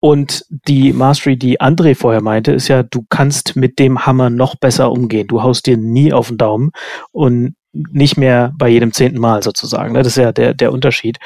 [0.00, 4.54] Und die Mastery, die André vorher meinte, ist ja, du kannst mit dem Hammer noch
[4.54, 5.26] besser umgehen.
[5.26, 6.72] Du haust dir nie auf den Daumen
[7.10, 9.94] und nicht mehr bei jedem zehnten Mal sozusagen.
[9.94, 10.00] Ne?
[10.00, 11.18] Das ist ja der, der Unterschied.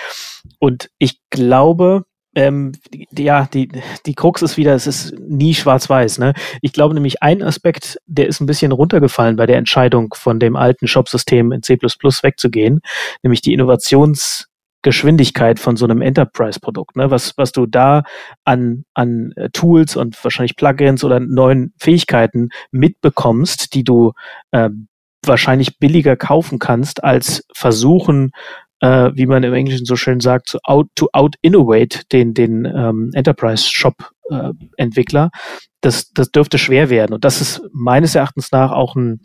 [0.60, 2.04] Und ich glaube,
[2.38, 3.68] ähm, die, ja, die,
[4.06, 6.18] die Krux ist wieder, es ist nie schwarz-weiß.
[6.18, 6.34] Ne?
[6.62, 10.54] Ich glaube nämlich, ein Aspekt, der ist ein bisschen runtergefallen bei der Entscheidung, von dem
[10.54, 12.80] alten Shop-System in C wegzugehen,
[13.24, 17.10] nämlich die Innovationsgeschwindigkeit von so einem Enterprise-Produkt, ne?
[17.10, 18.04] was, was du da
[18.44, 24.12] an, an äh, Tools und wahrscheinlich Plugins oder neuen Fähigkeiten mitbekommst, die du
[24.52, 24.70] äh,
[25.26, 28.30] wahrscheinlich billiger kaufen kannst, als versuchen,
[28.80, 32.64] äh, wie man im Englischen so schön sagt, to out, to out innovate den, den
[32.64, 35.30] ähm, Enterprise Shop äh, Entwickler.
[35.80, 37.14] Das, das dürfte schwer werden.
[37.14, 39.20] Und das ist meines Erachtens nach auch ein,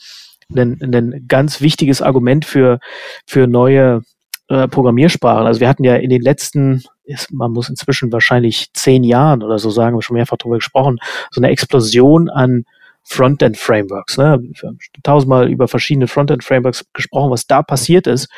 [0.55, 2.79] ein, ein ganz wichtiges Argument für,
[3.25, 4.01] für neue
[4.49, 5.47] äh, Programmiersprachen.
[5.47, 9.59] Also wir hatten ja in den letzten, ist, man muss inzwischen wahrscheinlich zehn Jahren oder
[9.59, 10.97] so sagen, wir schon mehrfach darüber gesprochen,
[11.31, 12.65] so eine Explosion an
[13.03, 14.17] Frontend-Frameworks.
[14.17, 14.39] Ne?
[14.41, 18.29] Wir haben tausendmal über verschiedene Frontend-Frameworks gesprochen, was da passiert ist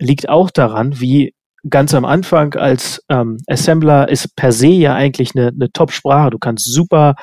[0.00, 1.34] liegt auch daran, wie
[1.68, 6.30] ganz am Anfang als ähm, Assembler ist per se ja eigentlich eine, eine Top-Sprache.
[6.30, 7.16] Du kannst super,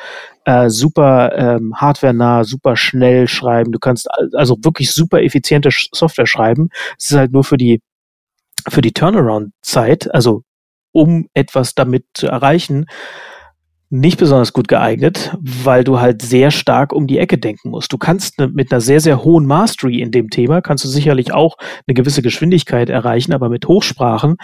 [0.46, 3.72] äh, super ähm, hardware-nah, super schnell schreiben.
[3.72, 6.70] Du kannst also wirklich super effiziente Software schreiben.
[7.00, 7.82] Es ist halt nur für die
[8.70, 10.44] für die Turnaround-Zeit, also
[10.92, 12.86] um etwas damit zu erreichen,
[13.90, 17.94] nicht besonders gut geeignet, weil du halt sehr stark um die Ecke denken musst.
[17.94, 21.34] Du kannst ne, mit einer sehr, sehr hohen Mastery in dem Thema, kannst du sicherlich
[21.34, 21.58] auch
[21.88, 24.36] eine gewisse Geschwindigkeit erreichen, aber mit Hochsprachen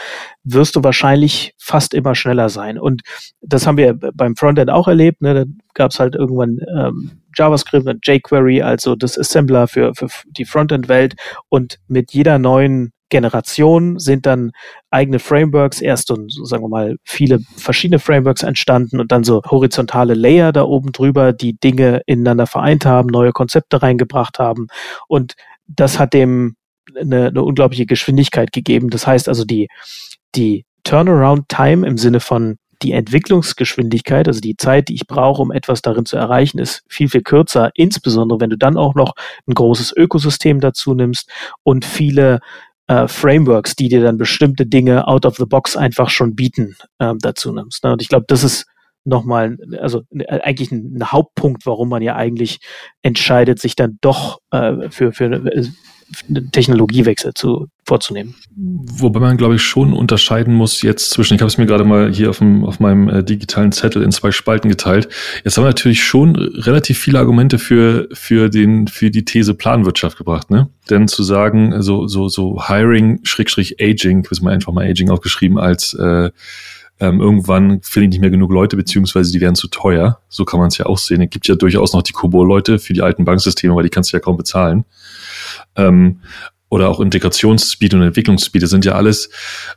[0.43, 2.79] wirst du wahrscheinlich fast immer schneller sein.
[2.79, 3.01] Und
[3.41, 5.21] das haben wir beim Frontend auch erlebt.
[5.21, 5.33] Ne?
[5.33, 5.43] Da
[5.73, 11.15] gab es halt irgendwann ähm, JavaScript und jQuery, also das Assembler für, für die Frontend-Welt.
[11.49, 14.51] Und mit jeder neuen Generation sind dann
[14.89, 19.43] eigene Frameworks, erst und so sagen wir mal viele verschiedene Frameworks entstanden und dann so
[19.45, 24.67] horizontale Layer da oben drüber, die Dinge ineinander vereint haben, neue Konzepte reingebracht haben
[25.07, 25.35] und
[25.67, 26.55] das hat dem
[26.99, 28.89] eine, eine unglaubliche Geschwindigkeit gegeben.
[28.89, 29.67] Das heißt also die,
[30.33, 35.51] die Turnaround Time im Sinne von die Entwicklungsgeschwindigkeit, also die Zeit, die ich brauche, um
[35.51, 37.71] etwas darin zu erreichen, ist viel, viel kürzer.
[37.75, 39.13] Insbesondere, wenn du dann auch noch
[39.47, 41.29] ein großes Ökosystem dazu nimmst
[41.63, 42.39] und viele
[42.87, 47.17] äh, Frameworks, die dir dann bestimmte Dinge out of the box einfach schon bieten, ähm,
[47.19, 47.83] dazu nimmst.
[47.83, 47.93] Ne?
[47.93, 48.65] Und ich glaube, das ist
[49.05, 52.59] nochmal, also äh, eigentlich ein, ein, Hauptpunkt, warum man ja eigentlich
[53.01, 55.67] entscheidet, sich dann doch äh, für, für äh,
[56.51, 58.35] Technologiewechsel zu, vorzunehmen.
[58.55, 62.13] Wobei man, glaube ich, schon unterscheiden muss jetzt zwischen, ich habe es mir gerade mal
[62.13, 65.09] hier auf, dem, auf meinem äh, digitalen Zettel in zwei Spalten geteilt.
[65.43, 70.17] Jetzt haben wir natürlich schon relativ viele Argumente für, für, den, für die These Planwirtschaft
[70.17, 70.49] gebracht.
[70.49, 70.69] Ne?
[70.89, 75.09] Denn zu sagen, so, so, so Hiring, Schrägstrich Aging, ich habe mal einfach mal Aging
[75.09, 76.31] aufgeschrieben als äh,
[76.99, 80.19] ähm, irgendwann finde ich nicht mehr genug Leute, beziehungsweise die werden zu teuer.
[80.29, 81.21] So kann man es ja auch sehen.
[81.21, 84.17] Es gibt ja durchaus noch die Kobo-Leute für die alten Banksysteme, weil die kannst du
[84.17, 84.85] ja kaum bezahlen.
[85.75, 86.19] Ähm,
[86.69, 89.29] oder auch Integrationsspeed und Entwicklungsspeed, das sind ja alles,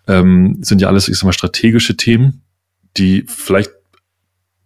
[0.08, 2.42] ähm, sind ja alles, ich sag mal, strategische Themen,
[2.96, 3.70] die vielleicht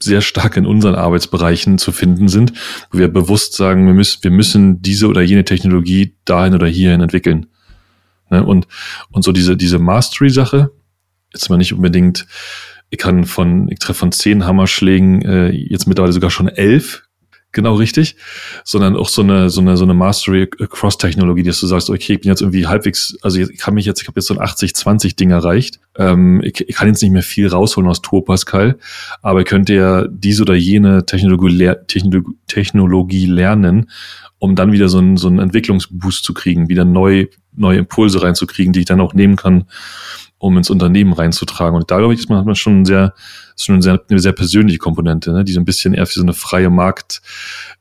[0.02, 2.52] sehr stark in unseren Arbeitsbereichen zu finden sind,
[2.90, 7.00] wo wir bewusst sagen, wir müssen, wir müssen diese oder jene Technologie dahin oder hierhin
[7.00, 7.46] entwickeln.
[8.30, 8.44] Ne?
[8.44, 8.66] Und,
[9.10, 10.70] und so diese, diese Mastery-Sache,
[11.32, 12.26] jetzt mal nicht unbedingt,
[12.90, 17.04] ich kann von, ich treffe von zehn Hammerschlägen äh, jetzt mittlerweile sogar schon elf
[17.52, 18.16] genau richtig,
[18.64, 22.14] sondern auch so eine, so eine, so eine Mastery Cross Technologie, dass du sagst, okay,
[22.14, 24.40] ich bin jetzt irgendwie halbwegs, also ich kann mich jetzt, ich habe jetzt so ein
[24.40, 25.80] 80-20-Ding erreicht.
[25.96, 28.78] Ähm, ich, ich kann jetzt nicht mehr viel rausholen aus Tour Pascal,
[29.22, 33.90] aber ich könnte ja diese oder jene Technologie, Technologie, Technologie lernen,
[34.38, 38.72] um dann wieder so einen, so einen Entwicklungsboost zu kriegen, wieder neu, neue Impulse reinzukriegen,
[38.72, 39.64] die ich dann auch nehmen kann,
[40.40, 41.76] um ins Unternehmen reinzutragen.
[41.76, 43.12] Und da glaube ich, ist man, hat man schon sehr,
[43.56, 45.44] schon eine sehr, eine sehr persönliche Komponente, ne?
[45.44, 47.20] die so ein bisschen eher für so eine freie Markt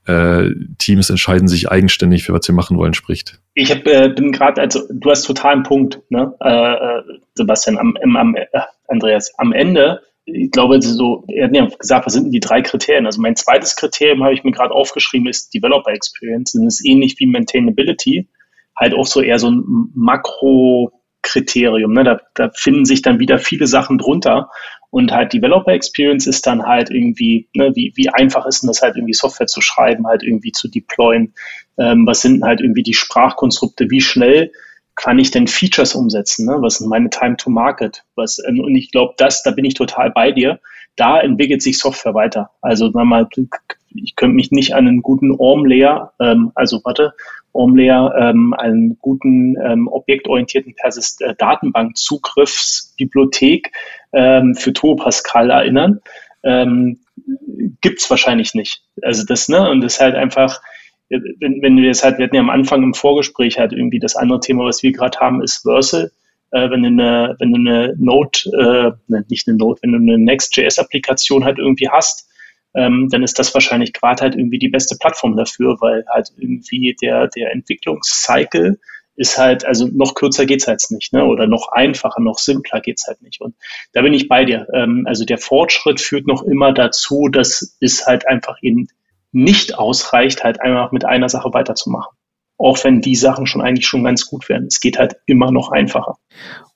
[0.05, 3.39] äh, Teams entscheiden sich eigenständig für was sie machen wollen spricht.
[3.53, 6.35] Ich hab, äh, bin gerade, also du hast total einen Punkt, ne?
[6.41, 7.01] äh, äh
[7.33, 8.45] Sebastian, am, am, äh,
[8.89, 12.61] Andreas, am Ende ich glaube, so, er hat ja gesagt, was sind denn die drei
[12.61, 13.07] Kriterien?
[13.07, 16.51] Also mein zweites Kriterium habe ich mir gerade aufgeschrieben, ist Developer Experience.
[16.51, 18.27] Das ist ähnlich wie Maintainability,
[18.75, 21.93] halt auch so eher so ein Makro- Kriterium.
[21.93, 22.03] Ne?
[22.03, 24.49] Da, da finden sich dann wieder viele Sachen drunter.
[24.91, 28.81] Und halt Developer Experience ist dann halt irgendwie, ne, wie, wie einfach ist denn das
[28.81, 31.33] halt irgendwie Software zu schreiben, halt irgendwie zu deployen?
[31.77, 33.91] Ähm, was sind halt irgendwie die Sprachkonstrukte?
[33.91, 34.51] Wie schnell
[34.95, 36.47] kann ich denn Features umsetzen?
[36.47, 36.57] Ne?
[36.59, 38.03] Was sind meine Time to Market?
[38.15, 40.59] Was, ähm, und ich glaube, das, da bin ich total bei dir.
[40.95, 42.49] Da entwickelt sich Software weiter.
[42.61, 43.27] Also mal,
[43.93, 47.13] ich könnte mich nicht an einen guten ORM-Layer, ähm, also warte,
[47.53, 53.71] ORM-Layer, ähm, einen guten ähm, objektorientierten Persist äh, Datenbankzugriffsbibliothek
[54.13, 56.01] ähm, für Turbo Pascal erinnern.
[56.43, 56.99] Ähm,
[57.81, 58.81] Gibt es wahrscheinlich nicht.
[59.01, 60.61] Also das, ne, und das ist halt einfach,
[61.09, 64.15] wenn, wenn wir es halt, wir hatten ja am Anfang im Vorgespräch halt irgendwie das
[64.15, 66.11] andere Thema, was wir gerade haben, ist Versal.
[66.51, 68.91] äh, wenn du eine, wenn du eine Node, äh,
[69.29, 72.28] nicht eine Node, wenn du eine Next.js-Applikation halt irgendwie hast,
[72.75, 76.95] ähm, dann ist das wahrscheinlich gerade halt irgendwie die beste Plattform dafür, weil halt irgendwie
[77.01, 78.79] der, der Entwicklungscycle
[79.15, 81.25] ist halt, also noch kürzer geht's halt nicht, ne?
[81.25, 83.41] Oder noch einfacher, noch simpler geht's halt nicht.
[83.41, 83.53] Und
[83.91, 84.65] da bin ich bei dir.
[84.73, 88.87] Ähm, also der Fortschritt führt noch immer dazu, dass es halt einfach eben
[89.33, 92.15] nicht ausreicht, halt einfach mit einer Sache weiterzumachen.
[92.57, 94.67] Auch wenn die Sachen schon eigentlich schon ganz gut werden.
[94.67, 96.17] Es geht halt immer noch einfacher.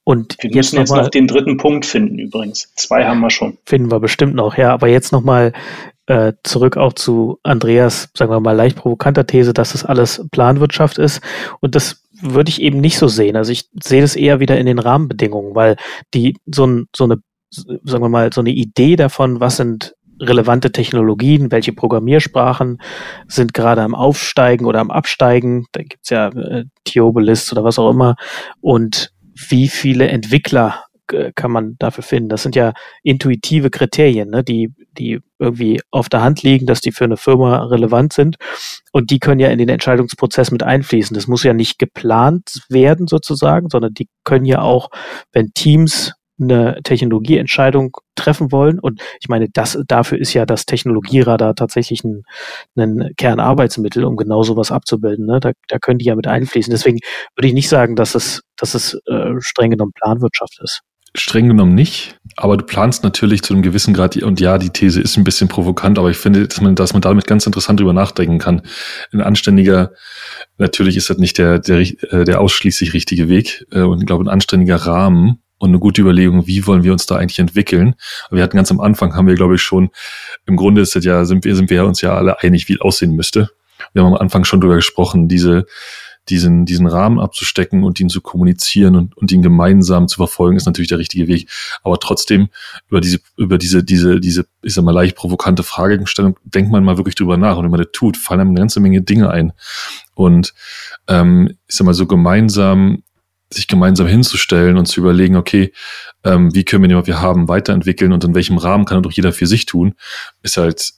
[0.03, 2.71] Und wir müssen jetzt, noch, noch den dritten Punkt finden übrigens.
[2.75, 3.57] Zwei haben wir schon.
[3.65, 4.73] Finden wir bestimmt noch, ja.
[4.73, 5.53] Aber jetzt nochmal
[6.07, 10.97] äh, zurück auch zu Andreas, sagen wir mal, leicht provokanter These, dass das alles Planwirtschaft
[10.97, 11.21] ist.
[11.61, 13.37] Und das würde ich eben nicht so sehen.
[13.37, 15.77] Also ich sehe das eher wieder in den Rahmenbedingungen, weil
[16.13, 17.19] die so, ein, so eine,
[17.49, 22.81] sagen wir mal, so eine Idee davon, was sind relevante Technologien, welche Programmiersprachen
[23.27, 25.65] sind gerade am Aufsteigen oder am Absteigen.
[25.71, 28.15] Da gibt's ja äh, Tiobolist oder was auch immer.
[28.61, 32.29] Und wie viele Entwickler äh, kann man dafür finden?
[32.29, 32.73] Das sind ja
[33.03, 37.63] intuitive Kriterien, ne, die, die irgendwie auf der Hand liegen, dass die für eine Firma
[37.63, 38.37] relevant sind.
[38.91, 41.13] Und die können ja in den Entscheidungsprozess mit einfließen.
[41.13, 44.89] Das muss ja nicht geplant werden sozusagen, sondern die können ja auch,
[45.31, 48.79] wenn Teams eine Technologieentscheidung treffen wollen.
[48.79, 52.23] Und ich meine, das, dafür ist ja das Technologieradar tatsächlich ein,
[52.75, 55.25] ein Kernarbeitsmittel, um genau sowas abzubilden.
[55.25, 55.39] Ne?
[55.39, 56.71] Da, da können die ja mit einfließen.
[56.71, 56.99] Deswegen
[57.35, 60.81] würde ich nicht sagen, dass es, dass es äh, streng genommen Planwirtschaft ist.
[61.15, 64.99] Streng genommen nicht, aber du planst natürlich zu einem gewissen Grad, und ja, die These
[64.99, 67.93] ist ein bisschen provokant, aber ich finde, dass man, dass man damit ganz interessant drüber
[67.93, 68.63] nachdenken kann.
[69.11, 69.91] Ein anständiger,
[70.57, 74.23] natürlich ist das nicht der, der, äh, der ausschließlich richtige Weg, äh, und ich glaube,
[74.23, 77.95] ein anständiger Rahmen und eine gute Überlegung, wie wollen wir uns da eigentlich entwickeln.
[78.29, 79.91] Wir hatten ganz am Anfang, haben wir, glaube ich, schon,
[80.45, 82.81] im Grunde ist das ja, sind wir, sind wir uns ja alle einig, wie es
[82.81, 83.49] aussehen müsste.
[83.93, 85.65] Wir haben am Anfang schon drüber gesprochen, diese,
[86.27, 90.65] diesen, diesen Rahmen abzustecken und ihn zu kommunizieren und, und ihn gemeinsam zu verfolgen, ist
[90.65, 91.49] natürlich der richtige Weg.
[91.81, 92.49] Aber trotzdem,
[92.89, 96.97] über diese, über diese, diese, diese, ich sag mal, leicht provokante Fragestellung, denkt man mal
[96.97, 97.55] wirklich drüber nach.
[97.55, 99.53] Und wenn man das tut, fallen einem eine ganze Menge Dinge ein.
[100.13, 100.53] Und
[101.07, 103.03] ähm, ich sag mal, so gemeinsam
[103.53, 105.73] sich gemeinsam hinzustellen und zu überlegen, okay,
[106.23, 109.11] ähm, wie können wir den, was wir haben, weiterentwickeln und in welchem Rahmen kann doch
[109.11, 109.95] jeder für sich tun,
[110.41, 110.93] ist halt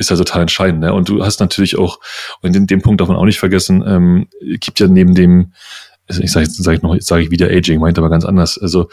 [0.00, 0.80] ist halt total entscheidend.
[0.80, 0.94] Ne?
[0.94, 2.00] Und du hast natürlich auch,
[2.40, 5.52] und in dem Punkt darf man auch nicht vergessen, ähm, gibt ja neben dem,
[6.08, 8.56] also ich sage sag ich noch, sage ich wieder Aging, meint aber ganz anders.
[8.56, 8.88] Also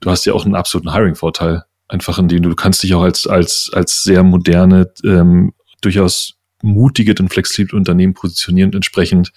[0.00, 3.02] du hast ja auch einen absoluten Hiring-Vorteil, einfach in dem du, du kannst dich auch
[3.02, 9.32] als als als sehr moderne, ähm, durchaus mutige und flexible Unternehmen positionieren und entsprechend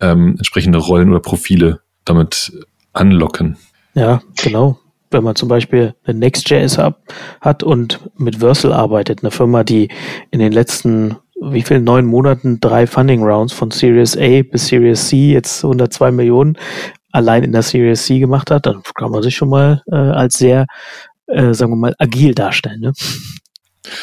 [0.00, 2.52] ähm, entsprechende Rollen oder Profile damit
[2.92, 3.58] anlocken.
[3.94, 4.78] Ja, genau.
[5.10, 6.78] Wenn man zum Beispiel eine Next.js
[7.40, 9.88] hat und mit Versal arbeitet, eine Firma, die
[10.30, 15.08] in den letzten wie viel neun Monaten drei Funding Rounds von Series A bis Series
[15.08, 16.56] C jetzt 102 Millionen
[17.12, 20.38] allein in der Series C gemacht hat, dann kann man sich schon mal äh, als
[20.38, 20.66] sehr,
[21.26, 22.80] äh, sagen wir mal, agil darstellen.
[22.80, 22.92] Ne?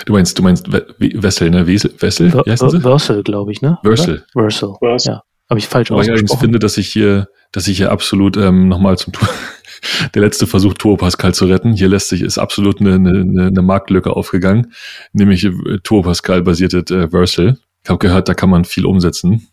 [0.05, 1.67] Du meinst, du meinst Wessel, ne?
[1.67, 1.93] Wessel?
[1.99, 2.81] Wessel?
[2.81, 3.77] Versal, glaube ich, ne?
[3.83, 4.25] Versal.
[4.31, 4.75] Versal.
[5.01, 5.21] Ja.
[5.49, 6.25] Habe ich falsch ausgesprochen.
[6.31, 9.27] ich finde, dass ich hier, dass ich hier absolut ähm, nochmal zum Tour,
[10.15, 11.73] der letzte Versuch, Turbo Pascal zu retten.
[11.73, 14.73] Hier lässt sich, ist absolut eine, eine, eine Marktlücke aufgegangen,
[15.11, 15.51] nämlich äh,
[15.83, 17.57] Turbo Pascal basierte äh, Versal.
[17.83, 19.47] Ich habe gehört, da kann man viel umsetzen.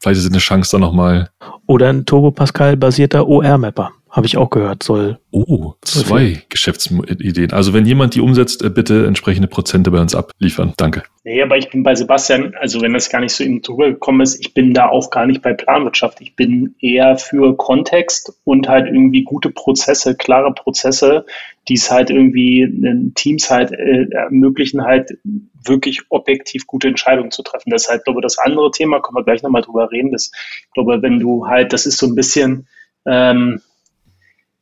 [0.00, 1.30] Vielleicht ist es eine Chance da nochmal.
[1.66, 3.92] Oder ein Turbo Pascal basierter OR-Mapper.
[4.16, 5.18] Habe ich auch gehört, soll.
[5.30, 7.52] Oh, zwei Geschäftsideen.
[7.52, 10.72] Also wenn jemand die umsetzt, äh, bitte entsprechende Prozente bei uns abliefern.
[10.78, 11.02] Danke.
[11.24, 14.22] Nee, aber ich bin bei Sebastian, also wenn das gar nicht so eben drüber gekommen
[14.22, 16.22] ist, ich bin da auch gar nicht bei Planwirtschaft.
[16.22, 21.26] Ich bin eher für Kontext und halt irgendwie gute Prozesse, klare Prozesse,
[21.68, 25.18] die es halt irgendwie Teams halt äh, ermöglichen, halt
[25.62, 27.68] wirklich objektiv gute Entscheidungen zu treffen.
[27.68, 30.10] Das ist halt, glaube ich, das andere Thema, können wir gleich nochmal drüber reden.
[30.10, 32.66] Das, ich glaube, wenn du halt, das ist so ein bisschen,
[33.04, 33.60] ähm,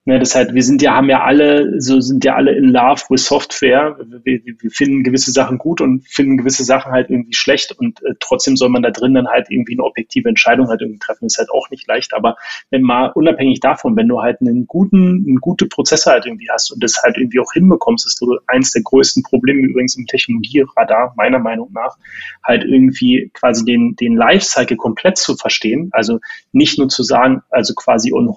[0.06, 3.00] Ne, das heißt, wir sind ja, haben ja alle, so sind ja alle in love
[3.08, 3.96] with Software.
[4.22, 8.12] Wir, wir finden gewisse Sachen gut und finden gewisse Sachen halt irgendwie schlecht und äh,
[8.20, 11.24] trotzdem soll man da drin dann halt irgendwie eine objektive Entscheidung halt irgendwie treffen.
[11.24, 12.36] Ist halt auch nicht leicht, aber
[12.68, 16.70] wenn mal unabhängig davon, wenn du halt einen guten, einen gute Prozesse halt irgendwie hast
[16.70, 21.14] und das halt irgendwie auch hinbekommst, ist so eins der größten Probleme übrigens im Technologieradar,
[21.16, 21.96] meiner Meinung nach,
[22.44, 25.88] halt irgendwie quasi den, den Lifecycle komplett zu verstehen.
[25.92, 26.20] Also
[26.52, 28.28] nicht nur zu sagen, also quasi on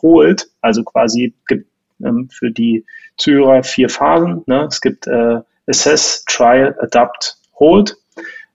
[0.61, 1.33] also quasi
[2.03, 2.85] ähm, für die
[3.17, 4.43] Zuhörer vier Phasen.
[4.45, 4.67] Ne?
[4.69, 7.97] Es gibt äh, Assess, Trial, Adapt, Hold.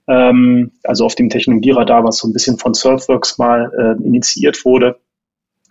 [0.08, 4.98] Ähm, also auf dem Technologieradar, was so ein bisschen von Surfworks mal äh, initiiert wurde.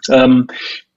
[0.10, 0.48] Ähm,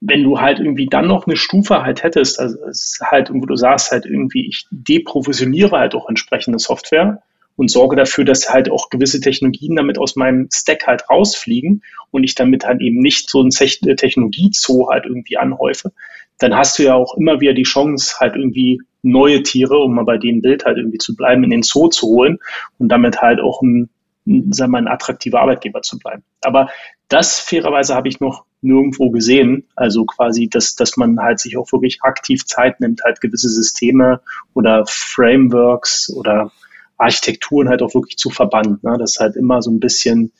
[0.01, 3.45] wenn du halt irgendwie dann noch eine Stufe halt hättest, also es ist halt, wo
[3.45, 7.21] du sagst halt irgendwie, ich deprofessioniere halt auch entsprechende Software
[7.55, 12.23] und sorge dafür, dass halt auch gewisse Technologien damit aus meinem Stack halt rausfliegen und
[12.23, 15.91] ich damit halt eben nicht so ein Technologiezoo halt irgendwie anhäufe,
[16.39, 20.03] dann hast du ja auch immer wieder die Chance, halt irgendwie neue Tiere, um mal
[20.03, 22.39] bei dem Bild halt irgendwie zu bleiben, in den Zoo zu holen
[22.79, 23.89] und damit halt auch ein,
[24.25, 26.23] sagen wir mal, ein attraktiver Arbeitgeber zu bleiben.
[26.41, 26.69] Aber
[27.07, 29.67] das fairerweise habe ich noch nirgendwo gesehen.
[29.75, 34.21] Also quasi, dass, dass man halt sich auch wirklich aktiv Zeit nimmt, halt gewisse Systeme
[34.53, 36.51] oder Frameworks oder
[36.97, 38.79] Architekturen halt auch wirklich zu verbannen.
[38.81, 38.97] Ne?
[38.97, 40.31] Das ist halt immer so ein bisschen,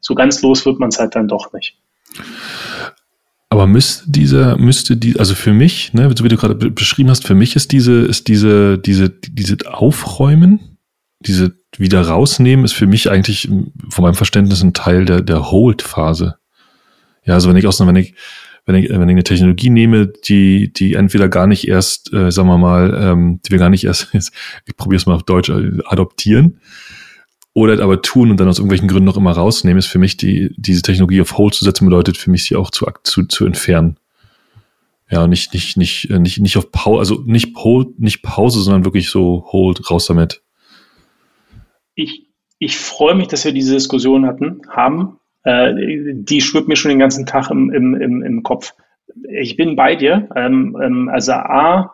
[0.00, 1.78] so ganz los wird man es halt dann doch nicht.
[3.50, 7.26] Aber müsste dieser, müsste die, also für mich, ne, so wie du gerade beschrieben hast,
[7.26, 10.78] für mich ist diese, ist diese, diese, diese Aufräumen,
[11.20, 13.48] diese wieder rausnehmen, ist für mich eigentlich
[13.88, 16.36] von meinem Verständnis ein Teil der, der Hold-Phase.
[17.24, 18.14] Ja, also wenn ich aus, wenn ich,
[18.66, 22.48] wenn ich, wenn ich eine Technologie nehme, die, die entweder gar nicht erst, äh, sagen
[22.48, 24.08] wir mal, ähm, die wir gar nicht erst,
[24.66, 26.60] ich probiere es mal auf Deutsch, äh, adoptieren,
[27.58, 30.54] oder aber tun und dann aus irgendwelchen Gründen noch immer rausnehmen, ist für mich die,
[30.56, 33.98] diese Technologie auf Hold zu setzen, bedeutet für mich sie auch zu, zu, zu entfernen.
[35.10, 38.84] Ja, nicht, nicht, nicht, äh, nicht, nicht auf Pause, also nicht Hold, nicht Pause, sondern
[38.84, 40.42] wirklich so Hold, raus damit.
[41.94, 42.26] Ich,
[42.58, 45.18] ich freue mich, dass wir diese Diskussion hatten, haben.
[45.42, 45.74] Äh,
[46.14, 48.74] die schwirrt mir schon den ganzen Tag im, im, im, im Kopf.
[49.30, 50.28] Ich bin bei dir.
[50.36, 51.92] Ähm, ähm, also A,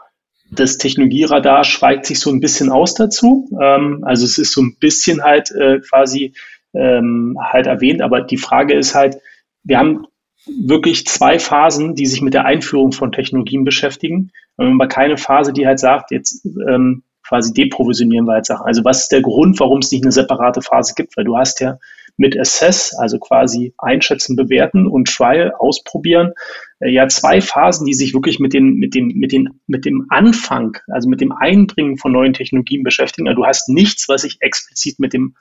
[0.55, 3.49] das Technologieradar schweigt sich so ein bisschen aus dazu.
[3.61, 6.35] Ähm, also es ist so ein bisschen halt äh, quasi
[6.75, 9.19] ähm, halt erwähnt, aber die Frage ist halt,
[9.63, 10.07] wir haben
[10.47, 15.67] wirklich zwei Phasen, die sich mit der Einführung von Technologien beschäftigen, aber keine Phase, die
[15.67, 18.67] halt sagt, jetzt ähm, quasi deprovisionieren wir halt Sachen.
[18.67, 21.17] Also was ist der Grund, warum es nicht eine separate Phase gibt?
[21.17, 21.79] Weil du hast ja
[22.17, 26.33] mit Assess, also quasi einschätzen, bewerten und Trial ausprobieren,
[26.81, 30.77] ja zwei Phasen, die sich wirklich mit dem, mit dem, mit dem, mit dem Anfang,
[30.89, 33.29] also mit dem Einbringen von neuen Technologien beschäftigen.
[33.29, 35.35] Also du hast nichts, was sich explizit mit dem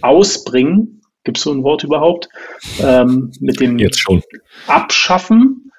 [0.00, 2.28] Ausbringen, gibt es so ein Wort überhaupt,
[2.82, 4.22] ähm, mit dem Jetzt schon.
[4.66, 5.70] Abschaffen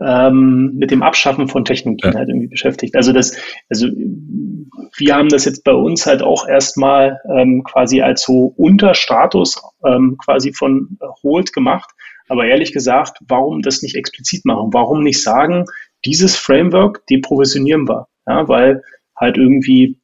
[0.00, 2.18] ähm, mit dem Abschaffen von Technologien ja.
[2.18, 2.96] halt irgendwie beschäftigt.
[2.96, 3.36] Also das,
[3.68, 9.62] also wir haben das jetzt bei uns halt auch erstmal ähm, quasi als so Unterstatus
[9.86, 11.90] ähm, quasi von Hold gemacht.
[12.28, 14.72] Aber ehrlich gesagt, warum das nicht explizit machen?
[14.72, 15.64] Warum nicht sagen,
[16.04, 18.08] dieses Framework deprovisionieren wir?
[18.26, 18.82] Ja, weil
[19.16, 19.98] halt irgendwie,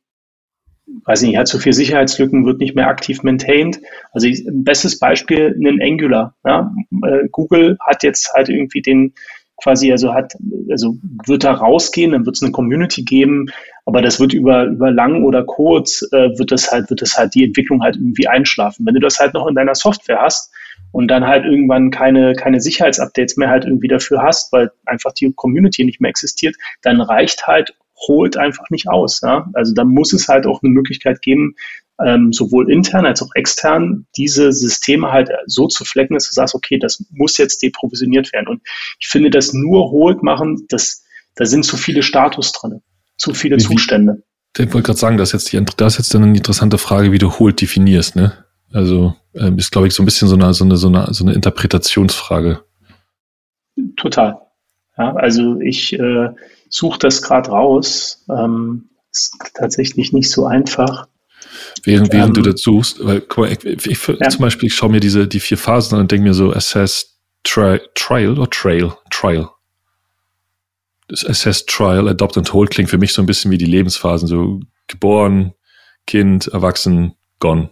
[1.04, 3.80] weiß ich nicht, hat so viel Sicherheitslücken, wird nicht mehr aktiv maintained.
[4.12, 6.34] Also ich, bestes Beispiel, ein Angular.
[6.44, 6.72] Ja?
[7.04, 9.14] Äh, Google hat jetzt halt irgendwie den
[9.62, 10.34] quasi, also hat,
[10.70, 13.46] also wird da rausgehen, dann wird es eine Community geben,
[13.84, 17.34] aber das wird über, über lang oder kurz, äh, wird das halt, wird das halt
[17.34, 18.86] die Entwicklung halt irgendwie einschlafen.
[18.86, 20.50] Wenn du das halt noch in deiner Software hast
[20.92, 25.32] und dann halt irgendwann keine, keine Sicherheitsupdates mehr halt irgendwie dafür hast, weil einfach die
[25.34, 27.74] Community nicht mehr existiert, dann reicht halt
[28.08, 29.20] holt einfach nicht aus.
[29.22, 29.48] Ja?
[29.54, 31.54] Also da muss es halt auch eine Möglichkeit geben,
[32.02, 36.54] ähm, sowohl intern als auch extern diese Systeme halt so zu flecken, dass du sagst,
[36.54, 38.48] okay, das muss jetzt deprovisioniert werden.
[38.48, 38.62] Und
[38.98, 41.04] ich finde, das nur holt machen, das,
[41.34, 42.80] da sind zu viele Status drin,
[43.18, 44.22] zu viele wie, Zustände.
[44.56, 47.12] Ich wollte gerade sagen, das ist, jetzt die, das ist jetzt dann eine interessante Frage,
[47.12, 48.32] wie du holt definierst, ne?
[48.72, 51.24] Also ähm, ist, glaube ich, so ein bisschen so eine, so eine, so eine, so
[51.24, 52.62] eine Interpretationsfrage.
[53.96, 54.38] Total.
[54.96, 56.28] Ja, also ich äh,
[56.68, 58.24] suche das gerade raus.
[58.28, 61.08] Ähm, ist tatsächlich nicht so einfach.
[61.82, 64.28] Während, während ähm, du das suchst, weil guck mal, ich, ich, ja.
[64.28, 67.18] zum Beispiel, ich schaue mir diese die vier Phasen an und denke mir so, Assess,
[67.42, 68.92] tri, Trial oder Trail?
[69.10, 69.48] Trial.
[71.08, 74.28] Das Assess, Trial, Adopt und Hold klingt für mich so ein bisschen wie die Lebensphasen,
[74.28, 75.54] so geboren,
[76.06, 77.70] Kind, Erwachsen, gone.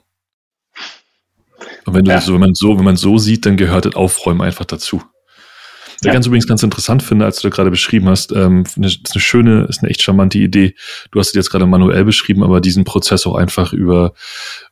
[1.88, 2.20] Und wenn du ja.
[2.20, 4.98] so, wenn man so, wenn man so sieht, dann gehört das Aufräumen einfach dazu.
[4.98, 6.10] Was ja.
[6.10, 9.10] ich ganz übrigens ganz interessant finde, als du da gerade beschrieben hast, ähm, eine, ist
[9.12, 10.74] eine schöne, ist eine echt charmante Idee.
[11.10, 14.12] Du hast es jetzt gerade manuell beschrieben, aber diesen Prozess auch einfach über,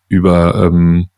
[0.09, 1.09] über, ähm,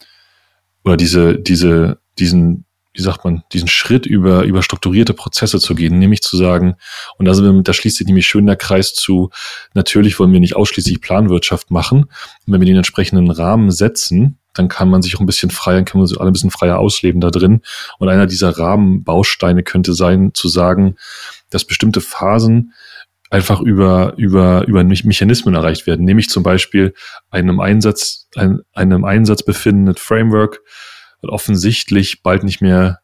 [0.85, 2.65] oder diese, diese, diesen,
[2.99, 6.75] wie sagt man, diesen Schritt über, über strukturierte Prozesse zu gehen, nämlich zu sagen,
[7.17, 9.31] und da, sind wir, da schließt sich nämlich schön der Kreis zu,
[9.73, 12.03] natürlich wollen wir nicht ausschließlich Planwirtschaft machen.
[12.03, 15.85] Und wenn wir den entsprechenden Rahmen setzen, dann kann man sich auch ein bisschen freier,
[15.85, 17.61] kann man sich alle ein bisschen freier ausleben da drin.
[18.01, 20.97] Und einer dieser Rahmenbausteine könnte sein, zu sagen,
[21.51, 22.73] dass bestimmte Phasen
[23.31, 26.95] einfach über, über, über Mechanismen erreicht werden, nämlich zum Beispiel
[27.31, 30.63] einem Einsatz, ein, einem Einsatz befindendes Framework,
[31.23, 32.99] offensichtlich bald nicht mehr,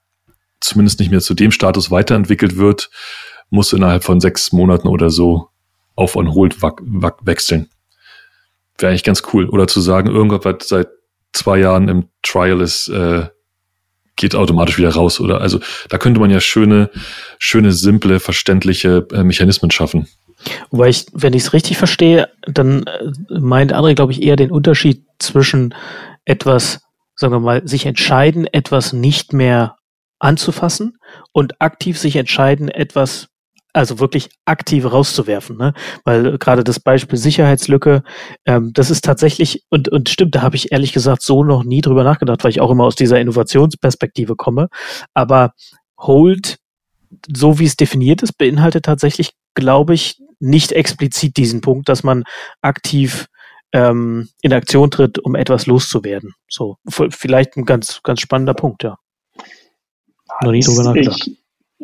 [0.60, 2.90] zumindest nicht mehr zu dem Status weiterentwickelt wird,
[3.50, 5.48] muss innerhalb von sechs Monaten oder so
[5.96, 7.68] auf on hold wechseln.
[8.78, 9.48] Wäre eigentlich ganz cool.
[9.48, 10.88] Oder zu sagen, irgendwas, was seit
[11.32, 13.26] zwei Jahren im Trial ist, äh,
[14.16, 15.20] geht automatisch wieder raus.
[15.20, 16.90] Oder also da könnte man ja schöne,
[17.38, 20.08] schöne, simple, verständliche äh, Mechanismen schaffen.
[20.70, 24.50] Wobei ich, wenn ich es richtig verstehe, dann äh, meint André, glaube ich, eher den
[24.50, 25.74] Unterschied zwischen
[26.24, 26.80] etwas,
[27.16, 29.76] sagen wir mal, sich entscheiden, etwas nicht mehr
[30.18, 30.98] anzufassen
[31.32, 33.28] und aktiv sich entscheiden, etwas
[33.74, 35.74] also wirklich aktiv rauszuwerfen, ne?
[36.04, 38.04] Weil gerade das Beispiel Sicherheitslücke,
[38.46, 41.80] ähm, das ist tatsächlich und und stimmt, da habe ich ehrlich gesagt so noch nie
[41.80, 44.68] drüber nachgedacht, weil ich auch immer aus dieser Innovationsperspektive komme.
[45.12, 45.54] Aber
[45.98, 46.58] Hold,
[47.34, 52.24] so wie es definiert ist, beinhaltet tatsächlich, glaube ich, nicht explizit diesen Punkt, dass man
[52.62, 53.26] aktiv
[53.74, 56.34] ähm, in Aktion tritt, um etwas loszuwerden.
[56.48, 58.98] So, vielleicht ein ganz, ganz spannender Punkt, ja.
[60.42, 61.26] Noch nie drüber nachgedacht.
[61.26, 61.38] Ich,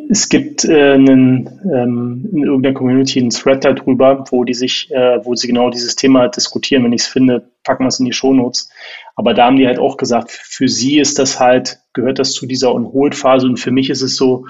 [0.09, 5.25] es gibt äh, einen, ähm, in irgendeiner Community einen Thread darüber, wo die sich, äh,
[5.25, 6.85] wo sie genau dieses Thema diskutieren.
[6.85, 8.71] Wenn ich es finde, packen wir es in die Shownotes.
[9.17, 12.47] Aber da haben die halt auch gesagt, für sie ist das halt, gehört das zu
[12.47, 14.47] dieser On-Hold-Phase und für mich ist es so,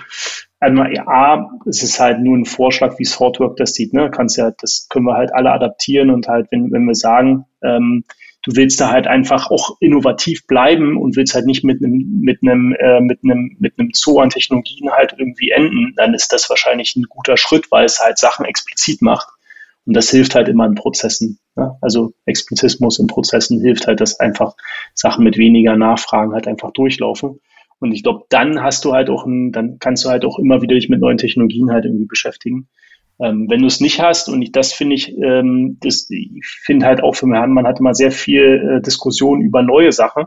[0.61, 4.11] einmal, A, es ist halt nur ein Vorschlag, wie Thoughtwork das sieht, ne?
[4.11, 8.05] Kannst ja, das können wir halt alle adaptieren und halt, wenn, wenn wir sagen, ähm,
[8.43, 12.41] du willst da halt einfach auch innovativ bleiben und willst halt nicht mit einem mit
[12.43, 16.49] einem äh, mit einem mit einem Zoo an Technologien halt irgendwie enden, dann ist das
[16.49, 19.29] wahrscheinlich ein guter Schritt, weil es halt Sachen explizit macht
[19.87, 21.39] und das hilft halt immer in Prozessen.
[21.57, 21.77] Ne?
[21.81, 24.55] Also Explizismus in Prozessen hilft halt, dass einfach
[24.95, 27.41] Sachen mit weniger Nachfragen halt einfach durchlaufen.
[27.81, 30.63] Und ich glaube, dann hast du halt auch ein, dann kannst du halt auch immer
[30.63, 32.69] wieder dich mit neuen Technologien halt irgendwie beschäftigen.
[33.19, 36.87] Ähm, wenn du es nicht hast, und ich, das finde ich, ähm, das, ich finde
[36.87, 40.25] halt auch für mich, man hat immer sehr viel äh, Diskussion über neue Sachen.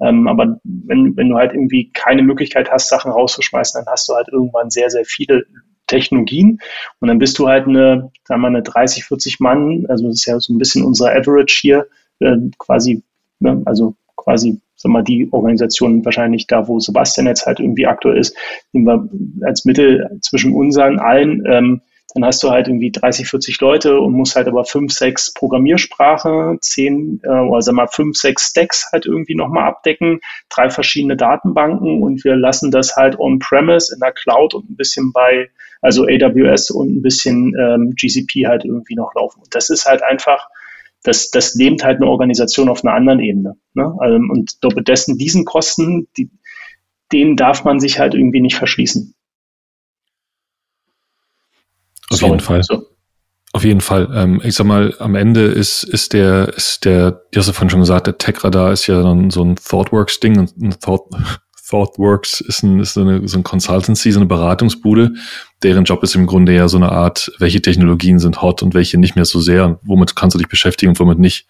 [0.00, 4.14] Ähm, aber wenn, wenn du halt irgendwie keine Möglichkeit hast, Sachen rauszuschmeißen, dann hast du
[4.14, 5.44] halt irgendwann sehr, sehr viele
[5.86, 6.58] Technologien.
[7.00, 10.16] Und dann bist du halt eine, sagen wir mal, eine 30, 40 Mann, also das
[10.16, 11.86] ist ja so ein bisschen unser Average hier,
[12.20, 13.02] äh, quasi,
[13.40, 18.18] ne, also quasi, wir mal, die Organisation wahrscheinlich da, wo Sebastian jetzt halt irgendwie aktuell
[18.18, 18.36] ist,
[18.72, 21.82] nehmen wir als Mittel zwischen unseren allen, ähm,
[22.14, 26.58] dann hast du halt irgendwie 30, 40 Leute und musst halt aber fünf, sechs Programmiersprachen,
[26.60, 32.02] zehn, äh, oder sag mal fünf, sechs Stacks halt irgendwie nochmal abdecken, drei verschiedene Datenbanken
[32.02, 35.50] und wir lassen das halt on-premise in der Cloud und ein bisschen bei,
[35.82, 39.40] also AWS und ein bisschen ähm, GCP halt irgendwie noch laufen.
[39.42, 40.48] Und das ist halt einfach,
[41.02, 43.56] das, das lebt halt eine Organisation auf einer anderen Ebene.
[43.74, 43.94] Ne?
[43.98, 46.30] Also, und dessen diesen Kosten, die,
[47.12, 49.14] denen darf man sich halt irgendwie nicht verschließen.
[52.10, 52.32] Auf Sorry.
[52.32, 52.62] jeden Fall.
[52.62, 52.86] So.
[53.52, 54.08] Auf jeden Fall.
[54.14, 57.70] Ähm, ich sag mal, am Ende ist, ist der, ist der, du hast ja vorhin
[57.70, 60.38] schon gesagt, der Tech-Radar ist ja dann so ein ThoughtWorks-Ding.
[60.38, 61.08] Ein Thought,
[61.70, 65.12] ThoughtWorks ist, ein, ist so, eine, so ein Consultancy, so eine Beratungsbude.
[65.62, 68.98] Deren Job ist im Grunde ja so eine Art, welche Technologien sind hot und welche
[68.98, 71.46] nicht mehr so sehr und womit kannst du dich beschäftigen und womit nicht.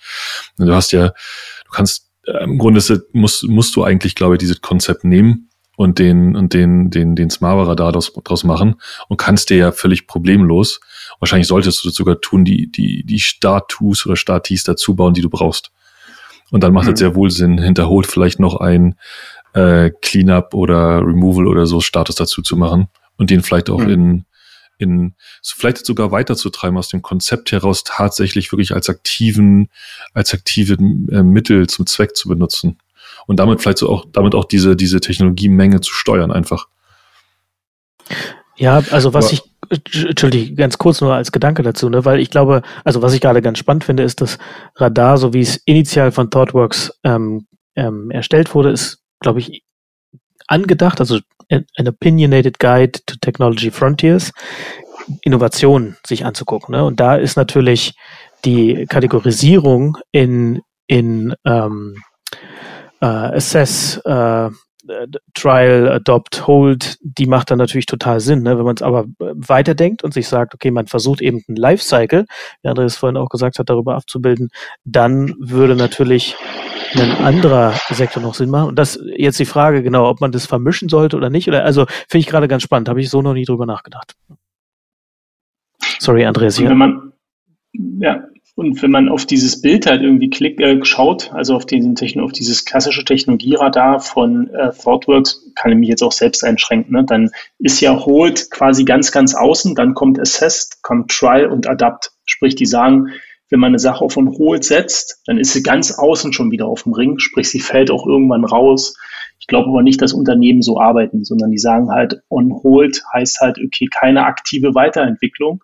[0.58, 4.34] Und du hast ja, du kannst, äh, im Grunde ist, musst, musst du eigentlich, glaube
[4.34, 8.74] ich, dieses Konzept nehmen und den, und den, den, den Smart-Radar daraus, daraus machen
[9.08, 10.80] und kannst dir ja völlig problemlos,
[11.20, 15.22] wahrscheinlich solltest du das sogar tun, die, die, die Start-Tools oder Start-Tees dazu bauen, die
[15.22, 15.70] du brauchst.
[16.50, 16.92] Und dann macht mhm.
[16.92, 18.96] es sehr wohl Sinn, hinterholt vielleicht noch ein
[19.52, 23.90] äh, Cleanup oder Removal oder so Status dazu zu machen und den vielleicht auch mhm.
[23.90, 24.24] in,
[24.78, 29.68] in vielleicht sogar weiterzutreiben aus dem Konzept heraus tatsächlich wirklich als aktiven,
[30.14, 32.78] als aktive äh, Mittel zum Zweck zu benutzen
[33.26, 36.66] und damit vielleicht so auch, damit auch diese, diese Technologiemenge zu steuern einfach.
[38.56, 42.30] Ja, also was Aber, ich, Entschuldigung, ganz kurz nur als Gedanke dazu, ne, weil ich
[42.30, 44.38] glaube, also was ich gerade ganz spannend finde, ist das
[44.76, 47.46] Radar, so wie es initial von ThoughtWorks ähm,
[47.76, 49.62] ähm, erstellt wurde, ist, glaube ich,
[50.46, 51.18] angedacht, also
[51.50, 54.32] an Opinionated Guide to Technology Frontiers,
[55.22, 56.74] Innovationen sich anzugucken.
[56.74, 56.84] Ne?
[56.84, 57.94] Und da ist natürlich
[58.44, 62.02] die Kategorisierung in, in ähm,
[63.00, 64.50] äh, Assess, äh,
[65.34, 68.42] Trial, Adopt, Hold, die macht dann natürlich total Sinn.
[68.42, 68.58] Ne?
[68.58, 72.26] Wenn man es aber weiterdenkt und sich sagt, okay, man versucht eben einen Lifecycle,
[72.62, 74.48] wie Andreas vorhin auch gesagt hat, darüber abzubilden,
[74.84, 76.34] dann würde natürlich
[76.94, 78.68] ein anderer Sektor noch Sinn machen.
[78.68, 81.48] Und das jetzt die Frage, genau, ob man das vermischen sollte oder nicht.
[81.48, 84.14] Oder also finde ich gerade ganz spannend, habe ich so noch nie drüber nachgedacht.
[85.98, 86.60] Sorry, Andreas.
[86.60, 87.12] Wenn man,
[87.72, 88.24] ja,
[88.56, 92.24] und wenn man auf dieses Bild halt irgendwie klick, äh, schaut, also auf, diesen Techno,
[92.24, 97.04] auf dieses klassische Technologieradar von äh, ThoughtWorks, kann ich mich jetzt auch selbst einschränken, ne?
[97.04, 102.12] dann ist ja Hold quasi ganz, ganz außen, dann kommt Assessed, kommt Trial und Adapt.
[102.26, 103.08] Sprich, die sagen,
[103.50, 106.66] wenn man eine Sache auf on Hold setzt, dann ist sie ganz außen schon wieder
[106.66, 108.96] auf dem Ring, sprich, sie fällt auch irgendwann raus.
[109.38, 113.40] Ich glaube aber nicht, dass Unternehmen so arbeiten, sondern die sagen halt, on hold heißt
[113.40, 115.62] halt, okay, keine aktive Weiterentwicklung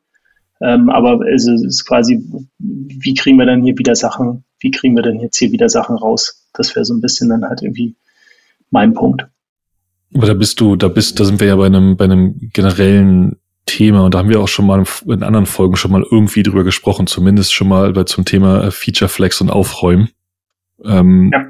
[0.61, 2.23] ähm, aber es ist quasi,
[2.59, 5.97] wie kriegen wir dann hier wieder Sachen, wie kriegen wir denn jetzt hier wieder Sachen
[5.97, 6.49] raus?
[6.55, 7.95] Das wäre so ein bisschen dann halt irgendwie
[8.71, 9.27] mein Punkt.
[10.15, 13.37] Aber da bist du, da bist, da sind wir ja bei einem, bei einem generellen
[13.67, 16.65] Thema, und da haben wir auch schon mal in anderen Folgen schon mal irgendwie drüber
[16.65, 20.11] gesprochen, zumindest schon mal bei, zum Thema äh, Feature Flex und Aufräumen.
[20.85, 21.45] Ähm, ja.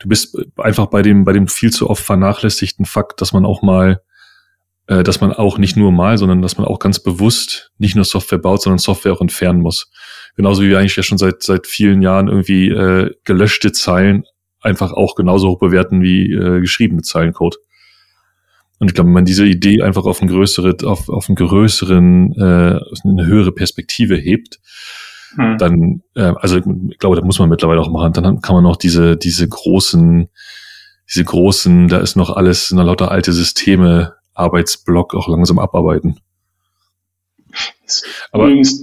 [0.00, 3.62] Du bist einfach bei dem, bei dem viel zu oft vernachlässigten Fakt, dass man auch
[3.62, 4.00] mal,
[4.86, 8.04] äh, dass man auch nicht nur mal, sondern dass man auch ganz bewusst nicht nur
[8.04, 9.90] Software baut, sondern Software auch entfernen muss.
[10.36, 14.24] Genauso wie wir eigentlich ja schon seit, seit vielen Jahren irgendwie äh, gelöschte Zeilen
[14.60, 17.58] einfach auch genauso hoch bewerten wie äh, geschriebene Zeilencode.
[18.84, 22.32] Und ich glaube, wenn man diese Idee einfach auf, ein größere, auf, auf einen größeren,
[22.32, 24.60] äh, eine höhere Perspektive hebt,
[25.36, 25.56] hm.
[25.56, 28.12] dann, äh, also ich glaube, da muss man mittlerweile auch machen.
[28.12, 30.28] Dann kann man auch diese, diese großen,
[31.08, 36.20] diese großen, da ist noch alles, noch lauter alte Systeme, Arbeitsblock auch langsam abarbeiten.
[38.32, 38.82] Aber, Übrigens,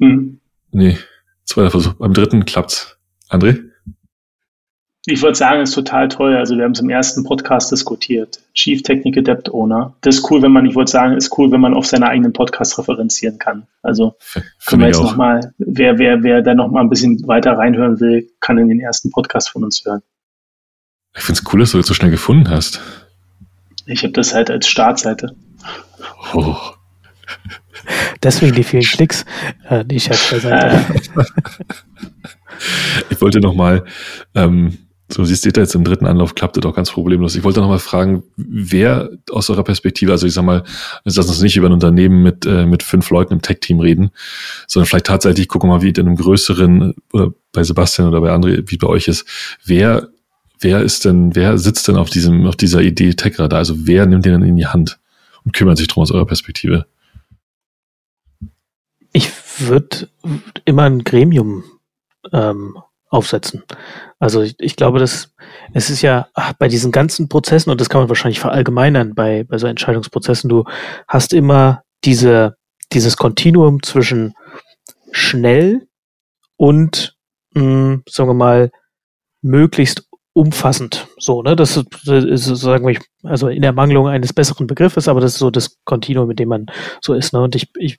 [0.00, 0.40] hm.
[0.70, 0.96] nee,
[1.44, 1.92] zweiter Versuch.
[1.92, 2.96] Beim dritten klappt's.
[3.28, 3.62] André?
[5.08, 6.36] Ich würde sagen, es ist total toll.
[6.36, 8.40] Also wir haben es im ersten Podcast diskutiert.
[8.54, 9.94] Chief Technical Debt Owner.
[10.00, 12.32] Das ist cool, wenn man, ich würde sagen, ist cool, wenn man auf seine eigenen
[12.32, 13.68] Podcast referenzieren kann.
[13.82, 18.00] Also F können wir jetzt nochmal, wer, wer, wer da nochmal ein bisschen weiter reinhören
[18.00, 20.02] will, kann in den ersten Podcast von uns hören.
[21.14, 22.80] Ich finde es cool, dass du das so schnell gefunden hast.
[23.86, 25.36] Ich habe das halt als Startseite.
[26.34, 26.56] Oh.
[28.24, 29.24] Deswegen die vielen Klicks,
[29.68, 30.84] äh, die ich beiseite.
[33.10, 33.84] ich wollte nochmal
[34.34, 34.78] ähm,
[35.08, 37.36] so, siehst du jetzt im dritten Anlauf klappt das doch ganz problemlos.
[37.36, 40.64] Ich wollte noch mal fragen, wer aus eurer Perspektive, also ich sag mal,
[41.04, 44.10] lass uns nicht über ein Unternehmen mit, äh, mit fünf Leuten im Tech-Team reden,
[44.66, 48.34] sondern vielleicht tatsächlich gucken wir mal, wie in einem größeren, oder bei Sebastian oder bei
[48.34, 49.26] André, wie bei euch ist,
[49.64, 50.08] wer,
[50.58, 53.60] wer ist denn, wer sitzt denn auf diesem, auf dieser Idee Tech-Radar?
[53.60, 54.98] Also wer nimmt den denn in die Hand
[55.44, 56.86] und kümmert sich drum aus eurer Perspektive?
[59.12, 60.08] Ich würde
[60.64, 61.62] immer ein Gremium
[62.32, 62.76] ähm,
[63.08, 63.62] aufsetzen.
[64.18, 65.32] Also ich, ich glaube, dass
[65.72, 69.44] es ist ja ach, bei diesen ganzen Prozessen, und das kann man wahrscheinlich verallgemeinern bei,
[69.44, 70.64] bei so Entscheidungsprozessen, du
[71.06, 72.56] hast immer diese,
[72.92, 74.34] dieses Kontinuum zwischen
[75.12, 75.86] schnell
[76.56, 77.16] und,
[77.54, 78.70] mh, hm, sagen wir mal,
[79.42, 81.08] möglichst umfassend.
[81.18, 81.56] So, ne?
[81.56, 85.38] Das ist, das ist sagen wir, also in Ermangelung eines besseren Begriffes, aber das ist
[85.38, 86.66] so das Kontinuum, mit dem man
[87.00, 87.32] so ist.
[87.32, 87.40] Ne?
[87.40, 87.98] Und ich, ich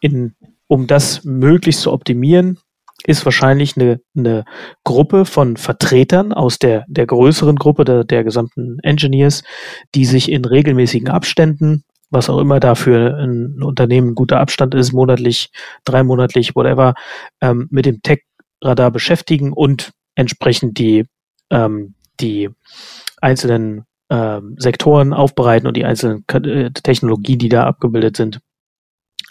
[0.00, 0.34] in,
[0.66, 2.58] um das möglichst zu optimieren,
[3.06, 4.44] ist wahrscheinlich eine, eine
[4.84, 9.42] Gruppe von Vertretern aus der, der größeren Gruppe der, der gesamten Engineers,
[9.94, 15.50] die sich in regelmäßigen Abständen, was auch immer dafür ein Unternehmen guter Abstand ist, monatlich,
[15.84, 16.94] dreimonatlich, whatever,
[17.40, 21.06] ähm, mit dem Tech-Radar beschäftigen und entsprechend die,
[21.50, 22.50] ähm, die
[23.20, 28.40] einzelnen ähm, Sektoren aufbereiten und die einzelnen äh, Technologien, die da abgebildet sind,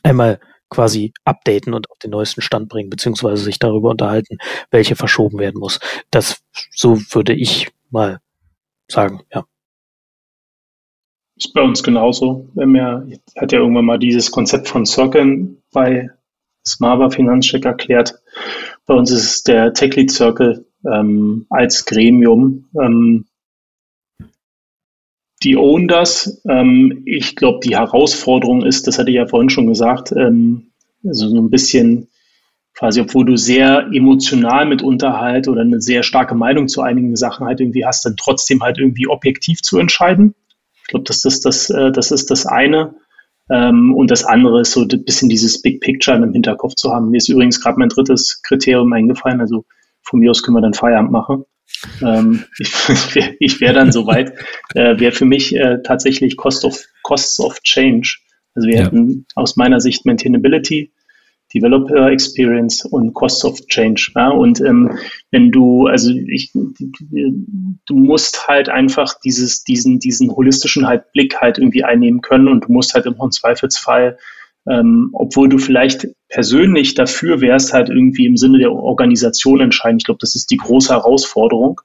[0.04, 0.40] einmal
[0.70, 4.38] quasi updaten und auf den neuesten Stand bringen, beziehungsweise sich darüber unterhalten,
[4.72, 5.80] welche verschoben werden muss.
[6.12, 6.42] Das,
[6.72, 8.20] so würde ich mal
[8.88, 9.46] sagen, ja.
[11.36, 12.50] Ist bei uns genauso.
[12.54, 13.04] Wir haben ja,
[13.38, 16.10] hat ja irgendwann mal dieses Konzept von Circle bei
[16.68, 18.14] Smava Finanzcheck erklärt.
[18.86, 22.70] Bei uns ist der Tech Lead Circle ähm, als Gremium.
[22.82, 23.26] Ähm,
[25.44, 26.42] die own das.
[26.48, 30.72] Ähm, ich glaube, die Herausforderung ist, das hatte ich ja vorhin schon gesagt, ähm,
[31.06, 32.10] also so ein bisschen
[32.74, 37.46] quasi, obwohl du sehr emotional mit Unterhalt oder eine sehr starke Meinung zu einigen Sachen
[37.46, 40.36] halt irgendwie hast, dann trotzdem halt irgendwie objektiv zu entscheiden.
[40.84, 42.96] Ich glaube, das, das, das, äh, das ist das eine.
[43.50, 47.10] Ähm, und das andere ist so ein bisschen dieses Big Picture im Hinterkopf zu haben.
[47.10, 49.42] Mir ist übrigens gerade mein drittes Kriterium eingefallen.
[49.42, 49.66] Also
[50.10, 51.46] von mir aus können wir dann Feierabend machen.
[52.02, 52.72] Ähm, ich
[53.40, 54.34] ich wäre dann soweit,
[54.76, 58.18] äh, wäre für mich äh, tatsächlich Cost of, Costs of Change.
[58.56, 58.86] Also wir ja.
[58.86, 60.92] hätten aus meiner Sicht Maintainability,
[61.54, 64.12] Developer Experience und Cost of Change.
[64.16, 64.30] Ja?
[64.30, 64.98] Und ähm,
[65.32, 71.58] wenn du, also ich, du musst halt einfach dieses, diesen, diesen holistischen halt Blick halt
[71.58, 74.18] irgendwie einnehmen können und du musst halt im Zweifelsfall
[74.68, 79.98] ähm, obwohl du vielleicht persönlich dafür wärst, halt irgendwie im Sinne der Organisation entscheiden.
[79.98, 81.82] Ich glaube, das ist die große Herausforderung.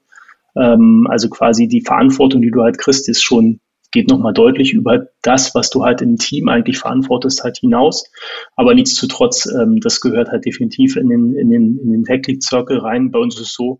[0.55, 3.59] Ähm, also quasi die Verantwortung, die du halt kriegst, ist schon,
[3.91, 8.09] geht nochmal deutlich über das, was du halt im Team eigentlich verantwortest, halt hinaus.
[8.55, 12.79] Aber nichtsdestotrotz, ähm, das gehört halt definitiv in den, in den, in den Lead Circle
[12.79, 13.09] rein.
[13.09, 13.79] Bei uns ist es so,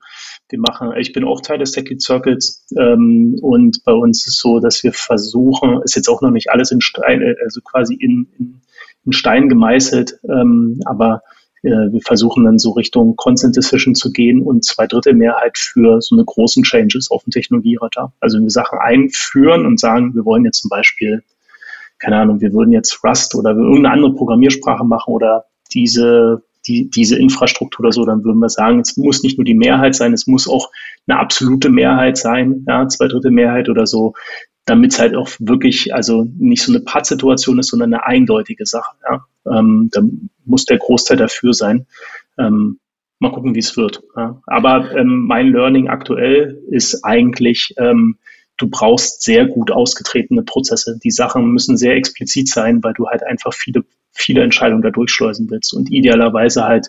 [0.49, 4.39] wir machen, ich bin auch Teil des Lead Circles ähm, und bei uns ist es
[4.39, 8.27] so, dass wir versuchen, ist jetzt auch noch nicht alles in Stein, also quasi in,
[8.39, 8.61] in
[9.05, 11.21] in Stein gemeißelt, ähm, aber
[11.63, 16.01] äh, wir versuchen dann so Richtung Consent Decision zu gehen und zwei Drittel Mehrheit für
[16.01, 18.13] so eine großen Changes auf dem Technologieradar.
[18.19, 21.23] Also wenn wir Sachen einführen und sagen, wir wollen jetzt zum Beispiel,
[21.99, 27.17] keine Ahnung, wir würden jetzt Rust oder irgendeine andere Programmiersprache machen oder diese die, diese
[27.17, 30.27] Infrastruktur oder so, dann würden wir sagen, es muss nicht nur die Mehrheit sein, es
[30.27, 30.71] muss auch
[31.07, 34.13] eine absolute Mehrheit sein, ja, zwei Drittel Mehrheit oder so,
[34.65, 38.95] damit es halt auch wirklich, also nicht so eine Pattsituation ist, sondern eine eindeutige Sache.
[39.09, 39.25] Ja?
[39.51, 40.01] Ähm, da
[40.45, 41.85] muss der Großteil dafür sein.
[42.37, 42.79] Ähm,
[43.19, 44.01] mal gucken, wie es wird.
[44.17, 44.41] Ja?
[44.47, 48.17] Aber ähm, mein Learning aktuell ist eigentlich, ähm,
[48.57, 50.99] du brauchst sehr gut ausgetretene Prozesse.
[51.03, 53.83] Die Sachen müssen sehr explizit sein, weil du halt einfach viele,
[54.13, 56.87] viele Entscheidungen da durchschleusen willst und idealerweise halt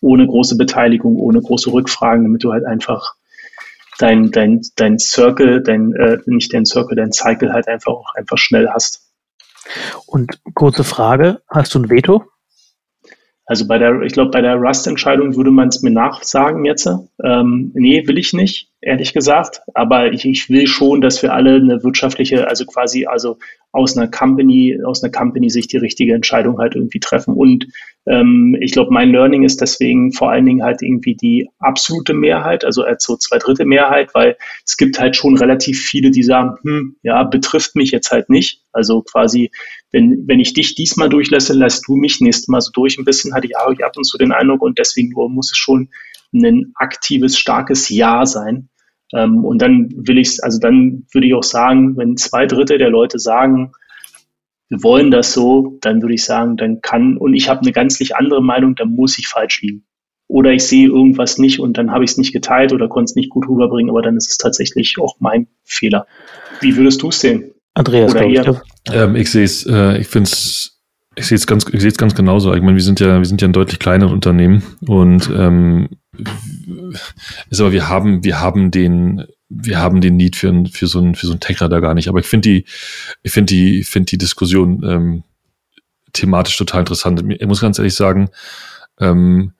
[0.00, 3.14] ohne große Beteiligung, ohne große Rückfragen, damit du halt einfach
[3.98, 8.38] dein, dein, dein Circle, dein, äh, nicht dein Circle, dein Cycle halt einfach auch einfach
[8.38, 9.02] schnell hast.
[10.06, 12.24] Und kurze Frage, hast du ein Veto?
[13.48, 16.88] Also bei der, ich glaube, bei der Rust-Entscheidung würde man es mir nachsagen jetzt.
[17.22, 19.62] Ähm, nee, will ich nicht, ehrlich gesagt.
[19.72, 23.38] Aber ich, ich will schon, dass wir alle eine wirtschaftliche, also quasi, also
[23.76, 27.34] aus einer Company, aus einer Company-Sicht die richtige Entscheidung halt irgendwie treffen.
[27.34, 27.66] Und
[28.06, 32.64] ähm, ich glaube, mein Learning ist deswegen vor allen Dingen halt irgendwie die absolute Mehrheit,
[32.64, 36.56] also als so zwei Drittel Mehrheit, weil es gibt halt schon relativ viele, die sagen,
[36.62, 38.62] hm, ja, betrifft mich jetzt halt nicht.
[38.72, 39.50] Also quasi,
[39.92, 43.34] wenn, wenn ich dich diesmal durchlasse, lässt du mich nächstes Mal so durch ein bisschen,
[43.34, 45.90] hatte ich ab und zu den Eindruck und deswegen muss es schon
[46.32, 48.70] ein aktives, starkes Ja sein.
[49.12, 52.90] Ähm, und dann will ich, also dann würde ich auch sagen, wenn zwei Drittel der
[52.90, 53.72] Leute sagen,
[54.68, 58.16] wir wollen das so, dann würde ich sagen, dann kann, und ich habe eine ganzlich
[58.16, 59.84] andere Meinung, dann muss ich falsch liegen.
[60.28, 63.14] Oder ich sehe irgendwas nicht und dann habe ich es nicht geteilt oder konnte es
[63.14, 66.06] nicht gut rüberbringen, aber dann ist es tatsächlich auch mein Fehler.
[66.60, 67.52] Wie würdest du es sehen?
[67.74, 68.62] Andreas, Oder ihr?
[68.92, 70.76] Ähm, ich sehe es, äh, ich finde es
[71.18, 72.52] ich sehe es ganz, ich sehe es ganz genauso.
[72.54, 75.88] Ich meine, wir sind ja, wir sind ja ein deutlich kleineres Unternehmen und ähm,
[77.50, 81.14] ist aber wir haben, wir haben den, wir haben den Need für, für so ein,
[81.14, 82.08] für so ein Tech-Radar gar nicht.
[82.08, 82.64] Aber ich finde die,
[83.22, 85.22] ich finde die, finde die Diskussion ähm,
[86.12, 87.22] thematisch total interessant.
[87.28, 88.30] Ich muss ganz ehrlich sagen,
[88.98, 89.52] ähm,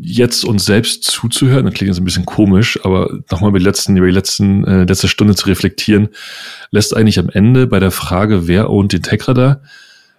[0.00, 3.96] jetzt uns selbst zuzuhören, das klingt jetzt ein bisschen komisch, aber nochmal über die letzten,
[3.96, 6.08] über die letzten, äh, letzte Stunde zu reflektieren,
[6.70, 9.62] lässt eigentlich am Ende bei der Frage, wer ownt den Tech-Radar,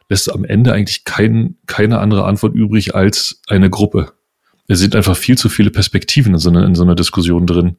[0.09, 4.13] lässt am Ende eigentlich kein, keine andere Antwort übrig als eine Gruppe.
[4.71, 7.75] Es sind einfach viel zu viele Perspektiven in so einer, in so einer Diskussion drin.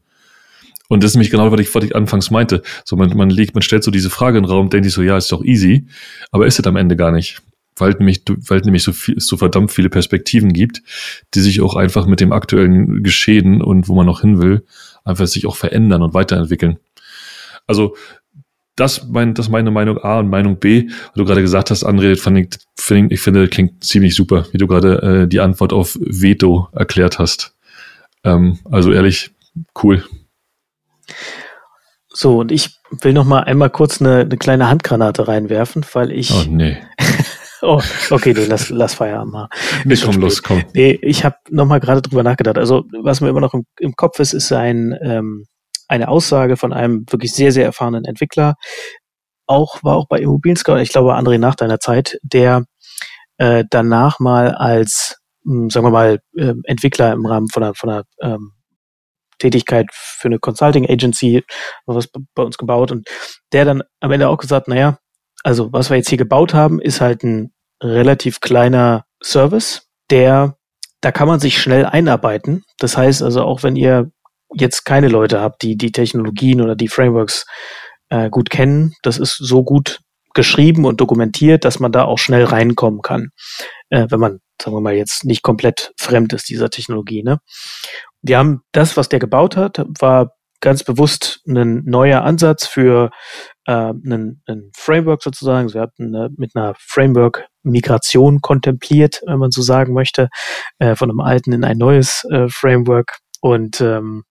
[0.89, 2.63] Und das ist nämlich genau, was ich, was ich anfangs meinte.
[2.85, 5.01] So, man, man legt, man stellt so diese Frage in den Raum, denkt sich so,
[5.01, 5.87] ja, ist doch easy,
[6.33, 7.41] aber ist es am Ende gar nicht.
[7.77, 10.83] Weil nämlich, weil nämlich so viel, so verdammt viele Perspektiven gibt,
[11.33, 14.67] die sich auch einfach mit dem aktuellen Geschehen und wo man noch hin will,
[15.03, 16.77] einfach sich auch verändern und weiterentwickeln.
[17.67, 17.97] Also,
[18.77, 20.89] das, mein, das meine Meinung A und Meinung B.
[20.89, 24.59] Was du gerade gesagt hast, André, fand ich, find, ich finde, klingt ziemlich super, wie
[24.59, 27.55] du gerade äh, die Antwort auf Veto erklärt hast.
[28.25, 29.31] Ähm, also ehrlich,
[29.83, 30.05] cool.
[32.09, 36.33] So, und ich will noch mal einmal kurz eine, eine kleine Handgranate reinwerfen, weil ich.
[36.33, 36.77] Oh, nee.
[37.63, 37.81] oh,
[38.11, 39.49] okay, nee, lass, lass Feierabend mal.
[39.85, 40.63] Nee, komm, los, komm.
[40.75, 42.59] Nee, ich habe noch mal gerade drüber nachgedacht.
[42.59, 45.47] Also, was mir immer noch im, im Kopf ist, ist ein, ähm,
[45.93, 48.55] eine Aussage von einem wirklich sehr, sehr erfahrenen Entwickler,
[49.47, 52.65] auch, war auch bei Immobilien Scout, ich glaube, André, nach deiner Zeit, der
[53.37, 57.75] äh, danach mal als, mh, hm, sagen wir mal, äh, Entwickler im Rahmen von einer,
[57.75, 58.53] von einer ähm,
[59.39, 61.45] Tätigkeit für eine Consulting Agency,
[61.85, 63.09] was bei uns gebaut und
[63.53, 64.99] der dann am Ende auch gesagt, naja,
[65.43, 67.53] also was wir jetzt hier gebaut haben, ist halt ein
[67.83, 70.57] relativ kleiner Service, der,
[71.01, 72.63] da kann man sich schnell einarbeiten.
[72.79, 74.11] Das heißt also, auch wenn ihr
[74.55, 77.47] jetzt keine Leute habt, die die Technologien oder die Frameworks
[78.09, 80.01] äh, gut kennen, das ist so gut
[80.35, 83.31] geschrieben und dokumentiert, dass man da auch schnell reinkommen kann,
[83.91, 87.23] äh, wenn man, sagen wir mal, jetzt nicht komplett fremd ist dieser Technologie.
[87.23, 87.39] Ne?
[88.23, 93.11] Wir haben das, was der gebaut hat, war ganz bewusst ein neuer Ansatz für
[93.67, 95.75] äh, einen, einen Framework sozusagen.
[95.75, 100.29] Wir hatten eine, mit einer Framework-Migration kontempliert, wenn man so sagen möchte,
[100.79, 103.19] äh, von einem alten in ein neues äh, Framework.
[103.41, 104.23] Und ähm,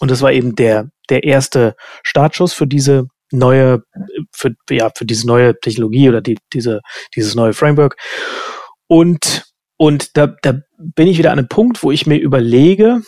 [0.00, 3.82] und das war eben der, der erste Startschuss für diese neue,
[4.32, 6.80] für, ja, für diese neue Technologie oder die, diese,
[7.14, 7.96] dieses neue Framework.
[8.86, 9.44] Und,
[9.78, 13.02] und da, da bin ich wieder an einem Punkt, wo ich mir überlege,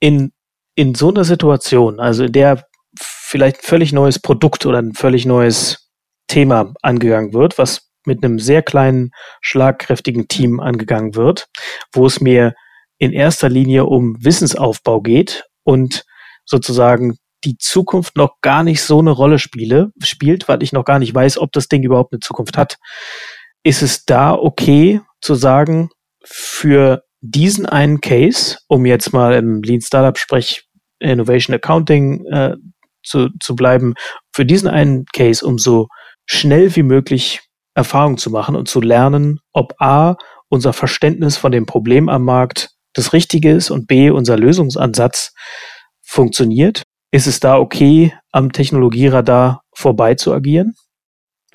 [0.00, 0.32] in,
[0.74, 2.64] in so einer Situation, also in der
[2.98, 5.90] vielleicht ein völlig neues Produkt oder ein völlig neues
[6.26, 9.10] Thema angegangen wird, was mit einem sehr kleinen,
[9.40, 11.46] schlagkräftigen Team angegangen wird,
[11.92, 12.54] wo es mir
[12.98, 16.04] in erster Linie um Wissensaufbau geht und
[16.44, 20.98] sozusagen die Zukunft noch gar nicht so eine Rolle spiele, spielt, weil ich noch gar
[20.98, 22.76] nicht weiß, ob das Ding überhaupt eine Zukunft hat.
[23.64, 25.90] Ist es da okay zu sagen,
[26.24, 30.64] für diesen einen Case, um jetzt mal im Lean Startup Sprech
[31.00, 32.54] Innovation Accounting äh,
[33.04, 33.94] zu, zu bleiben,
[34.32, 35.88] für diesen einen Case, um so
[36.26, 37.40] schnell wie möglich
[37.74, 40.16] Erfahrung zu machen und zu lernen, ob A,
[40.48, 45.32] unser Verständnis von dem Problem am Markt das Richtige ist und B, unser Lösungsansatz
[46.12, 50.74] funktioniert, ist es da okay, am Technologieradar vorbei zu agieren?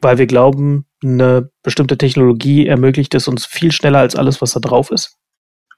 [0.02, 4.60] Weil wir glauben, eine bestimmte Technologie ermöglicht es uns viel schneller als alles, was da
[4.60, 5.16] drauf ist?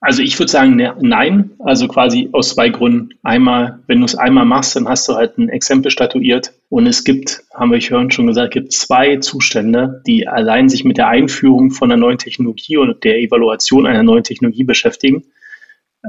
[0.01, 1.51] Also ich würde sagen, ne, nein.
[1.59, 3.09] Also quasi aus zwei Gründen.
[3.21, 6.53] Einmal, wenn du es einmal machst, dann hast du halt ein Exempel statuiert.
[6.69, 10.97] Und es gibt, haben wir vorhin schon gesagt, gibt zwei Zustände, die allein sich mit
[10.97, 15.25] der Einführung von einer neuen Technologie und der Evaluation einer neuen Technologie beschäftigen.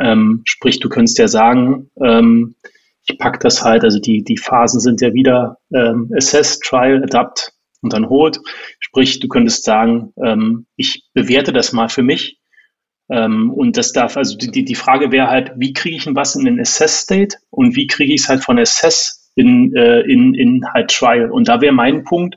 [0.01, 2.55] Ähm, sprich, du könntest ja sagen, ähm,
[3.11, 7.53] ich packe das halt, also die, die Phasen sind ja wieder ähm, Assess, Trial, Adapt
[7.83, 8.41] und dann Hold.
[8.79, 12.41] Sprich, du könntest sagen, ähm, ich bewerte das mal für mich
[13.11, 16.45] ähm, und das darf, also die, die Frage wäre halt, wie kriege ich was in
[16.45, 20.91] den Assess-State und wie kriege ich es halt von Assess in, äh, in, in halt
[20.91, 21.31] Trial.
[21.31, 22.37] Und da wäre mein Punkt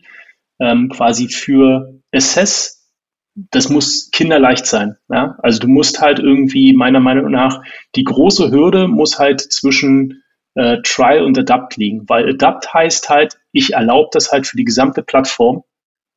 [0.60, 2.90] ähm, quasi für Assess,
[3.36, 4.96] das muss kinderleicht sein.
[5.10, 5.38] Ja?
[5.44, 7.62] Also du musst halt irgendwie, meiner Meinung nach,
[7.96, 10.23] die große Hürde muss halt zwischen
[10.56, 14.66] äh, Trial und Adapt liegen, weil Adapt heißt halt, ich erlaube das halt für die
[14.66, 15.64] gesamte Plattform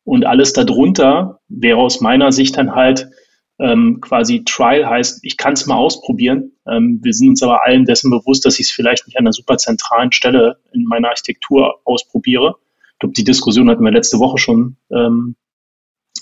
[0.05, 3.11] und alles darunter wäre aus meiner Sicht dann halt
[3.59, 6.53] ähm, quasi Trial heißt, ich kann es mal ausprobieren.
[6.69, 9.33] Ähm, wir sind uns aber allen dessen bewusst, dass ich es vielleicht nicht an einer
[9.33, 12.57] super zentralen Stelle in meiner Architektur ausprobiere.
[12.93, 14.77] Ich glaube, die Diskussion hatten wir letzte Woche schon.
[14.91, 15.37] Ähm,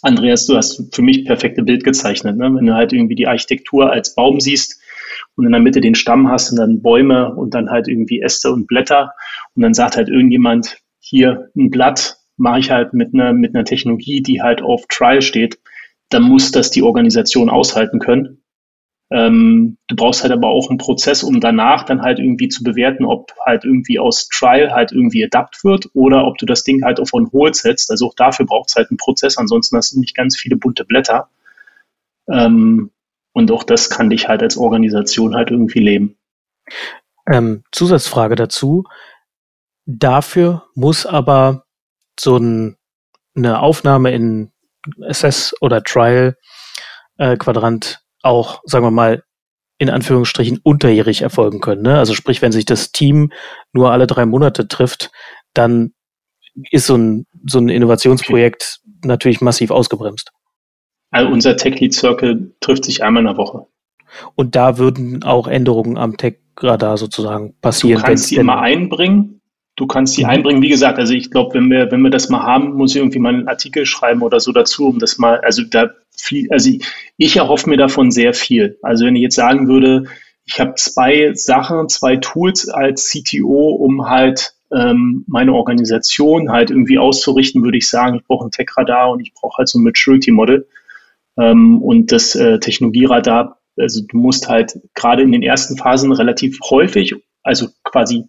[0.03, 2.37] Andreas, du hast für mich perfekte Bild gezeichnet.
[2.37, 2.55] Ne?
[2.55, 4.81] Wenn du halt irgendwie die Architektur als Baum siehst
[5.37, 8.53] und in der Mitte den Stamm hast und dann Bäume und dann halt irgendwie Äste
[8.53, 9.13] und Blätter
[9.55, 13.65] und dann sagt halt irgendjemand, hier ein Blatt mache ich halt mit einer, mit einer
[13.65, 15.59] Technologie, die halt auf Trial steht
[16.15, 18.43] dann muss das die Organisation aushalten können.
[19.11, 23.05] Ähm, du brauchst halt aber auch einen Prozess, um danach dann halt irgendwie zu bewerten,
[23.05, 27.01] ob halt irgendwie aus Trial halt irgendwie adapt wird oder ob du das Ding halt
[27.01, 27.91] auf on hold setzt.
[27.91, 30.85] Also auch dafür braucht es halt einen Prozess, ansonsten hast du nicht ganz viele bunte
[30.85, 31.29] Blätter.
[32.29, 32.91] Ähm,
[33.35, 36.17] und auch das kann dich halt als Organisation halt irgendwie leben.
[37.31, 38.85] Ähm, Zusatzfrage dazu.
[39.87, 41.65] Dafür muss aber
[42.19, 42.77] so ein,
[43.37, 44.53] eine Aufnahme in
[45.03, 46.39] Assess oder Trial
[47.19, 49.25] äh, Quadrant auch, sagen wir mal,
[49.79, 51.83] in Anführungsstrichen unterjährig erfolgen können.
[51.83, 51.99] Ne?
[51.99, 53.33] Also sprich, wenn sich das Team
[53.73, 55.11] nur alle drei Monate trifft,
[55.53, 55.93] dann
[56.71, 58.99] ist so ein, so ein Innovationsprojekt okay.
[59.09, 60.31] natürlich massiv ausgebremst.
[61.15, 63.67] Also unser Tech Lead Circle trifft sich einmal in der Woche.
[64.35, 68.01] Und da würden auch Änderungen am Tech-Radar sozusagen passieren.
[68.01, 69.41] Du kannst die immer einbringen,
[69.77, 70.31] Du kannst die mhm.
[70.31, 70.63] einbringen.
[70.63, 73.19] Wie gesagt, also ich glaube, wenn wir, wenn wir das mal haben, muss ich irgendwie
[73.19, 76.87] mal einen Artikel schreiben oder so dazu, um das mal, also da viel, also ich,
[77.17, 78.79] ich erhoffe mir davon sehr viel.
[78.83, 80.05] Also wenn ich jetzt sagen würde,
[80.47, 86.99] ich habe zwei Sachen, zwei Tools als CTO, um halt ähm, meine Organisation halt irgendwie
[86.99, 90.69] auszurichten, würde ich sagen, ich brauche ein Tech-Radar und ich brauche halt so ein Maturity-Model.
[91.39, 96.59] Ähm, und das äh, Technologieradar, also du musst halt gerade in den ersten Phasen relativ
[96.71, 98.25] häufig, also quasi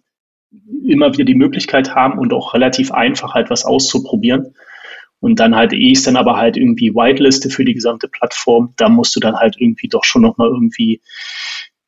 [0.84, 4.54] immer wieder die Möglichkeit haben und auch relativ einfach halt was auszuprobieren.
[5.18, 8.88] Und dann halt, eh ich dann aber halt irgendwie Whiteliste für die gesamte Plattform, da
[8.88, 11.00] musst du dann halt irgendwie doch schon nochmal irgendwie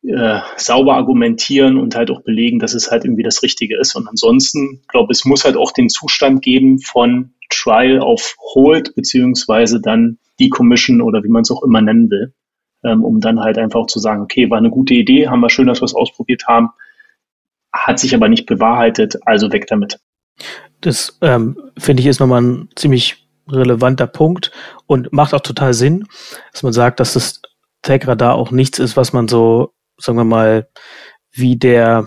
[0.04, 3.94] äh, sauber argumentieren und halt auch belegen, dass es halt irgendwie das Richtige ist.
[3.94, 8.94] Und ansonsten, glaube ich, es muss halt auch den Zustand geben von Trial auf Hold,
[8.94, 12.32] beziehungsweise dann Decommission oder wie man es auch immer nennen will,
[12.84, 15.66] ähm, um dann halt einfach zu sagen, okay, war eine gute Idee, haben wir schön,
[15.66, 16.70] dass wir es ausprobiert haben,
[17.72, 19.98] hat sich aber nicht bewahrheitet, also weg damit.
[20.80, 24.52] Das ähm, finde ich ist nochmal ein ziemlich relevanter Punkt
[24.86, 26.04] und macht auch total Sinn,
[26.52, 27.42] dass man sagt, dass das
[27.82, 30.68] Tech-Radar auch nichts ist, was man so, sagen wir mal,
[31.32, 32.06] wie der,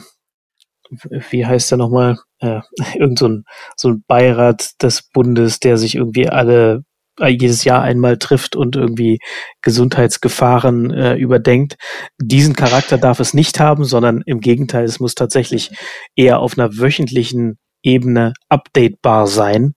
[1.30, 2.62] wie heißt der nochmal, äh,
[2.96, 3.44] irgend so ein,
[3.76, 6.84] so ein Beirat des Bundes, der sich irgendwie alle
[7.20, 9.20] äh, jedes Jahr einmal trifft und irgendwie
[9.62, 11.78] Gesundheitsgefahren äh, überdenkt.
[12.22, 15.72] Diesen Charakter darf es nicht haben, sondern im Gegenteil, es muss tatsächlich
[16.16, 19.74] eher auf einer wöchentlichen Ebene updatebar sein.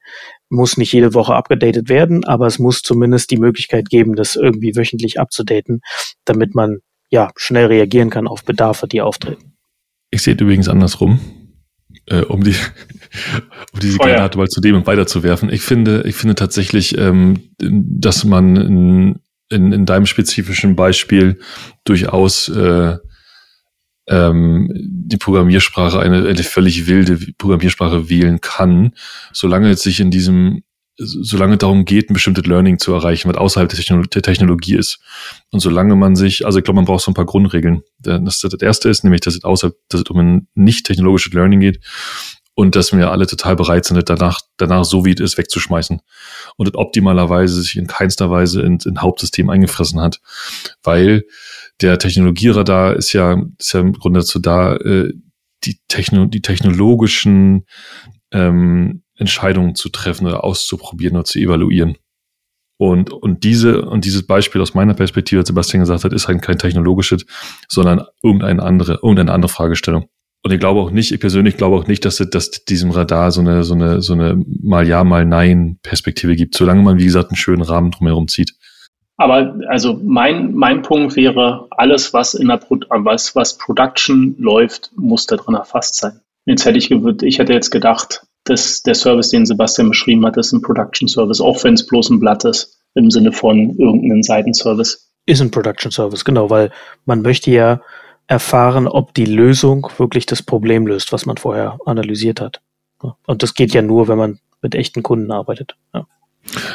[0.50, 4.76] Muss nicht jede Woche abgedatet werden, aber es muss zumindest die Möglichkeit geben, das irgendwie
[4.76, 5.80] wöchentlich abzudaten,
[6.24, 6.78] damit man
[7.14, 9.54] ja schnell reagieren kann auf Bedarfe, die auftreten.
[10.10, 11.18] Ich sehe es übrigens andersrum
[12.06, 12.54] äh, um die
[13.72, 15.52] um diese oh, Granate mal zu dem und weiterzuwerfen.
[15.52, 19.20] Ich finde, ich finde tatsächlich, ähm, dass man in,
[19.50, 21.38] in, in deinem spezifischen Beispiel
[21.84, 22.96] durchaus äh,
[24.08, 28.92] ähm, die Programmiersprache eine, eine völlig wilde Programmiersprache wählen kann,
[29.32, 30.62] solange es sich in diesem
[30.96, 33.68] solange darum geht, ein bestimmtes Learning zu erreichen, was außerhalb
[34.10, 35.00] der Technologie ist.
[35.50, 37.82] Und solange man sich, also ich glaube, man braucht so ein paar Grundregeln.
[37.98, 41.60] Das, das erste ist nämlich, dass es außerhalb, dass es um ein nicht technologisches Learning
[41.60, 41.80] geht
[42.54, 46.00] und dass wir alle total bereit sind, danach, danach so wie es ist, wegzuschmeißen.
[46.56, 50.20] Und das optimalerweise sich in keinster Weise in, in Hauptsystem eingefressen hat.
[50.82, 51.24] Weil
[51.80, 55.12] der Technologieradar ist ja, ist ja im Grunde dazu da, äh,
[55.64, 57.64] die, Techno, die technologischen
[58.30, 61.96] ähm, Entscheidungen zu treffen oder auszuprobieren oder zu evaluieren.
[62.76, 66.42] Und, und diese, und dieses Beispiel aus meiner Perspektive, als Sebastian gesagt hat, ist halt
[66.42, 67.24] kein technologisches,
[67.68, 70.08] sondern irgendeine andere, irgendeine andere Fragestellung.
[70.42, 73.40] Und ich glaube auch nicht, ich persönlich glaube auch nicht, dass, dass diesem Radar so
[73.40, 77.30] eine, so eine, so eine mal ja, mal nein Perspektive gibt, solange man, wie gesagt,
[77.30, 78.54] einen schönen Rahmen drumherum zieht.
[79.16, 84.90] Aber also mein, mein Punkt wäre, alles, was in der Pro was, was Production läuft,
[84.96, 86.20] muss da drin erfasst sein.
[86.46, 90.52] Jetzt hätte ich ich hätte jetzt gedacht, dass der Service, den Sebastian beschrieben hat, ist
[90.52, 95.10] ein Production Service, auch wenn es bloß ein Blatt ist, im Sinne von irgendeinem Seitenservice.
[95.26, 96.70] Ist ein Production Service, genau, weil
[97.06, 97.80] man möchte ja
[98.26, 102.60] erfahren, ob die Lösung wirklich das Problem löst, was man vorher analysiert hat.
[103.26, 105.76] Und das geht ja nur, wenn man mit echten Kunden arbeitet.
[105.92, 106.06] Ja.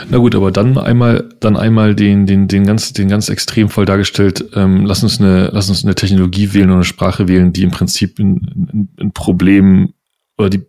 [0.09, 4.45] Na gut, aber dann einmal, dann einmal den, den, den ganz, den ganz Extremfall dargestellt.
[4.55, 7.71] Ähm, lass uns eine, lass uns eine Technologie wählen oder eine Sprache wählen, die im
[7.71, 9.93] Prinzip ein, ein, ein Problem
[10.37, 10.65] oder die,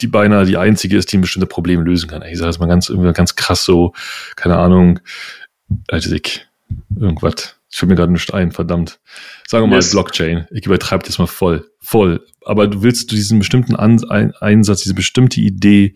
[0.00, 2.22] die beinahe die einzige ist, die ein bestimmtes Problem lösen kann.
[2.22, 3.92] Ich sage es mal ganz, irgendwie ganz krass so,
[4.36, 5.00] keine Ahnung,
[5.88, 6.46] also ich,
[6.98, 7.56] irgendwas.
[7.70, 8.98] Ich fällt mir gerade nicht ein, verdammt.
[9.46, 9.92] Sagen wir mal yes.
[9.92, 10.46] Blockchain.
[10.50, 11.70] Ich übertreibe das mal voll.
[11.78, 12.26] Voll.
[12.44, 15.94] Aber du willst du diesen bestimmten An ein Einsatz, diese bestimmte Idee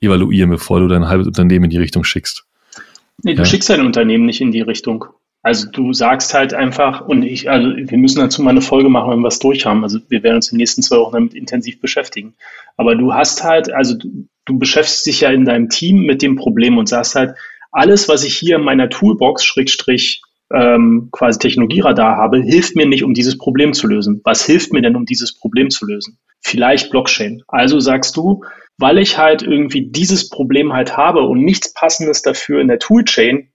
[0.00, 2.44] evaluieren, bevor du dein halbes Unternehmen in die Richtung schickst.
[3.24, 3.44] Nee, du ja.
[3.44, 5.06] schickst dein Unternehmen nicht in die Richtung.
[5.42, 9.10] Also du sagst halt einfach, und ich, also wir müssen dazu mal eine Folge machen,
[9.12, 9.84] wenn wir es durch haben.
[9.84, 12.34] Also wir werden uns in den nächsten zwei Wochen damit intensiv beschäftigen.
[12.76, 16.36] Aber du hast halt, also du, du beschäftigst dich ja in deinem Team mit dem
[16.36, 17.34] Problem und sagst halt,
[17.70, 23.04] alles, was ich hier in meiner Toolbox, Schrägstrich, ähm, quasi Technologieradar habe, hilft mir nicht,
[23.04, 24.20] um dieses Problem zu lösen.
[24.24, 26.18] Was hilft mir denn, um dieses Problem zu lösen?
[26.40, 27.42] Vielleicht Blockchain.
[27.48, 28.44] Also sagst du,
[28.78, 33.50] weil ich halt irgendwie dieses Problem halt habe und nichts Passendes dafür in der Toolchain,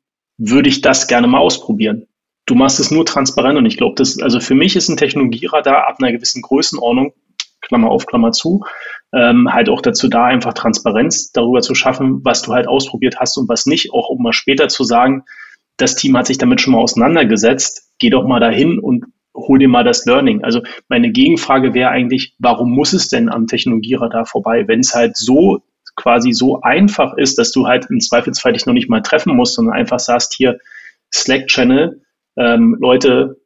[0.45, 2.07] würde ich das gerne mal ausprobieren.
[2.45, 5.87] Du machst es nur transparent und ich glaube, das, also für mich ist ein Technologieradar
[5.87, 7.13] ab einer gewissen Größenordnung,
[7.61, 8.65] Klammer auf, Klammer zu,
[9.13, 13.37] ähm, halt auch dazu da, einfach Transparenz darüber zu schaffen, was du halt ausprobiert hast
[13.37, 15.23] und was nicht, auch um mal später zu sagen,
[15.77, 19.69] das Team hat sich damit schon mal auseinandergesetzt, geh doch mal dahin und hol dir
[19.69, 20.43] mal das Learning.
[20.43, 25.15] Also meine Gegenfrage wäre eigentlich, warum muss es denn am Technologieradar vorbei, wenn es halt
[25.15, 25.63] so
[25.95, 29.55] quasi so einfach ist, dass du halt im Zweifelsfall dich noch nicht mal treffen musst,
[29.55, 30.59] sondern einfach sagst hier
[31.13, 32.01] Slack-Channel,
[32.37, 33.37] ähm, Leute,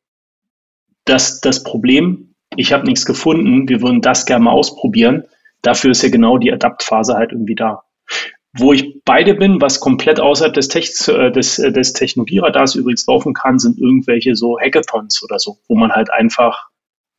[1.06, 5.24] das, das Problem, ich habe nichts gefunden, wir würden das gerne mal ausprobieren.
[5.62, 7.84] Dafür ist ja genau die Adaptphase halt irgendwie da.
[8.58, 13.06] Wo ich beide bin, was komplett außerhalb des, Tech, äh, des, äh, des Technologieradars übrigens
[13.06, 16.68] laufen kann, sind irgendwelche so Hackathons oder so, wo man halt einfach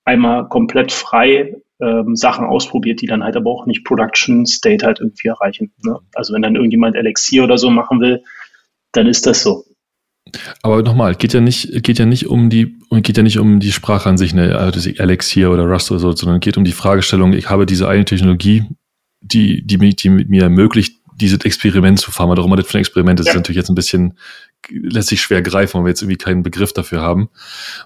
[0.04, 5.00] einmal komplett frei ähm, Sachen ausprobiert, die dann halt aber auch nicht Production State halt
[5.00, 5.72] irgendwie erreichen.
[5.84, 5.98] Ne?
[6.14, 8.22] Also wenn dann irgendjemand Elixir oder so machen will,
[8.92, 9.64] dann ist das so.
[10.62, 13.72] Aber nochmal, geht ja nicht, geht ja nicht um die, geht ja nicht um die
[13.72, 17.32] Sprache an sich, ne, also Elixir oder Rust oder so, sondern geht um die Fragestellung,
[17.32, 18.64] ich habe diese eine Technologie,
[19.20, 23.18] die, die, die mir ermöglicht, dieses Experiment zu fahren, auch immer das für ein Experiment
[23.20, 23.32] ist, ja.
[23.32, 24.18] ist natürlich jetzt ein bisschen,
[24.70, 27.28] lässt sich schwer greifen, weil wir jetzt irgendwie keinen Begriff dafür haben,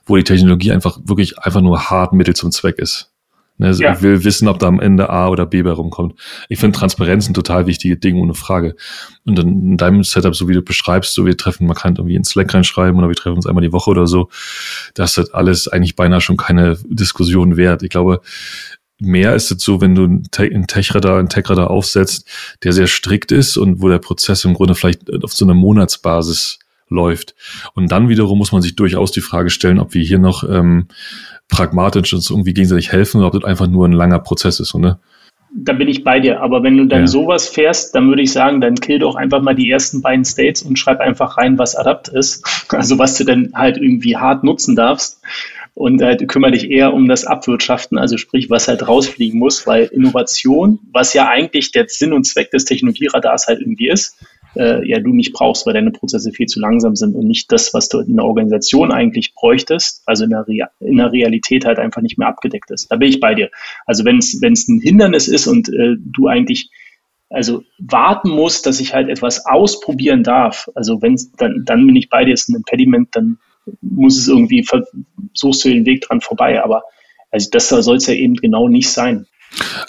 [0.05, 3.12] wo die Technologie einfach wirklich einfach nur hart Mittel zum Zweck ist.
[3.59, 3.93] Ne, also ja.
[3.93, 6.15] Ich will wissen, ob da am Ende A oder B bei rumkommt.
[6.49, 8.77] Ich finde Transparenz ein total wichtige Ding, ohne Frage.
[9.25, 12.17] Und dann in deinem Setup, so wie du beschreibst, so wir treffen, man kann irgendwie
[12.17, 14.31] ins Slack reinschreiben oder wir treffen uns einmal die Woche oder so,
[14.95, 17.83] das ist alles eigentlich beinahe schon keine Diskussion wert.
[17.83, 18.21] Ich glaube,
[18.99, 22.29] mehr ist es so, wenn du einen Tech-Radar, einen Tech-Radar aufsetzt,
[22.63, 26.59] der sehr strikt ist und wo der Prozess im Grunde vielleicht auf so einer Monatsbasis
[26.89, 27.35] läuft.
[27.75, 30.89] Und dann wiederum muss man sich durchaus die Frage stellen, ob wir hier noch ähm,
[31.53, 34.99] pragmatisch uns irgendwie gegenseitig helfen oder ob das einfach nur ein langer Prozess ist, oder?
[35.55, 36.41] Da bin ich bei dir.
[36.41, 37.07] Aber wenn du dann ja.
[37.07, 40.63] sowas fährst, dann würde ich sagen, dann kill doch einfach mal die ersten beiden States
[40.63, 42.45] und schreib einfach rein, was Adapt ist.
[42.73, 45.21] Also was du dann halt irgendwie hart nutzen darfst
[45.75, 49.85] und halt kümmere dich eher um das Abwirtschaften, also sprich, was halt rausfliegen muss, weil
[49.85, 54.17] Innovation, was ja eigentlich der Sinn und Zweck des Technologieradars halt irgendwie ist,
[54.57, 57.73] äh, ja du nicht brauchst, weil deine Prozesse viel zu langsam sind und nicht das,
[57.75, 61.79] was du in der Organisation eigentlich bräuchtest, also in der, Re in der Realität halt
[61.79, 62.91] einfach nicht mehr abgedeckt ist.
[62.91, 63.51] Da bin ich bei dir.
[63.87, 66.71] Also wenn es ein Hindernis ist und äh, du eigentlich
[67.31, 72.11] also warten musst, dass ich halt etwas ausprobieren darf, also wenn dann, dann bin ich
[72.11, 73.39] bei dir, ist ein Impediment, dann
[73.81, 74.67] muss es irgendwie,
[75.33, 76.63] suchst du den Weg dran vorbei.
[76.63, 76.83] Aber
[77.31, 79.27] also das soll es ja eben genau nicht sein.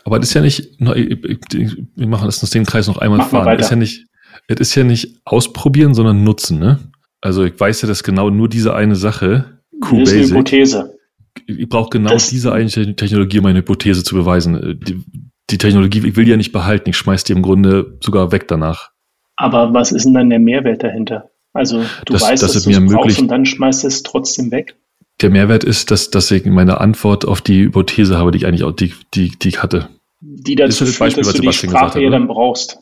[0.03, 3.57] Aber das ist ja nicht, wir machen das den Kreis noch einmal Mach fahren.
[3.57, 4.05] Das ist ja nicht,
[4.47, 6.79] es ist ja nicht ausprobieren, sondern nutzen, ne?
[7.21, 10.99] Also ich weiß ja, dass genau nur diese eine Sache, QBasic, das ist eine Hypothese.
[11.47, 14.79] Ich brauche genau das, diese eine Technologie, um meine Hypothese zu beweisen.
[14.85, 15.01] Die,
[15.49, 18.47] die Technologie, ich will die ja nicht behalten, ich schmeiß die im Grunde sogar weg
[18.47, 18.91] danach.
[19.35, 21.29] Aber was ist denn dann der Mehrwert dahinter?
[21.53, 24.75] Also du das, weißt, das dass du es brauchst und dann schmeißt es trotzdem weg.
[25.21, 28.63] Der Mehrwert ist, dass, dass ich meine Antwort auf die Hypothese habe, die ich eigentlich
[28.63, 29.89] auch, die, die, die ich hatte.
[30.21, 32.79] Die dazu das führt, dass du die Sprache ja dann brauchst.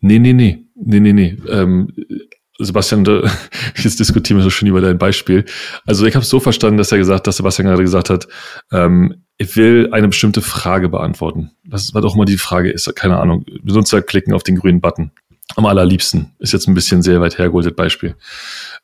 [0.00, 0.65] Nee, nee, nee.
[0.76, 1.36] Nee, nee, nee.
[1.48, 1.88] Ähm,
[2.58, 3.04] Sebastian,
[3.76, 5.44] jetzt diskutieren wir so schön über dein Beispiel.
[5.86, 8.28] Also ich habe es so verstanden, dass er gesagt, dass Sebastian gerade gesagt hat,
[8.72, 11.50] ähm, ich will eine bestimmte Frage beantworten.
[11.64, 13.44] Was, was auch immer die Frage ist, keine Ahnung.
[13.62, 15.10] Benutzer klicken auf den grünen Button.
[15.54, 16.32] Am allerliebsten.
[16.38, 18.16] Ist jetzt ein bisschen sehr weit hergeholtes Beispiel.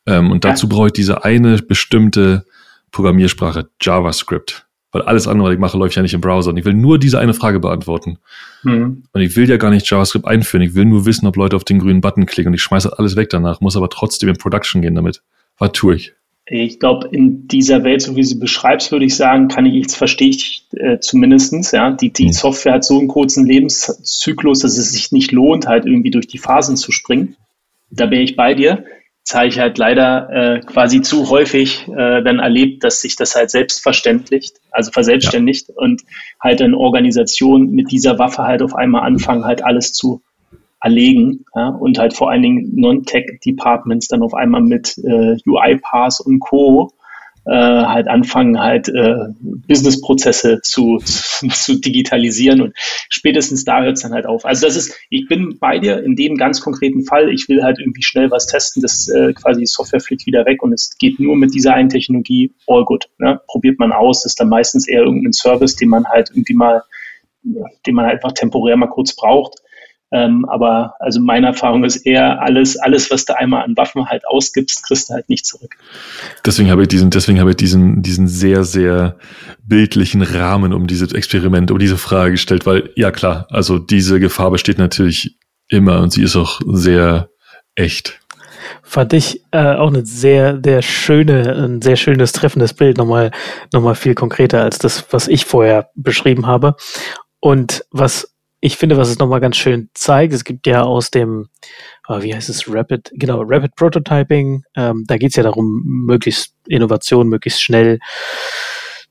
[0.05, 2.45] Ähm, und dazu brauche ich diese eine bestimmte
[2.91, 4.65] Programmiersprache, JavaScript.
[4.93, 6.51] Weil alles andere, was ich mache, läuft ja nicht im Browser.
[6.51, 8.19] Und ich will nur diese eine Frage beantworten.
[8.61, 9.03] Mhm.
[9.11, 10.63] Und ich will ja gar nicht JavaScript einführen.
[10.63, 12.51] Ich will nur wissen, ob Leute auf den grünen Button klicken.
[12.51, 15.23] Und ich schmeiße alles weg danach, muss aber trotzdem in Production gehen damit.
[15.57, 16.13] Was tue ich?
[16.45, 19.95] Ich glaube, in dieser Welt, so wie sie beschreibst, würde ich sagen, kann ich, jetzt
[19.95, 22.33] verstehe ich äh, zumindestens, ja, die, die mhm.
[22.33, 26.37] Software hat so einen kurzen Lebenszyklus, dass es sich nicht lohnt, halt irgendwie durch die
[26.37, 27.37] Phasen zu springen.
[27.89, 28.85] Da bin ich bei dir
[29.25, 33.35] das habe ich halt leider äh, quasi zu häufig äh, dann erlebt, dass sich das
[33.35, 35.75] halt selbstverständlicht, also verselbstständigt ja.
[35.77, 36.01] und
[36.41, 40.21] halt eine Organisation mit dieser Waffe halt auf einmal anfangen, halt alles zu
[40.81, 46.39] erlegen ja, und halt vor allen Dingen Non-Tech-Departments dann auf einmal mit äh, UI-Pass und
[46.39, 46.91] Co
[47.45, 49.15] äh, halt anfangen, halt äh,
[49.67, 52.73] Businessprozesse zu, zu, zu digitalisieren und
[53.09, 54.45] spätestens da hört es dann halt auf.
[54.45, 57.79] Also das ist, ich bin bei dir in dem ganz konkreten Fall, ich will halt
[57.79, 61.19] irgendwie schnell was testen, das äh, quasi die Software fliegt wieder weg und es geht
[61.19, 63.09] nur mit dieser einen Technologie, all good.
[63.17, 63.41] Ne?
[63.47, 66.81] Probiert man aus, ist dann meistens eher irgendein Service, den man halt irgendwie mal,
[67.43, 69.59] den man halt einfach temporär mal kurz braucht.
[70.13, 74.25] Ähm, aber also meine Erfahrung ist eher, alles, alles, was du einmal an Waffen halt
[74.27, 75.75] ausgibst, kriegst du halt nicht zurück.
[76.45, 79.17] Deswegen habe ich diesen, deswegen habe ich diesen, diesen sehr, sehr
[79.65, 84.51] bildlichen Rahmen um dieses Experiment, um diese Frage gestellt, weil, ja klar, also diese Gefahr
[84.51, 85.35] besteht natürlich
[85.67, 87.29] immer und sie ist auch sehr
[87.75, 88.19] echt
[88.81, 93.31] fand ich äh, auch eine sehr, sehr schöne, ein sehr schönes treffendes Bild, nochmal,
[93.73, 96.75] nochmal viel konkreter als das, was ich vorher beschrieben habe.
[97.39, 98.32] Und was
[98.65, 101.49] ich finde, was es nochmal ganz schön zeigt, es gibt ja aus dem,
[102.07, 106.55] oh, wie heißt es, Rapid, genau, Rapid Prototyping, ähm, da geht es ja darum, möglichst
[106.67, 107.99] Innovation, möglichst schnell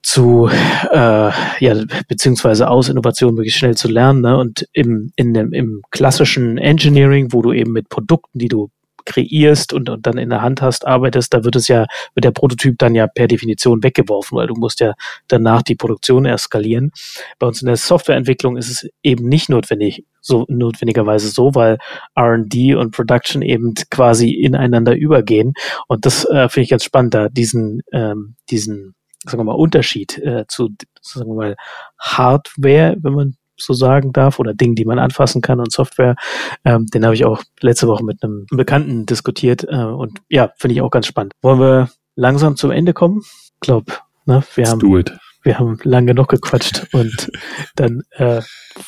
[0.03, 1.31] zu, äh,
[1.61, 4.23] ja, beziehungsweise aus Innovation möglichst schnell zu lernen.
[4.23, 4.39] Ne?
[4.39, 8.71] Und im, in dem, im klassischen Engineering, wo du eben mit Produkten, die du
[9.05, 12.31] kreierst und, und dann in der Hand hast, arbeitest, da wird es ja, wird der
[12.31, 14.95] Prototyp dann ja per Definition weggeworfen, weil du musst ja
[15.29, 16.93] danach die Produktion eskalieren.
[17.39, 21.79] Bei uns in der Softwareentwicklung ist es eben nicht notwendig, so notwendigerweise so, weil
[22.15, 25.55] R&D und Production eben quasi ineinander übergehen.
[25.89, 30.19] Und das äh, finde ich ganz spannend, da diesen, ähm, diesen sagen wir mal, Unterschied
[30.19, 30.71] äh, zu,
[31.01, 31.57] sagen wir mal,
[31.99, 36.17] Hardware, wenn man so sagen darf, oder Dingen, die man anfassen kann und Software.
[36.65, 40.75] Ähm, den habe ich auch letzte Woche mit einem Bekannten diskutiert äh, und ja, finde
[40.75, 41.33] ich auch ganz spannend.
[41.43, 43.23] Wollen wir langsam zum Ende kommen?
[43.61, 45.05] Glaub, ne, wir Let's haben,
[45.43, 47.31] wir haben lange genug gequatscht und
[47.75, 48.43] dann äh,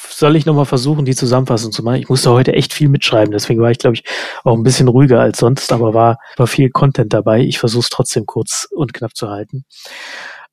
[0.08, 1.96] soll ich nochmal versuchen, die Zusammenfassung zu machen.
[1.96, 4.04] Ich musste heute echt viel mitschreiben, deswegen war ich, glaube ich,
[4.44, 7.40] auch ein bisschen ruhiger als sonst, aber war, war viel Content dabei.
[7.40, 9.64] Ich versuche es trotzdem kurz und knapp zu halten.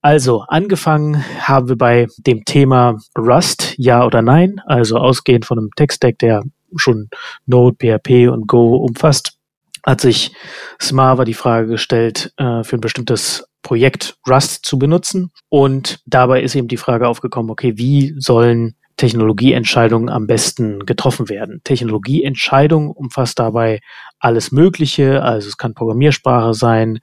[0.04, 5.70] Also, angefangen haben wir bei dem Thema Rust, ja oder nein, also ausgehend von einem
[5.76, 6.44] Text-Stack, der
[6.76, 7.10] schon
[7.46, 9.38] Node, PHP und Go umfasst,
[9.86, 10.34] hat sich
[10.82, 15.32] Smava die Frage gestellt, äh, für ein bestimmtes Projekt Rust zu benutzen.
[15.50, 21.62] Und dabei ist eben die Frage aufgekommen, okay, wie sollen Technologieentscheidungen am besten getroffen werden.
[21.64, 23.80] Technologieentscheidung umfasst dabei
[24.20, 27.00] alles Mögliche, also es kann Programmiersprache sein,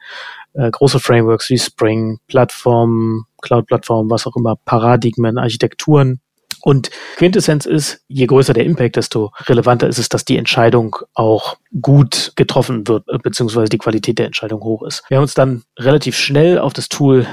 [0.58, 6.20] äh, große Frameworks wie Spring, Plattformen, Cloud-Plattformen, was auch immer, Paradigmen, Architekturen.
[6.60, 11.56] Und Quintessenz ist, je größer der Impact, desto relevanter ist es, dass die Entscheidung auch
[11.80, 15.04] gut getroffen wird, äh, beziehungsweise die Qualität der Entscheidung hoch ist.
[15.08, 17.26] Wir haben uns dann relativ schnell auf das Tool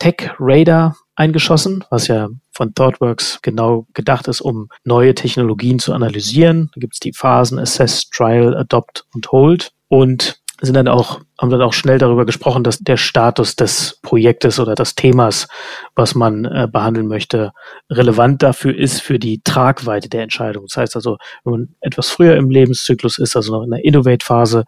[0.00, 6.70] Tech Radar eingeschossen, was ja von ThoughtWorks genau gedacht ist, um neue Technologien zu analysieren.
[6.74, 9.70] Da gibt es die Phasen Assess, Trial, Adopt und Hold.
[9.88, 14.58] Und sind dann auch, haben dann auch schnell darüber gesprochen, dass der Status des Projektes
[14.58, 15.48] oder des Themas,
[15.94, 17.52] was man äh, behandeln möchte,
[17.90, 20.66] relevant dafür ist für die Tragweite der Entscheidung.
[20.68, 24.64] Das heißt also, wenn man etwas früher im Lebenszyklus ist, also noch in der Innovate-Phase,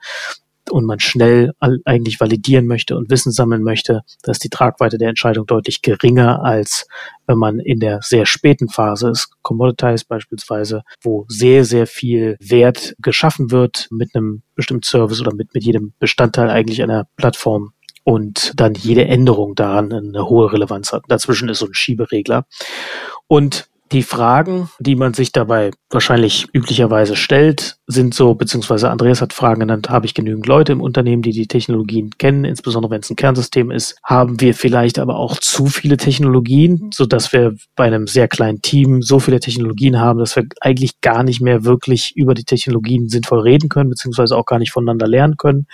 [0.70, 5.46] und man schnell eigentlich validieren möchte und Wissen sammeln möchte, dass die Tragweite der Entscheidung
[5.46, 6.86] deutlich geringer als
[7.26, 12.94] wenn man in der sehr späten Phase ist, Commoditized beispielsweise, wo sehr, sehr viel Wert
[12.98, 17.72] geschaffen wird mit einem bestimmten Service oder mit, mit jedem Bestandteil eigentlich einer Plattform
[18.04, 21.02] und dann jede Änderung daran eine hohe Relevanz hat.
[21.08, 22.46] Dazwischen ist so ein Schieberegler.
[23.26, 29.32] Und Die Fragen, die man sich dabei wahrscheinlich üblicherweise stellt, sind so, beziehungsweise Andreas hat
[29.32, 33.10] Fragen genannt, habe ich genügend Leute im Unternehmen, die die Technologien kennen, insbesondere wenn es
[33.10, 33.96] ein Kernsystem ist.
[34.02, 38.60] Haben wir vielleicht aber auch zu viele Technologien, so dass wir bei einem sehr kleinen
[38.60, 43.08] Team so viele Technologien haben, dass wir eigentlich gar nicht mehr wirklich über die Technologien
[43.08, 45.68] sinnvoll reden können, beziehungsweise auch gar nicht voneinander lernen können.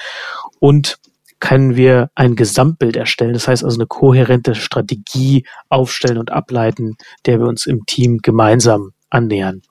[0.60, 0.98] Und
[1.42, 3.32] können wir ein Gesamtbild erstellen.
[3.32, 6.96] Das heißt also eine kohärente Strategie aufstellen und ableiten,
[7.26, 9.62] der wir uns im Team gemeinsam annähern.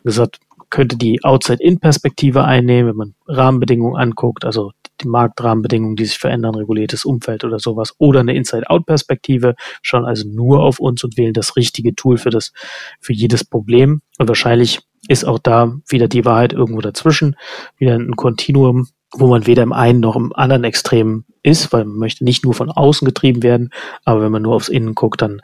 [0.00, 6.18] Wie gesagt, könnte die Outside-In-Perspektive einnehmen, wenn man Rahmenbedingungen anguckt, also die Marktrahmenbedingungen, die sich
[6.18, 11.32] verändern, reguliertes Umfeld oder sowas, oder eine Inside-Out-Perspektive, schauen also nur auf uns und wählen
[11.32, 12.52] das richtige Tool für das,
[13.00, 14.02] für jedes Problem.
[14.18, 17.36] Und wahrscheinlich ist auch da wieder die Wahrheit irgendwo dazwischen,
[17.78, 21.98] wieder ein Kontinuum, wo man weder im einen noch im anderen Extrem ist, weil man
[21.98, 23.70] möchte nicht nur von außen getrieben werden,
[24.04, 25.40] aber wenn man nur aufs Innen guckt, dann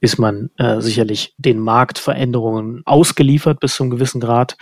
[0.00, 4.56] ist man äh, sicherlich den Marktveränderungen ausgeliefert bis zu einem gewissen Grad.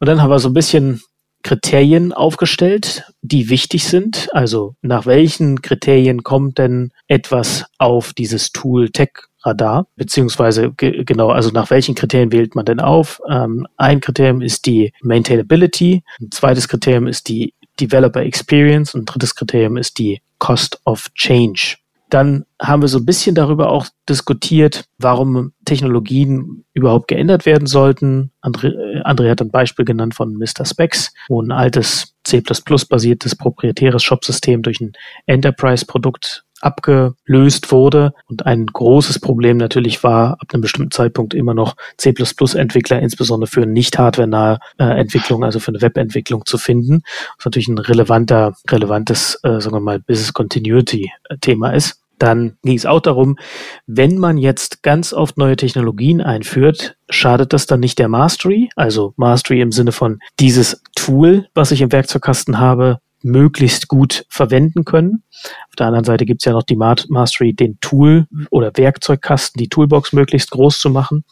[0.00, 1.02] Und dann haben wir so ein bisschen
[1.44, 4.28] Kriterien aufgestellt, die wichtig sind.
[4.32, 9.10] Also nach welchen Kriterien kommt denn etwas auf dieses Tool Tech
[9.44, 13.20] Radar, beziehungsweise genau, also nach welchen Kriterien wählt man denn auf?
[13.28, 19.34] Ähm, ein Kriterium ist die Maintainability, ein zweites Kriterium ist die Developer Experience und drittes
[19.34, 21.76] Kriterium ist die Cost of Change.
[22.10, 28.32] Dann haben wir so ein bisschen darüber auch diskutiert, warum Technologien überhaupt geändert werden sollten.
[28.40, 30.64] André, äh, André hat ein Beispiel genannt von Mr.
[30.64, 34.92] Specs, wo ein altes C++-basiertes proprietäres Shop-System durch ein
[35.26, 38.12] Enterprise-Produkt abgelöst wurde.
[38.26, 43.66] Und ein großes Problem natürlich war ab einem bestimmten Zeitpunkt immer noch C++-Entwickler, insbesondere für
[43.66, 47.02] nicht hardware-nahe äh, Entwicklung, also für eine Webentwicklung zu finden.
[47.36, 52.02] Was natürlich ein relevanter, relevantes, äh, sagen wir mal, Business Continuity-Thema ist.
[52.18, 53.38] Dann ging es auch darum,
[53.86, 58.70] wenn man jetzt ganz oft neue Technologien einführt, schadet das dann nicht der Mastery?
[58.74, 64.84] Also Mastery im Sinne von dieses Tool, was ich im Werkzeugkasten habe, möglichst gut verwenden
[64.84, 65.22] können.
[65.68, 69.68] Auf der anderen Seite gibt es ja noch die Mastery, den Tool oder Werkzeugkasten, die
[69.68, 71.24] Toolbox möglichst groß zu machen.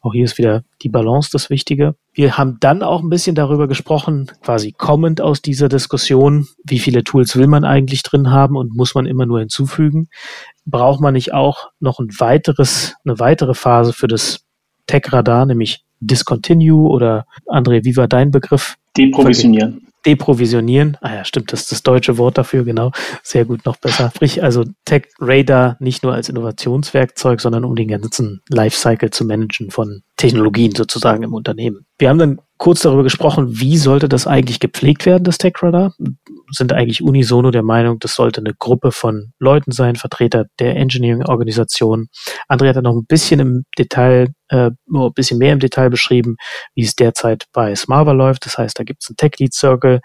[0.00, 1.94] Auch hier ist wieder die Balance das Wichtige.
[2.12, 7.04] Wir haben dann auch ein bisschen darüber gesprochen, quasi kommend aus dieser Diskussion, wie viele
[7.04, 10.08] Tools will man eigentlich drin haben und muss man immer nur hinzufügen.
[10.66, 14.44] Braucht man nicht auch noch ein weiteres, eine weitere Phase für das
[14.86, 18.76] Tech-Radar, nämlich Discontinue oder André, wie war dein Begriff?
[18.96, 20.96] Deprovisionieren deprovisionieren.
[21.00, 22.92] Ah ja, stimmt, das ist das deutsche Wort dafür, genau.
[23.22, 24.10] Sehr gut, noch besser.
[24.14, 29.70] Sprich, also Tech Radar nicht nur als Innovationswerkzeug, sondern um den ganzen Lifecycle zu managen
[29.70, 31.86] von Technologien sozusagen im Unternehmen.
[31.98, 35.94] Wir haben dann kurz darüber gesprochen, wie sollte das eigentlich gepflegt werden, das TechRadar?
[36.54, 42.06] Sind eigentlich unisono der Meinung, das sollte eine Gruppe von Leuten sein, Vertreter der Engineering-Organisation.
[42.48, 46.36] André hat dann noch ein bisschen im Detail, äh, ein bisschen mehr im Detail beschrieben,
[46.74, 48.46] wie es derzeit bei Smava läuft.
[48.46, 50.00] Das heißt, da gibt es einen Tech-Lead-Circle,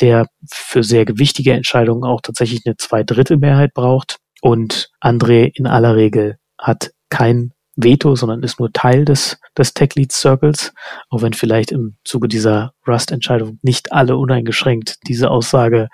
[0.00, 4.18] der für sehr gewichtige Entscheidungen auch tatsächlich eine Zweidrittelmehrheit braucht.
[4.40, 9.90] Und André in aller Regel hat kein Veto, sondern ist nur Teil des, des Tech
[9.94, 10.72] Lead Circles,
[11.10, 15.88] auch wenn vielleicht im Zuge dieser Rust-Entscheidung nicht alle uneingeschränkt diese Aussage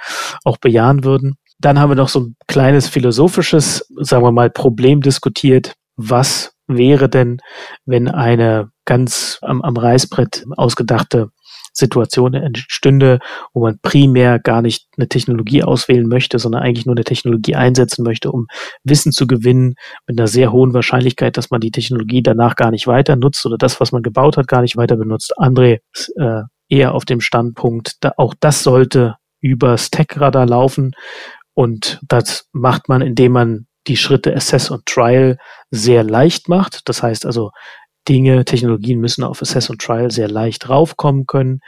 [0.45, 1.37] auch bejahen würden.
[1.59, 5.75] Dann haben wir noch so ein kleines philosophisches, sagen wir mal, Problem diskutiert.
[5.97, 7.39] Was wäre denn,
[7.85, 11.31] wenn eine ganz am, am Reißbrett ausgedachte
[11.75, 13.19] Situation entstünde,
[13.53, 18.05] wo man primär gar nicht eine Technologie auswählen möchte, sondern eigentlich nur eine Technologie einsetzen
[18.05, 18.47] möchte, um
[18.85, 19.75] Wissen zu gewinnen,
[20.07, 23.59] mit einer sehr hohen Wahrscheinlichkeit, dass man die Technologie danach gar nicht weiter nutzt oder
[23.59, 25.37] das, was man gebaut hat, gar nicht weiter benutzt.
[25.39, 30.93] André ist äh, eher auf dem Standpunkt, da auch das sollte übers Tech-Radar laufen
[31.55, 35.37] und das macht man, indem man die Schritte Assess und Trial
[35.71, 36.89] sehr leicht macht.
[36.89, 37.51] Das heißt also,
[38.09, 41.61] Dinge, Technologien müssen auf Assess und Trial sehr leicht raufkommen können,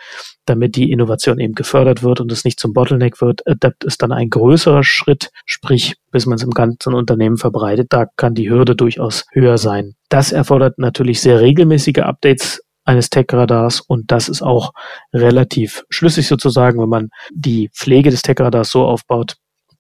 [0.45, 3.47] damit die Innovation eben gefördert wird und es nicht zum Bottleneck wird.
[3.47, 8.07] Adapt ist dann ein größerer Schritt, sprich, bis man es im ganzen Unternehmen verbreitet, da
[8.17, 9.95] kann die Hürde durchaus höher sein.
[10.09, 14.73] Das erfordert natürlich sehr regelmäßige Updates eines Tech-Radars und das ist auch
[15.13, 19.37] relativ schlüssig sozusagen, wenn man die Pflege des Tech-Radars so aufbaut,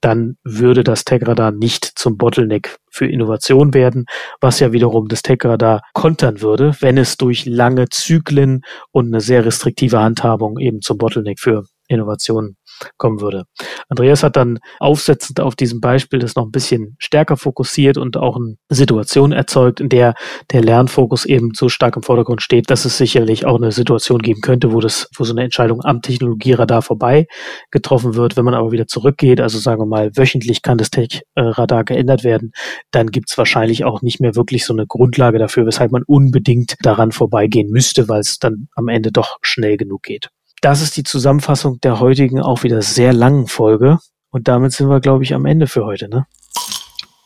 [0.06, 4.06] dann würde das Tech-Radar nicht zum Bottleneck für Innovation werden,
[4.40, 8.62] was ja wiederum das Tech-Radar kontern würde, wenn es durch lange Zyklen
[8.92, 12.54] und eine sehr restriktive Handhabung eben zum Bottleneck für Innovation
[12.96, 13.44] kommen würde.
[13.88, 18.36] Andreas hat dann aufsetzend auf diesem Beispiel das noch ein bisschen stärker fokussiert und auch
[18.36, 20.14] eine Situation erzeugt, in der
[20.52, 24.40] der Lernfokus eben so stark im Vordergrund steht, dass es sicherlich auch eine Situation geben
[24.40, 27.26] könnte, wo das, wo so eine Entscheidung am Technologieradar vorbei
[27.70, 28.36] getroffen wird.
[28.36, 32.52] Wenn man aber wieder zurückgeht, also sagen wir mal, wöchentlich kann das Tech-Radar geändert werden,
[32.90, 36.76] dann gibt es wahrscheinlich auch nicht mehr wirklich so eine Grundlage dafür, weshalb man unbedingt
[36.80, 40.30] daran vorbeigehen müsste, weil es dann am Ende doch schnell genug geht.
[40.66, 43.98] Das ist die Zusammenfassung der heutigen auch wieder sehr langen Folge.
[44.30, 46.26] Und damit sind wir, glaube ich, am Ende für heute, ne?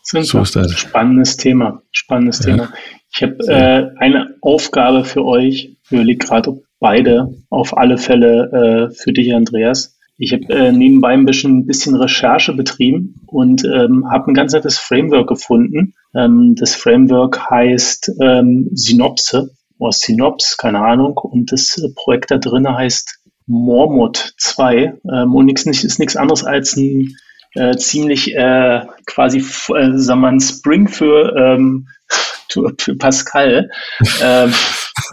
[0.03, 0.71] Sind so ist das.
[0.73, 1.81] Spannendes Thema.
[1.91, 2.45] Spannendes ja.
[2.45, 2.69] Thema.
[3.11, 5.75] Ich habe äh, eine Aufgabe für euch.
[5.85, 9.97] Ich überlege gerade, beide auf alle Fälle äh, für dich, Andreas.
[10.19, 14.53] Ich habe äh, nebenbei ein bisschen, ein bisschen Recherche betrieben und ähm, habe ein ganz
[14.53, 15.95] nettes Framework gefunden.
[16.15, 19.49] Ähm, das Framework heißt ähm, Synopse
[19.81, 21.17] oder Synops, keine Ahnung.
[21.17, 23.20] Und das äh, Projekt da drin heißt
[23.51, 27.17] Mormot 2 ähm, und nix, nicht, ist nichts anderes als ein
[27.55, 29.43] äh, ziemlich äh, quasi, äh,
[29.99, 31.89] sagen wir mal, ein Spring für, ähm,
[32.79, 33.71] für Pascal.
[34.23, 34.53] ähm,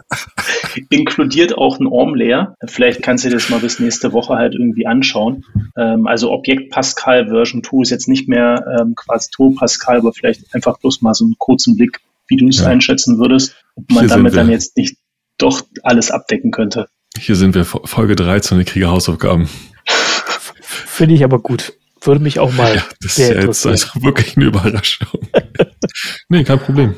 [0.89, 2.55] inkludiert auch ein ORM-Layer.
[2.67, 5.43] Vielleicht kannst du dir das mal bis nächste Woche halt irgendwie anschauen.
[5.75, 10.13] Ähm, also Objekt Pascal Version 2 ist jetzt nicht mehr ähm, quasi Turbo Pascal, aber
[10.13, 12.67] vielleicht einfach bloß mal so einen kurzen Blick, wie du es ja.
[12.67, 14.97] einschätzen würdest, ob man Hier damit dann jetzt nicht
[15.39, 16.87] doch alles abdecken könnte.
[17.19, 19.49] Hier sind wir, Folge 13, ich kriege Hausaufgaben.
[20.61, 21.73] Finde ich aber gut.
[22.01, 22.75] Würde mich auch mal.
[22.75, 25.07] Ja, das ist ja jetzt also wirklich eine Überraschung.
[26.29, 26.95] nee, kein Problem.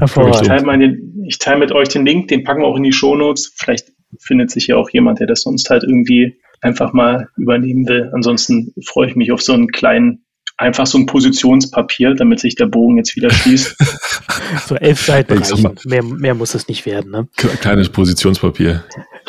[0.00, 0.96] Ich teile, meine,
[1.26, 3.52] ich teile mit euch den Link, den packen wir auch in die Shownotes.
[3.56, 8.10] Vielleicht findet sich ja auch jemand, der das sonst halt irgendwie einfach mal übernehmen will.
[8.14, 10.24] Ansonsten freue ich mich auf so einen kleinen,
[10.56, 13.76] einfach so ein Positionspapier, damit sich der Bogen jetzt wieder schließt.
[14.66, 15.74] so elf Seiten reichen.
[15.84, 17.10] Mehr, mehr muss es nicht werden.
[17.10, 17.28] Ne?
[17.36, 18.84] Kleines Positionspapier.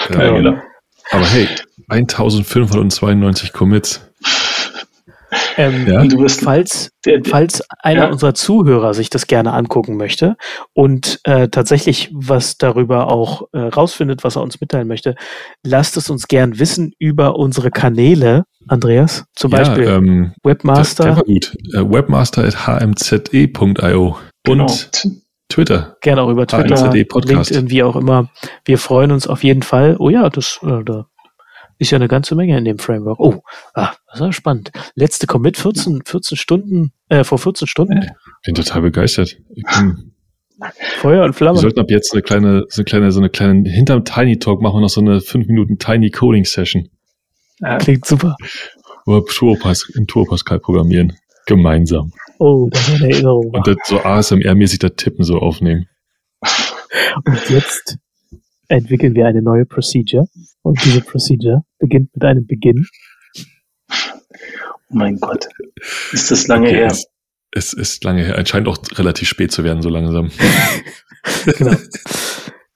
[0.08, 0.36] Genau.
[0.36, 0.62] genau.
[1.12, 1.48] Aber hey,
[1.90, 4.02] 1592 Commits.
[5.58, 6.28] Ähm, ja?
[6.30, 8.12] falls, der, der, falls einer ja?
[8.12, 10.36] unserer Zuhörer sich das gerne angucken möchte
[10.74, 15.16] und äh, tatsächlich was darüber auch äh, rausfindet, was er uns mitteilen möchte,
[15.64, 19.26] lasst es uns gern wissen über unsere Kanäle, Andreas.
[19.36, 21.04] Zum ja, Beispiel ähm, Webmaster.
[21.04, 21.56] Der, der gut.
[21.74, 24.68] Äh, webmaster at hmze.io genau.
[25.54, 25.98] Twitter.
[26.02, 28.30] Gerne auch über Twitter, LinkedIn, wie auch immer.
[28.66, 29.96] Wir freuen uns auf jeden Fall.
[30.00, 31.08] Oh ja, das äh, da
[31.78, 33.20] ist ja eine ganze Menge in dem Framework.
[33.20, 33.44] Oh,
[33.74, 34.72] ah, das ist spannend.
[34.96, 38.00] Letzte Commit 14, 14 Stunden, äh, vor 14 Stunden.
[38.02, 39.38] Ich bin total begeistert.
[41.00, 41.58] Feuer und Flamme.
[41.58, 44.62] Wir sollten ab jetzt eine kleine, so eine kleine, so eine kleine, hinterm Tiny Talk
[44.62, 46.90] machen wir noch so eine 5 Minuten Tiny Coding Session.
[47.60, 47.78] Ja.
[47.78, 48.38] Klingt super.
[49.06, 51.14] Oder Turpas, in Pascal programmieren.
[51.46, 52.14] Gemeinsam.
[52.46, 53.52] Oh, das ist eine Erinnerung.
[53.52, 55.88] Und das so ASMR-mäßig das Tippen so aufnehmen.
[57.24, 57.98] Und jetzt
[58.68, 60.26] entwickeln wir eine neue Procedure.
[60.62, 62.86] Und diese Procedure beginnt mit einem Beginn.
[63.90, 63.96] Oh
[64.90, 65.48] mein Gott.
[66.12, 66.88] Ist das lange okay, her?
[66.88, 67.06] Es,
[67.52, 68.46] es, ist lange her.
[68.46, 70.30] Scheint auch relativ spät zu werden, so langsam.
[71.46, 71.78] genau.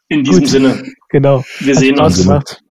[0.07, 0.49] In diesem Gut.
[0.49, 0.83] Sinne.
[1.09, 1.43] Genau.
[1.59, 2.21] Wir Hat sehen uns.
[2.21, 2.63] Gemacht.